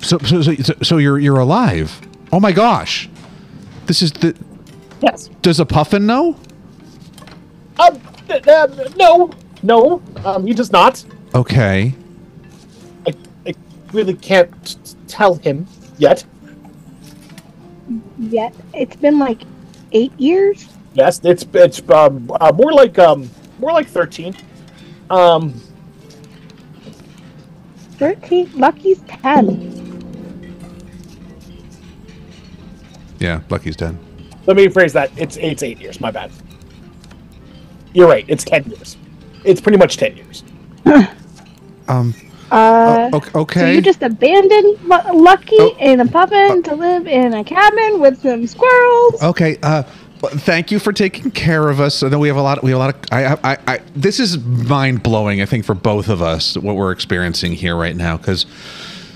so, 0.00 0.18
so 0.18 0.42
so 0.42 0.54
so 0.54 0.74
so 0.82 0.96
you're 0.98 1.18
you're 1.18 1.38
alive. 1.38 2.00
Oh 2.32 2.40
my 2.40 2.52
gosh. 2.52 3.08
This 3.86 4.02
is 4.02 4.12
the. 4.12 4.34
Yes. 5.02 5.28
Does 5.42 5.60
a 5.60 5.66
puffin 5.66 6.06
know? 6.06 6.36
Um. 7.78 8.00
uh, 8.30 8.34
uh, 8.50 8.88
no. 8.96 9.30
No. 9.62 10.02
Um. 10.24 10.46
He 10.46 10.54
does 10.54 10.72
not. 10.72 11.04
Okay. 11.34 11.94
I. 13.06 13.14
I 13.46 13.54
really 13.92 14.14
can't 14.14 14.50
t- 14.64 14.76
tell 15.08 15.34
him 15.36 15.66
yet. 15.98 16.24
Yet 18.18 18.54
it's 18.74 18.96
been 18.96 19.18
like 19.18 19.42
eight 19.92 20.12
years. 20.18 20.68
Yes, 20.94 21.20
it's 21.24 21.46
it's 21.52 21.82
um, 21.90 22.30
uh, 22.40 22.52
more 22.52 22.72
like 22.72 22.98
um 22.98 23.30
more 23.58 23.72
like 23.72 23.86
thirteen. 23.86 24.34
Um. 25.10 25.60
Thirteen. 27.98 28.50
Lucky's 28.54 29.00
ten. 29.06 29.72
Yeah, 33.18 33.40
Lucky's 33.48 33.76
dead. 33.76 33.96
Let 34.46 34.56
me 34.56 34.66
rephrase 34.66 34.92
that. 34.92 35.10
It's 35.16 35.36
it's 35.36 35.62
eight 35.62 35.80
years. 35.80 36.00
My 36.00 36.10
bad. 36.10 36.30
You're 37.92 38.08
right. 38.08 38.24
It's 38.28 38.44
ten 38.44 38.64
years. 38.64 38.96
It's 39.44 39.60
pretty 39.60 39.78
much 39.78 39.96
ten 39.96 40.16
years. 40.16 40.44
Um. 41.88 42.14
Uh, 42.50 43.10
o- 43.12 43.46
so 43.52 43.66
you 43.66 43.80
just 43.80 44.02
abandoned 44.02 44.78
Lu- 44.84 45.22
Lucky 45.22 45.56
Oh. 45.58 45.76
and 45.80 46.00
a 46.00 46.06
puppet 46.06 46.64
to 46.64 46.74
live 46.74 47.06
in 47.06 47.34
a 47.34 47.42
cabin 47.44 48.00
with 48.00 48.20
some 48.22 48.46
squirrels. 48.46 49.22
Okay. 49.22 49.58
Uh, 49.62 49.82
thank 50.22 50.70
you 50.70 50.78
for 50.78 50.92
taking 50.92 51.30
care 51.30 51.68
of 51.68 51.80
us. 51.80 52.02
I 52.02 52.08
know 52.08 52.18
we 52.18 52.28
have 52.28 52.36
a 52.36 52.42
lot. 52.42 52.62
We 52.62 52.70
have 52.70 52.76
a 52.78 52.84
lot 52.84 52.94
of. 52.94 53.00
I. 53.12 53.24
I. 53.52 53.58
I 53.74 53.80
this 53.94 54.20
is 54.20 54.38
mind 54.38 55.02
blowing. 55.02 55.40
I 55.42 55.46
think 55.46 55.64
for 55.64 55.74
both 55.74 56.08
of 56.08 56.22
us 56.22 56.56
what 56.56 56.76
we're 56.76 56.92
experiencing 56.92 57.52
here 57.52 57.76
right 57.76 57.96
now 57.96 58.16
because. 58.16 58.46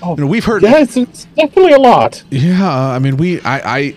Oh, 0.03 0.15
you 0.15 0.21
know, 0.21 0.27
we've 0.27 0.45
heard. 0.45 0.63
Yes, 0.63 0.97
it's 0.97 1.25
definitely 1.37 1.73
a 1.73 1.79
lot. 1.79 2.23
Yeah, 2.31 2.67
I 2.67 2.99
mean, 2.99 3.17
we. 3.17 3.39
I. 3.41 3.77
I. 3.79 3.95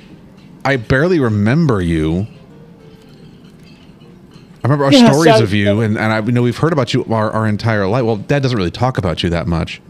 I 0.66 0.76
barely 0.76 1.18
remember 1.20 1.80
you. 1.82 2.26
I 4.64 4.66
remember 4.66 4.86
our 4.86 4.92
Yes, 4.92 5.12
stories 5.12 5.34
I- 5.34 5.42
of 5.42 5.52
you, 5.52 5.82
and, 5.82 5.98
and 5.98 6.10
I 6.10 6.20
know 6.22 6.40
we've 6.40 6.56
heard 6.56 6.72
about 6.72 6.94
you 6.94 7.04
our, 7.10 7.30
our 7.30 7.46
entire 7.46 7.86
life. 7.86 8.02
Well, 8.02 8.16
Dad 8.16 8.42
doesn't 8.42 8.56
really 8.56 8.70
talk 8.70 8.96
about 8.96 9.22
you 9.22 9.28
that 9.28 9.46
much. 9.46 9.82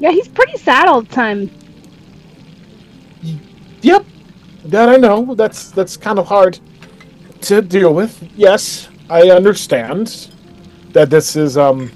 Yeah, 0.00 0.10
he's 0.10 0.26
pretty 0.26 0.56
sad 0.58 0.88
all 0.88 1.02
the 1.02 1.08
time. 1.14 1.48
Yep, 3.82 4.04
that 4.64 4.88
I 4.88 4.96
know. 4.96 5.36
That's 5.36 5.70
that's 5.70 5.96
kind 5.96 6.18
of 6.18 6.26
hard 6.26 6.58
to 7.42 7.62
deal 7.62 7.94
with. 7.94 8.28
Yes, 8.36 8.88
I 9.08 9.30
understand 9.30 10.32
that 10.92 11.08
this 11.08 11.36
is 11.36 11.56
um 11.56 11.92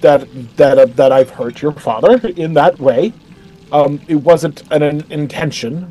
that 0.00 0.26
that 0.56 0.78
uh, 0.78 0.86
that 0.86 1.12
I've 1.12 1.28
hurt 1.30 1.60
your 1.60 1.72
father 1.72 2.26
in 2.28 2.54
that 2.54 2.78
way. 2.78 3.12
Um, 3.70 4.00
it 4.08 4.16
wasn't 4.16 4.62
an, 4.72 4.82
an 4.82 5.04
intention. 5.12 5.90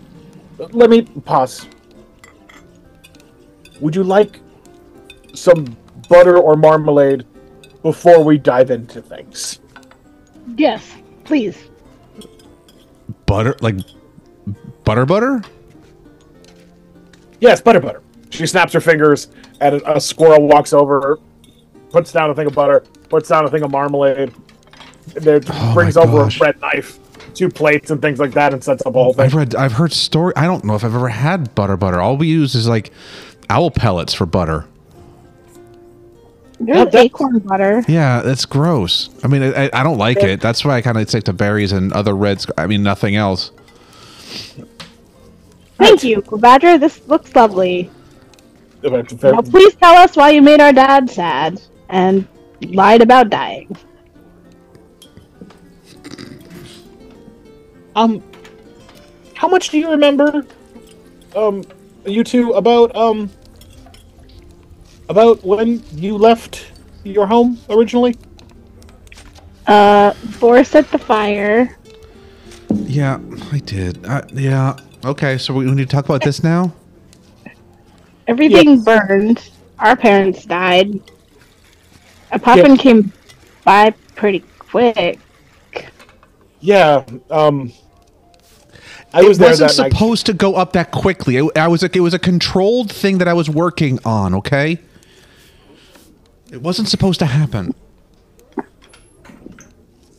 Let 0.57 0.89
me 0.89 1.03
pause. 1.03 1.67
Would 3.79 3.95
you 3.95 4.03
like 4.03 4.39
some 5.33 5.75
butter 6.09 6.37
or 6.37 6.55
marmalade 6.55 7.25
before 7.81 8.23
we 8.23 8.37
dive 8.37 8.71
into 8.71 9.01
things. 9.01 9.59
Yes, 10.57 10.95
please. 11.23 11.69
Butter, 13.25 13.55
like 13.61 13.75
butter, 14.83 15.05
butter. 15.05 15.41
Yes, 17.39 17.61
butter, 17.61 17.79
butter. 17.79 18.01
She 18.31 18.45
snaps 18.45 18.73
her 18.73 18.81
fingers, 18.81 19.29
and 19.61 19.75
a, 19.81 19.95
a 19.95 20.01
squirrel 20.01 20.47
walks 20.47 20.73
over, 20.73 21.19
puts 21.89 22.11
down 22.11 22.29
a 22.29 22.35
thing 22.35 22.47
of 22.47 22.53
butter, 22.53 22.81
puts 23.07 23.29
down 23.29 23.45
a 23.45 23.49
thing 23.49 23.63
of 23.63 23.71
marmalade, 23.71 24.33
there 25.13 25.39
Oh 25.49 25.73
brings 25.73 25.97
over 25.97 26.23
gosh. 26.23 26.35
a 26.35 26.39
bread 26.39 26.61
knife, 26.61 26.99
two 27.33 27.49
plates, 27.49 27.91
and 27.91 28.01
things 28.01 28.19
like 28.19 28.31
that, 28.31 28.53
and 28.53 28.63
sets 28.63 28.85
up 28.85 28.95
a 28.95 29.01
whole 29.01 29.13
thing. 29.13 29.25
I've 29.25 29.35
read, 29.35 29.55
I've 29.55 29.71
heard 29.73 29.93
story. 29.93 30.33
I 30.35 30.45
don't 30.45 30.63
know 30.65 30.75
if 30.75 30.83
I've 30.83 30.93
ever 30.93 31.09
had 31.09 31.55
butter, 31.55 31.77
butter. 31.77 32.01
All 32.01 32.17
we 32.17 32.27
use 32.27 32.55
is 32.55 32.67
like 32.67 32.91
owl 33.49 33.71
pellets 33.71 34.13
for 34.13 34.25
butter. 34.25 34.65
There's 36.59 36.77
Yeah, 36.77 36.85
that- 36.85 36.95
acorn 37.05 37.39
butter. 37.39 37.83
Yeah, 37.87 38.21
that's 38.21 38.45
gross. 38.45 39.09
I 39.23 39.27
mean, 39.27 39.43
I, 39.43 39.69
I 39.73 39.83
don't 39.83 39.97
like 39.97 40.17
it. 40.17 40.41
That's 40.41 40.65
why 40.65 40.75
I 40.75 40.81
kind 40.81 40.97
of 40.97 41.07
stick 41.09 41.23
to 41.25 41.33
berries 41.33 41.71
and 41.71 41.93
other 41.93 42.15
reds. 42.15 42.45
I 42.57 42.67
mean, 42.67 42.83
nothing 42.83 43.15
else. 43.15 43.51
Thank 45.77 46.03
you, 46.03 46.21
Badger. 46.21 46.77
This 46.77 47.07
looks 47.07 47.33
lovely. 47.35 47.89
It's 48.83 49.23
Now, 49.23 49.41
please 49.41 49.73
tell 49.75 49.95
us 49.95 50.15
why 50.15 50.31
you 50.31 50.41
made 50.41 50.59
our 50.61 50.73
dad 50.73 51.09
sad 51.09 51.61
and 51.89 52.27
lied 52.61 53.01
about 53.01 53.29
dying. 53.29 53.75
Um, 57.95 58.23
how 59.33 59.47
much 59.47 59.69
do 59.69 59.79
you 59.79 59.89
remember, 59.89 60.45
um, 61.35 61.63
you 62.05 62.23
two 62.23 62.51
about 62.53 62.95
um 62.95 63.29
about 65.09 65.43
when 65.43 65.83
you 65.93 66.15
left 66.17 66.71
your 67.03 67.27
home 67.27 67.57
originally? 67.69 68.15
Uh, 69.67 70.13
Boris 70.39 70.69
set 70.69 70.89
the 70.91 70.97
fire. 70.97 71.77
Yeah, 72.73 73.19
I 73.51 73.59
did. 73.59 74.05
Uh, 74.05 74.21
yeah. 74.33 74.77
Okay, 75.05 75.37
so 75.37 75.53
we 75.53 75.65
we 75.65 75.71
need 75.71 75.89
to 75.89 75.95
talk 75.95 76.05
about 76.05 76.21
this 76.23 76.43
now. 76.43 76.73
Everything 78.27 78.69
Yes. 78.75 78.83
burned. 78.85 79.49
Our 79.79 79.95
parents 79.95 80.45
died. 80.45 80.99
A 82.31 82.37
puffin 82.39 82.77
came 82.77 83.11
by 83.63 83.91
pretty 84.15 84.43
quick. 84.59 85.19
Yeah. 86.59 87.03
Um, 87.31 87.71
I 89.13 89.23
was 89.23 89.37
it 89.37 89.41
there 89.41 89.49
wasn't 89.49 89.71
that 89.71 89.81
night. 89.83 89.91
supposed 89.93 90.25
to 90.27 90.33
go 90.33 90.55
up 90.55 90.73
that 90.73 90.91
quickly. 90.91 91.37
It, 91.37 91.57
I 91.57 91.67
was. 91.67 91.81
It 91.81 91.99
was 91.99 92.13
a 92.13 92.19
controlled 92.19 92.91
thing 92.91 93.17
that 93.19 93.27
I 93.27 93.33
was 93.33 93.49
working 93.49 93.99
on. 94.05 94.35
Okay. 94.35 94.79
It 96.51 96.61
wasn't 96.61 96.87
supposed 96.89 97.19
to 97.19 97.25
happen. 97.25 97.73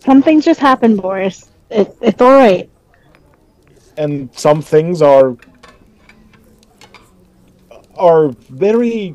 Some 0.00 0.22
things 0.22 0.44
just 0.44 0.60
happen, 0.60 0.96
Boris. 0.96 1.50
It, 1.70 1.96
it's 2.00 2.20
all 2.20 2.30
right. 2.32 2.68
and 3.96 4.30
some 4.36 4.62
things 4.62 5.02
are 5.02 5.36
are 7.96 8.28
very 8.50 9.14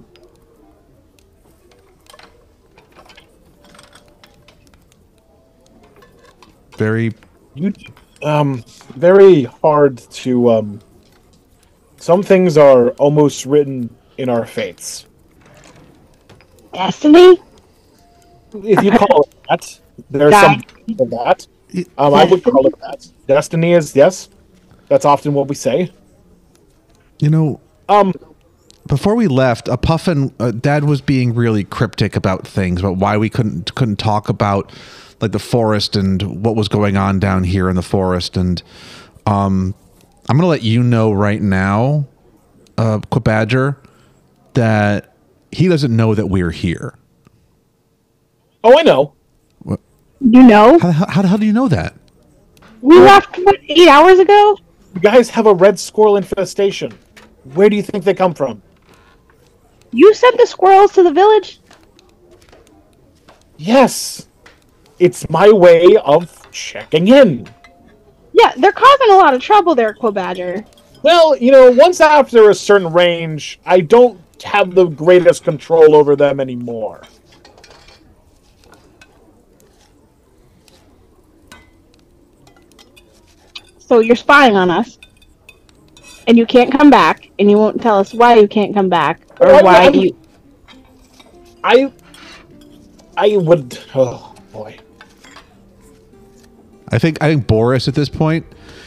Very. 6.77 7.13
you 7.55 7.73
um 8.21 8.63
very 8.95 9.43
hard 9.45 9.97
to 9.97 10.49
um 10.51 10.81
some 11.97 12.21
things 12.21 12.57
are 12.57 12.89
almost 12.91 13.45
written 13.45 13.95
in 14.17 14.29
our 14.29 14.45
fates 14.45 15.05
Destiny? 16.75 17.39
if 18.63 18.83
you 18.83 18.91
call 18.91 19.23
it 19.23 19.35
that 19.49 19.79
there's 20.09 20.33
some 20.33 20.63
of 20.99 21.09
that 21.09 21.47
um 21.97 22.13
i 22.13 22.23
would 22.23 22.43
call 22.43 22.65
it 22.65 22.73
that 22.79 23.05
destiny 23.27 23.73
is 23.73 23.95
yes 23.95 24.29
that's 24.87 25.03
often 25.05 25.33
what 25.33 25.47
we 25.47 25.55
say 25.55 25.91
You 27.19 27.29
know, 27.29 27.59
um 27.89 28.13
before 28.87 29.15
we 29.15 29.27
left, 29.27 29.67
a 29.67 29.77
puffin. 29.77 30.33
Uh, 30.39 30.51
Dad 30.51 30.83
was 30.83 31.01
being 31.01 31.33
really 31.33 31.63
cryptic 31.63 32.15
about 32.15 32.45
things, 32.47 32.81
about 32.81 32.97
why 32.97 33.17
we 33.17 33.29
couldn't 33.29 33.73
couldn't 33.75 33.97
talk 33.97 34.29
about 34.29 34.71
like 35.21 35.31
the 35.31 35.39
forest 35.39 35.95
and 35.95 36.43
what 36.45 36.55
was 36.55 36.67
going 36.67 36.95
on 36.97 37.19
down 37.19 37.43
here 37.43 37.67
in 37.69 37.75
the 37.75 37.81
forest. 37.81 38.37
And 38.37 38.61
um, 39.25 39.73
I'm 40.29 40.37
gonna 40.37 40.47
let 40.47 40.61
you 40.61 40.83
know 40.83 41.11
right 41.11 41.41
now, 41.41 42.05
uh, 42.77 42.99
Quabadger, 43.11 43.77
that 44.53 45.14
he 45.55 45.69
doesn't 45.69 45.95
know 45.95 46.13
that 46.13 46.27
we're 46.27 46.51
here. 46.51 46.95
oh 48.63 48.77
i 48.77 48.83
know 48.83 49.13
You 50.19 50.43
know? 50.43 50.79
How, 50.79 50.91
how, 50.91 51.07
how 51.07 51.21
the 51.21 51.27
hell 51.27 51.37
do 51.37 51.45
you 51.45 51.53
know 51.53 51.67
that? 51.67 51.93
We 52.81 52.99
left, 52.99 53.37
what, 53.37 53.59
eight 53.69 53.87
hours 53.87 54.19
ago? 54.19 54.57
you 54.93 55.01
guys 55.01 55.29
have 55.29 55.45
a 55.45 55.53
red 55.53 55.79
squirrel 55.79 56.17
infestation 56.17 56.91
where 57.53 57.69
do 57.69 57.75
you 57.75 57.83
think 57.83 58.03
they 58.03 58.13
come 58.13 58.33
from 58.33 58.61
You 59.91 60.13
sent 60.13 60.37
the 60.37 60.45
squirrels 60.47 60.91
to 60.93 61.03
the 61.03 61.11
village? 61.11 61.59
Yes. 63.57 64.27
It's 64.99 65.29
my 65.29 65.49
way 65.51 65.95
of 66.03 66.51
checking 66.51 67.07
in. 67.07 67.47
Yeah, 68.33 68.51
they're 68.57 68.71
causing 68.73 69.11
a 69.11 69.15
lot 69.17 69.33
of 69.33 69.41
trouble 69.41 69.75
there, 69.75 69.93
Quabadger. 69.93 70.65
Well, 71.03 71.37
you 71.37 71.51
know, 71.51 71.71
once 71.71 72.01
after 72.01 72.49
a 72.49 72.55
certain 72.55 72.91
range, 72.91 73.59
I 73.65 73.79
don't 73.81 74.19
have 74.43 74.75
the 74.75 74.85
greatest 74.85 75.43
control 75.43 75.95
over 75.95 76.15
them 76.15 76.39
anymore. 76.39 77.01
So 83.77 83.99
you're 83.99 84.15
spying 84.15 84.55
on 84.55 84.69
us. 84.69 84.97
And 86.27 86.37
you 86.39 86.47
can't 86.47 86.71
come 86.71 86.89
back, 86.89 87.29
and 87.37 87.51
you 87.51 87.57
won't 87.57 87.79
tell 87.79 87.99
us 87.99 88.11
why 88.11 88.33
you 88.39 88.47
can't 88.47 88.73
come 88.73 88.89
back, 88.89 89.21
or 89.39 89.47
Well, 89.47 89.63
why 89.63 89.83
I'm- 89.83 89.93
you. 89.93 90.15
I 91.63 91.91
I 93.15 93.37
would 93.37 93.77
oh 93.93 94.33
boy. 94.51 94.77
I 96.89 96.97
think 96.97 97.21
I 97.21 97.27
think 97.29 97.45
Boris 97.45 97.87
at 97.87 97.93
this 97.93 98.09
point, 98.09 98.45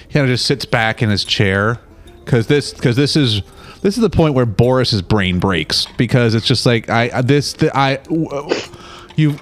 he 0.09 0.15
kind 0.15 0.25
of 0.25 0.31
just 0.31 0.47
sits 0.47 0.65
back 0.65 1.01
in 1.01 1.11
his 1.11 1.25
chair 1.25 1.79
because 2.25 2.49
this 2.49 2.73
because 2.73 2.97
this 2.97 3.15
is 3.15 3.43
this 3.83 3.97
is 3.97 4.01
the 4.03 4.11
point 4.11 4.35
where 4.35 4.47
Boris's 4.47 5.03
brain 5.03 5.39
breaks 5.39 5.87
because 5.97 6.35
it's 6.35 6.47
just 6.47 6.67
like 6.67 6.89
I 6.91 7.23
this 7.23 7.53
the, 7.55 7.77
I 7.77 7.99
you 9.17 9.39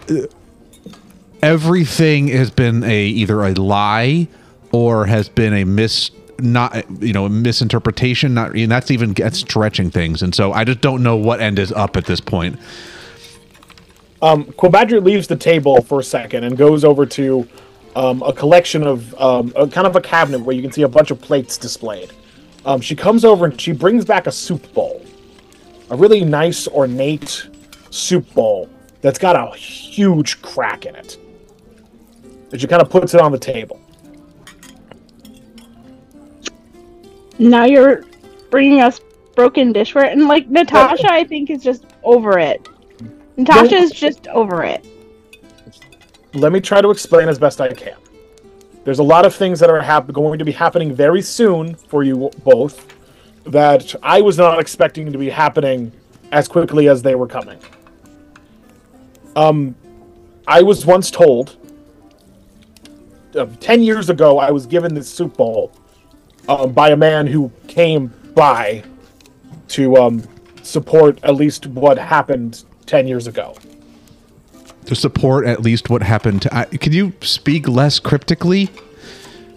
everything 1.42 2.28
has 2.28 2.50
been 2.50 2.82
a 2.84 3.06
either 3.06 3.42
a 3.42 3.54
lie 3.54 4.28
or 4.72 5.06
has 5.06 5.28
been 5.28 5.54
a 5.54 5.64
mis 5.64 6.10
not 6.38 6.84
you 7.02 7.12
know 7.12 7.28
misinterpretation 7.28 8.34
not 8.34 8.54
and 8.54 8.70
that's 8.70 8.90
even 8.90 9.12
that's 9.14 9.38
stretching 9.38 9.90
things 9.90 10.22
and 10.22 10.34
so 10.34 10.52
I 10.52 10.64
just 10.64 10.80
don't 10.80 11.02
know 11.02 11.16
what 11.16 11.40
end 11.40 11.58
is 11.58 11.72
up 11.72 11.96
at 11.96 12.04
this 12.06 12.20
point. 12.20 12.58
Um, 14.22 14.44
Quabadger 14.44 15.04
leaves 15.04 15.26
the 15.28 15.36
table 15.36 15.82
for 15.82 16.00
a 16.00 16.04
second 16.04 16.44
and 16.44 16.56
goes 16.56 16.84
over 16.84 17.04
to 17.06 17.46
um, 17.94 18.22
a 18.22 18.32
collection 18.32 18.82
of 18.82 19.14
um, 19.20 19.52
a 19.56 19.66
kind 19.68 19.86
of 19.86 19.94
a 19.94 20.00
cabinet 20.00 20.40
where 20.40 20.56
you 20.56 20.62
can 20.62 20.72
see 20.72 20.82
a 20.82 20.88
bunch 20.88 21.10
of 21.10 21.20
plates 21.20 21.58
displayed. 21.58 22.12
Um, 22.66 22.80
she 22.80 22.96
comes 22.96 23.24
over 23.24 23.44
and 23.44 23.58
she 23.60 23.70
brings 23.70 24.04
back 24.04 24.26
a 24.26 24.32
soup 24.32 24.74
bowl, 24.74 25.00
a 25.88 25.96
really 25.96 26.24
nice, 26.24 26.66
ornate 26.66 27.48
soup 27.90 28.34
bowl 28.34 28.68
that's 29.02 29.20
got 29.20 29.36
a 29.36 29.56
huge 29.56 30.42
crack 30.42 30.84
in 30.84 30.96
it. 30.96 31.16
And 32.50 32.60
she 32.60 32.66
kind 32.66 32.82
of 32.82 32.90
puts 32.90 33.14
it 33.14 33.20
on 33.20 33.30
the 33.30 33.38
table. 33.38 33.80
Now 37.38 37.66
you're 37.66 38.04
bringing 38.50 38.80
us 38.80 39.00
broken 39.36 39.72
dishware, 39.72 40.10
and 40.10 40.26
like 40.26 40.48
Natasha, 40.48 41.08
I 41.08 41.22
think 41.22 41.50
is 41.50 41.62
just 41.62 41.86
over 42.02 42.36
it. 42.36 42.68
Natasha 43.36 43.76
is 43.76 43.92
just 43.92 44.26
over 44.28 44.64
it. 44.64 44.84
Let 46.34 46.50
me 46.50 46.60
try 46.60 46.80
to 46.80 46.90
explain 46.90 47.28
as 47.28 47.38
best 47.38 47.60
I 47.60 47.72
can. 47.72 47.94
There's 48.86 49.00
a 49.00 49.02
lot 49.02 49.26
of 49.26 49.34
things 49.34 49.58
that 49.58 49.68
are 49.68 49.80
hap- 49.82 50.12
going 50.12 50.38
to 50.38 50.44
be 50.44 50.52
happening 50.52 50.94
very 50.94 51.20
soon 51.20 51.74
for 51.74 52.04
you 52.04 52.30
both 52.44 52.94
that 53.42 53.96
I 54.00 54.20
was 54.20 54.38
not 54.38 54.60
expecting 54.60 55.10
to 55.10 55.18
be 55.18 55.28
happening 55.28 55.90
as 56.30 56.46
quickly 56.46 56.88
as 56.88 57.02
they 57.02 57.16
were 57.16 57.26
coming. 57.26 57.58
Um, 59.34 59.74
I 60.46 60.62
was 60.62 60.86
once 60.86 61.10
told 61.10 61.56
uh, 63.34 63.46
10 63.58 63.82
years 63.82 64.08
ago, 64.08 64.38
I 64.38 64.52
was 64.52 64.66
given 64.66 64.94
this 64.94 65.12
soup 65.12 65.36
bowl 65.36 65.72
um, 66.48 66.72
by 66.72 66.90
a 66.90 66.96
man 66.96 67.26
who 67.26 67.50
came 67.66 68.12
by 68.36 68.84
to 69.70 69.96
um, 69.96 70.22
support 70.62 71.18
at 71.24 71.34
least 71.34 71.66
what 71.66 71.98
happened 71.98 72.62
10 72.86 73.08
years 73.08 73.26
ago. 73.26 73.56
To 74.86 74.94
support 74.94 75.46
at 75.46 75.60
least 75.60 75.90
what 75.90 76.02
happened 76.02 76.42
to 76.42 76.56
I, 76.56 76.64
can 76.64 76.92
you 76.92 77.12
speak 77.20 77.68
less 77.68 77.98
cryptically 77.98 78.70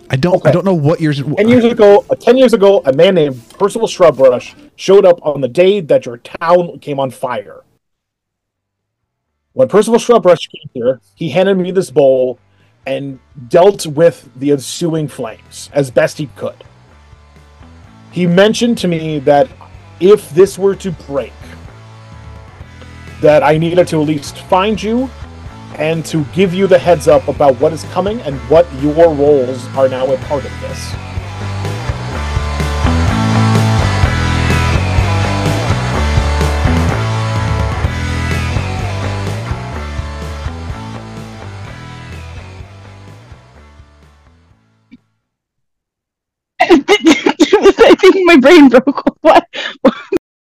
i 0.10 0.16
don't 0.16 0.46
i 0.46 0.52
don't 0.52 0.66
know 0.66 0.74
what 0.74 1.00
you're 1.00 1.14
Ten 1.14 1.48
years 1.48 1.66
ago, 1.66 2.06
uh, 2.10 2.16
ten 2.16 2.38
years 2.38 2.54
ago, 2.54 2.82
a 2.86 2.94
man 2.94 3.16
named 3.16 3.42
Percival 3.58 3.88
Shrubrush 3.88 4.56
showed 4.76 5.06
up 5.06 5.20
on 5.26 5.42
the 5.42 5.48
day 5.48 5.82
that 5.82 6.06
your 6.06 6.18
town 6.18 6.80
came 6.80 7.00
on 7.00 7.12
fire. 7.12 7.62
When 9.54 9.68
Percival 9.68 10.00
Shrubrush 10.00 10.48
came 10.50 10.70
here, 10.74 11.02
he 11.16 11.30
handed 11.30 11.58
me 11.58 11.72
this 11.72 11.92
bowl 11.92 12.40
and 12.86 13.20
dealt 13.50 13.86
with 13.86 14.30
the 14.36 14.52
ensuing 14.52 15.08
flames 15.08 15.70
as 15.74 15.92
best 15.92 16.18
he 16.18 16.28
could. 16.36 16.64
He 18.12 18.26
mentioned 18.26 18.78
to 18.80 18.88
me 18.88 19.20
that 19.20 19.48
if 20.00 20.30
this 20.32 20.58
were 20.58 20.76
to 20.76 20.92
break, 20.92 21.34
that 23.22 23.44
I 23.44 23.58
needed 23.58 23.88
to 23.90 24.02
at 24.02 24.08
least 24.08 24.40
find 24.44 24.82
you 24.82 25.10
and 25.76 26.06
to 26.06 26.24
give 26.26 26.54
you 26.54 26.68
the 26.68 26.78
heads 26.78 27.08
up 27.08 27.28
about 27.28 27.60
what 27.60 27.74
is 27.74 27.84
coming 27.86 28.22
and 28.22 28.38
what 28.50 28.72
your 28.82 29.14
roles 29.14 29.66
are 29.76 29.88
now 29.88 30.12
a 30.12 30.18
part 30.18 30.46
of 30.46 30.52
this. 30.62 30.96
I 46.62 47.96
think 47.96 48.16
my 48.26 48.38
brain 48.38 48.70
broke. 48.70 49.04
What? 49.22 49.46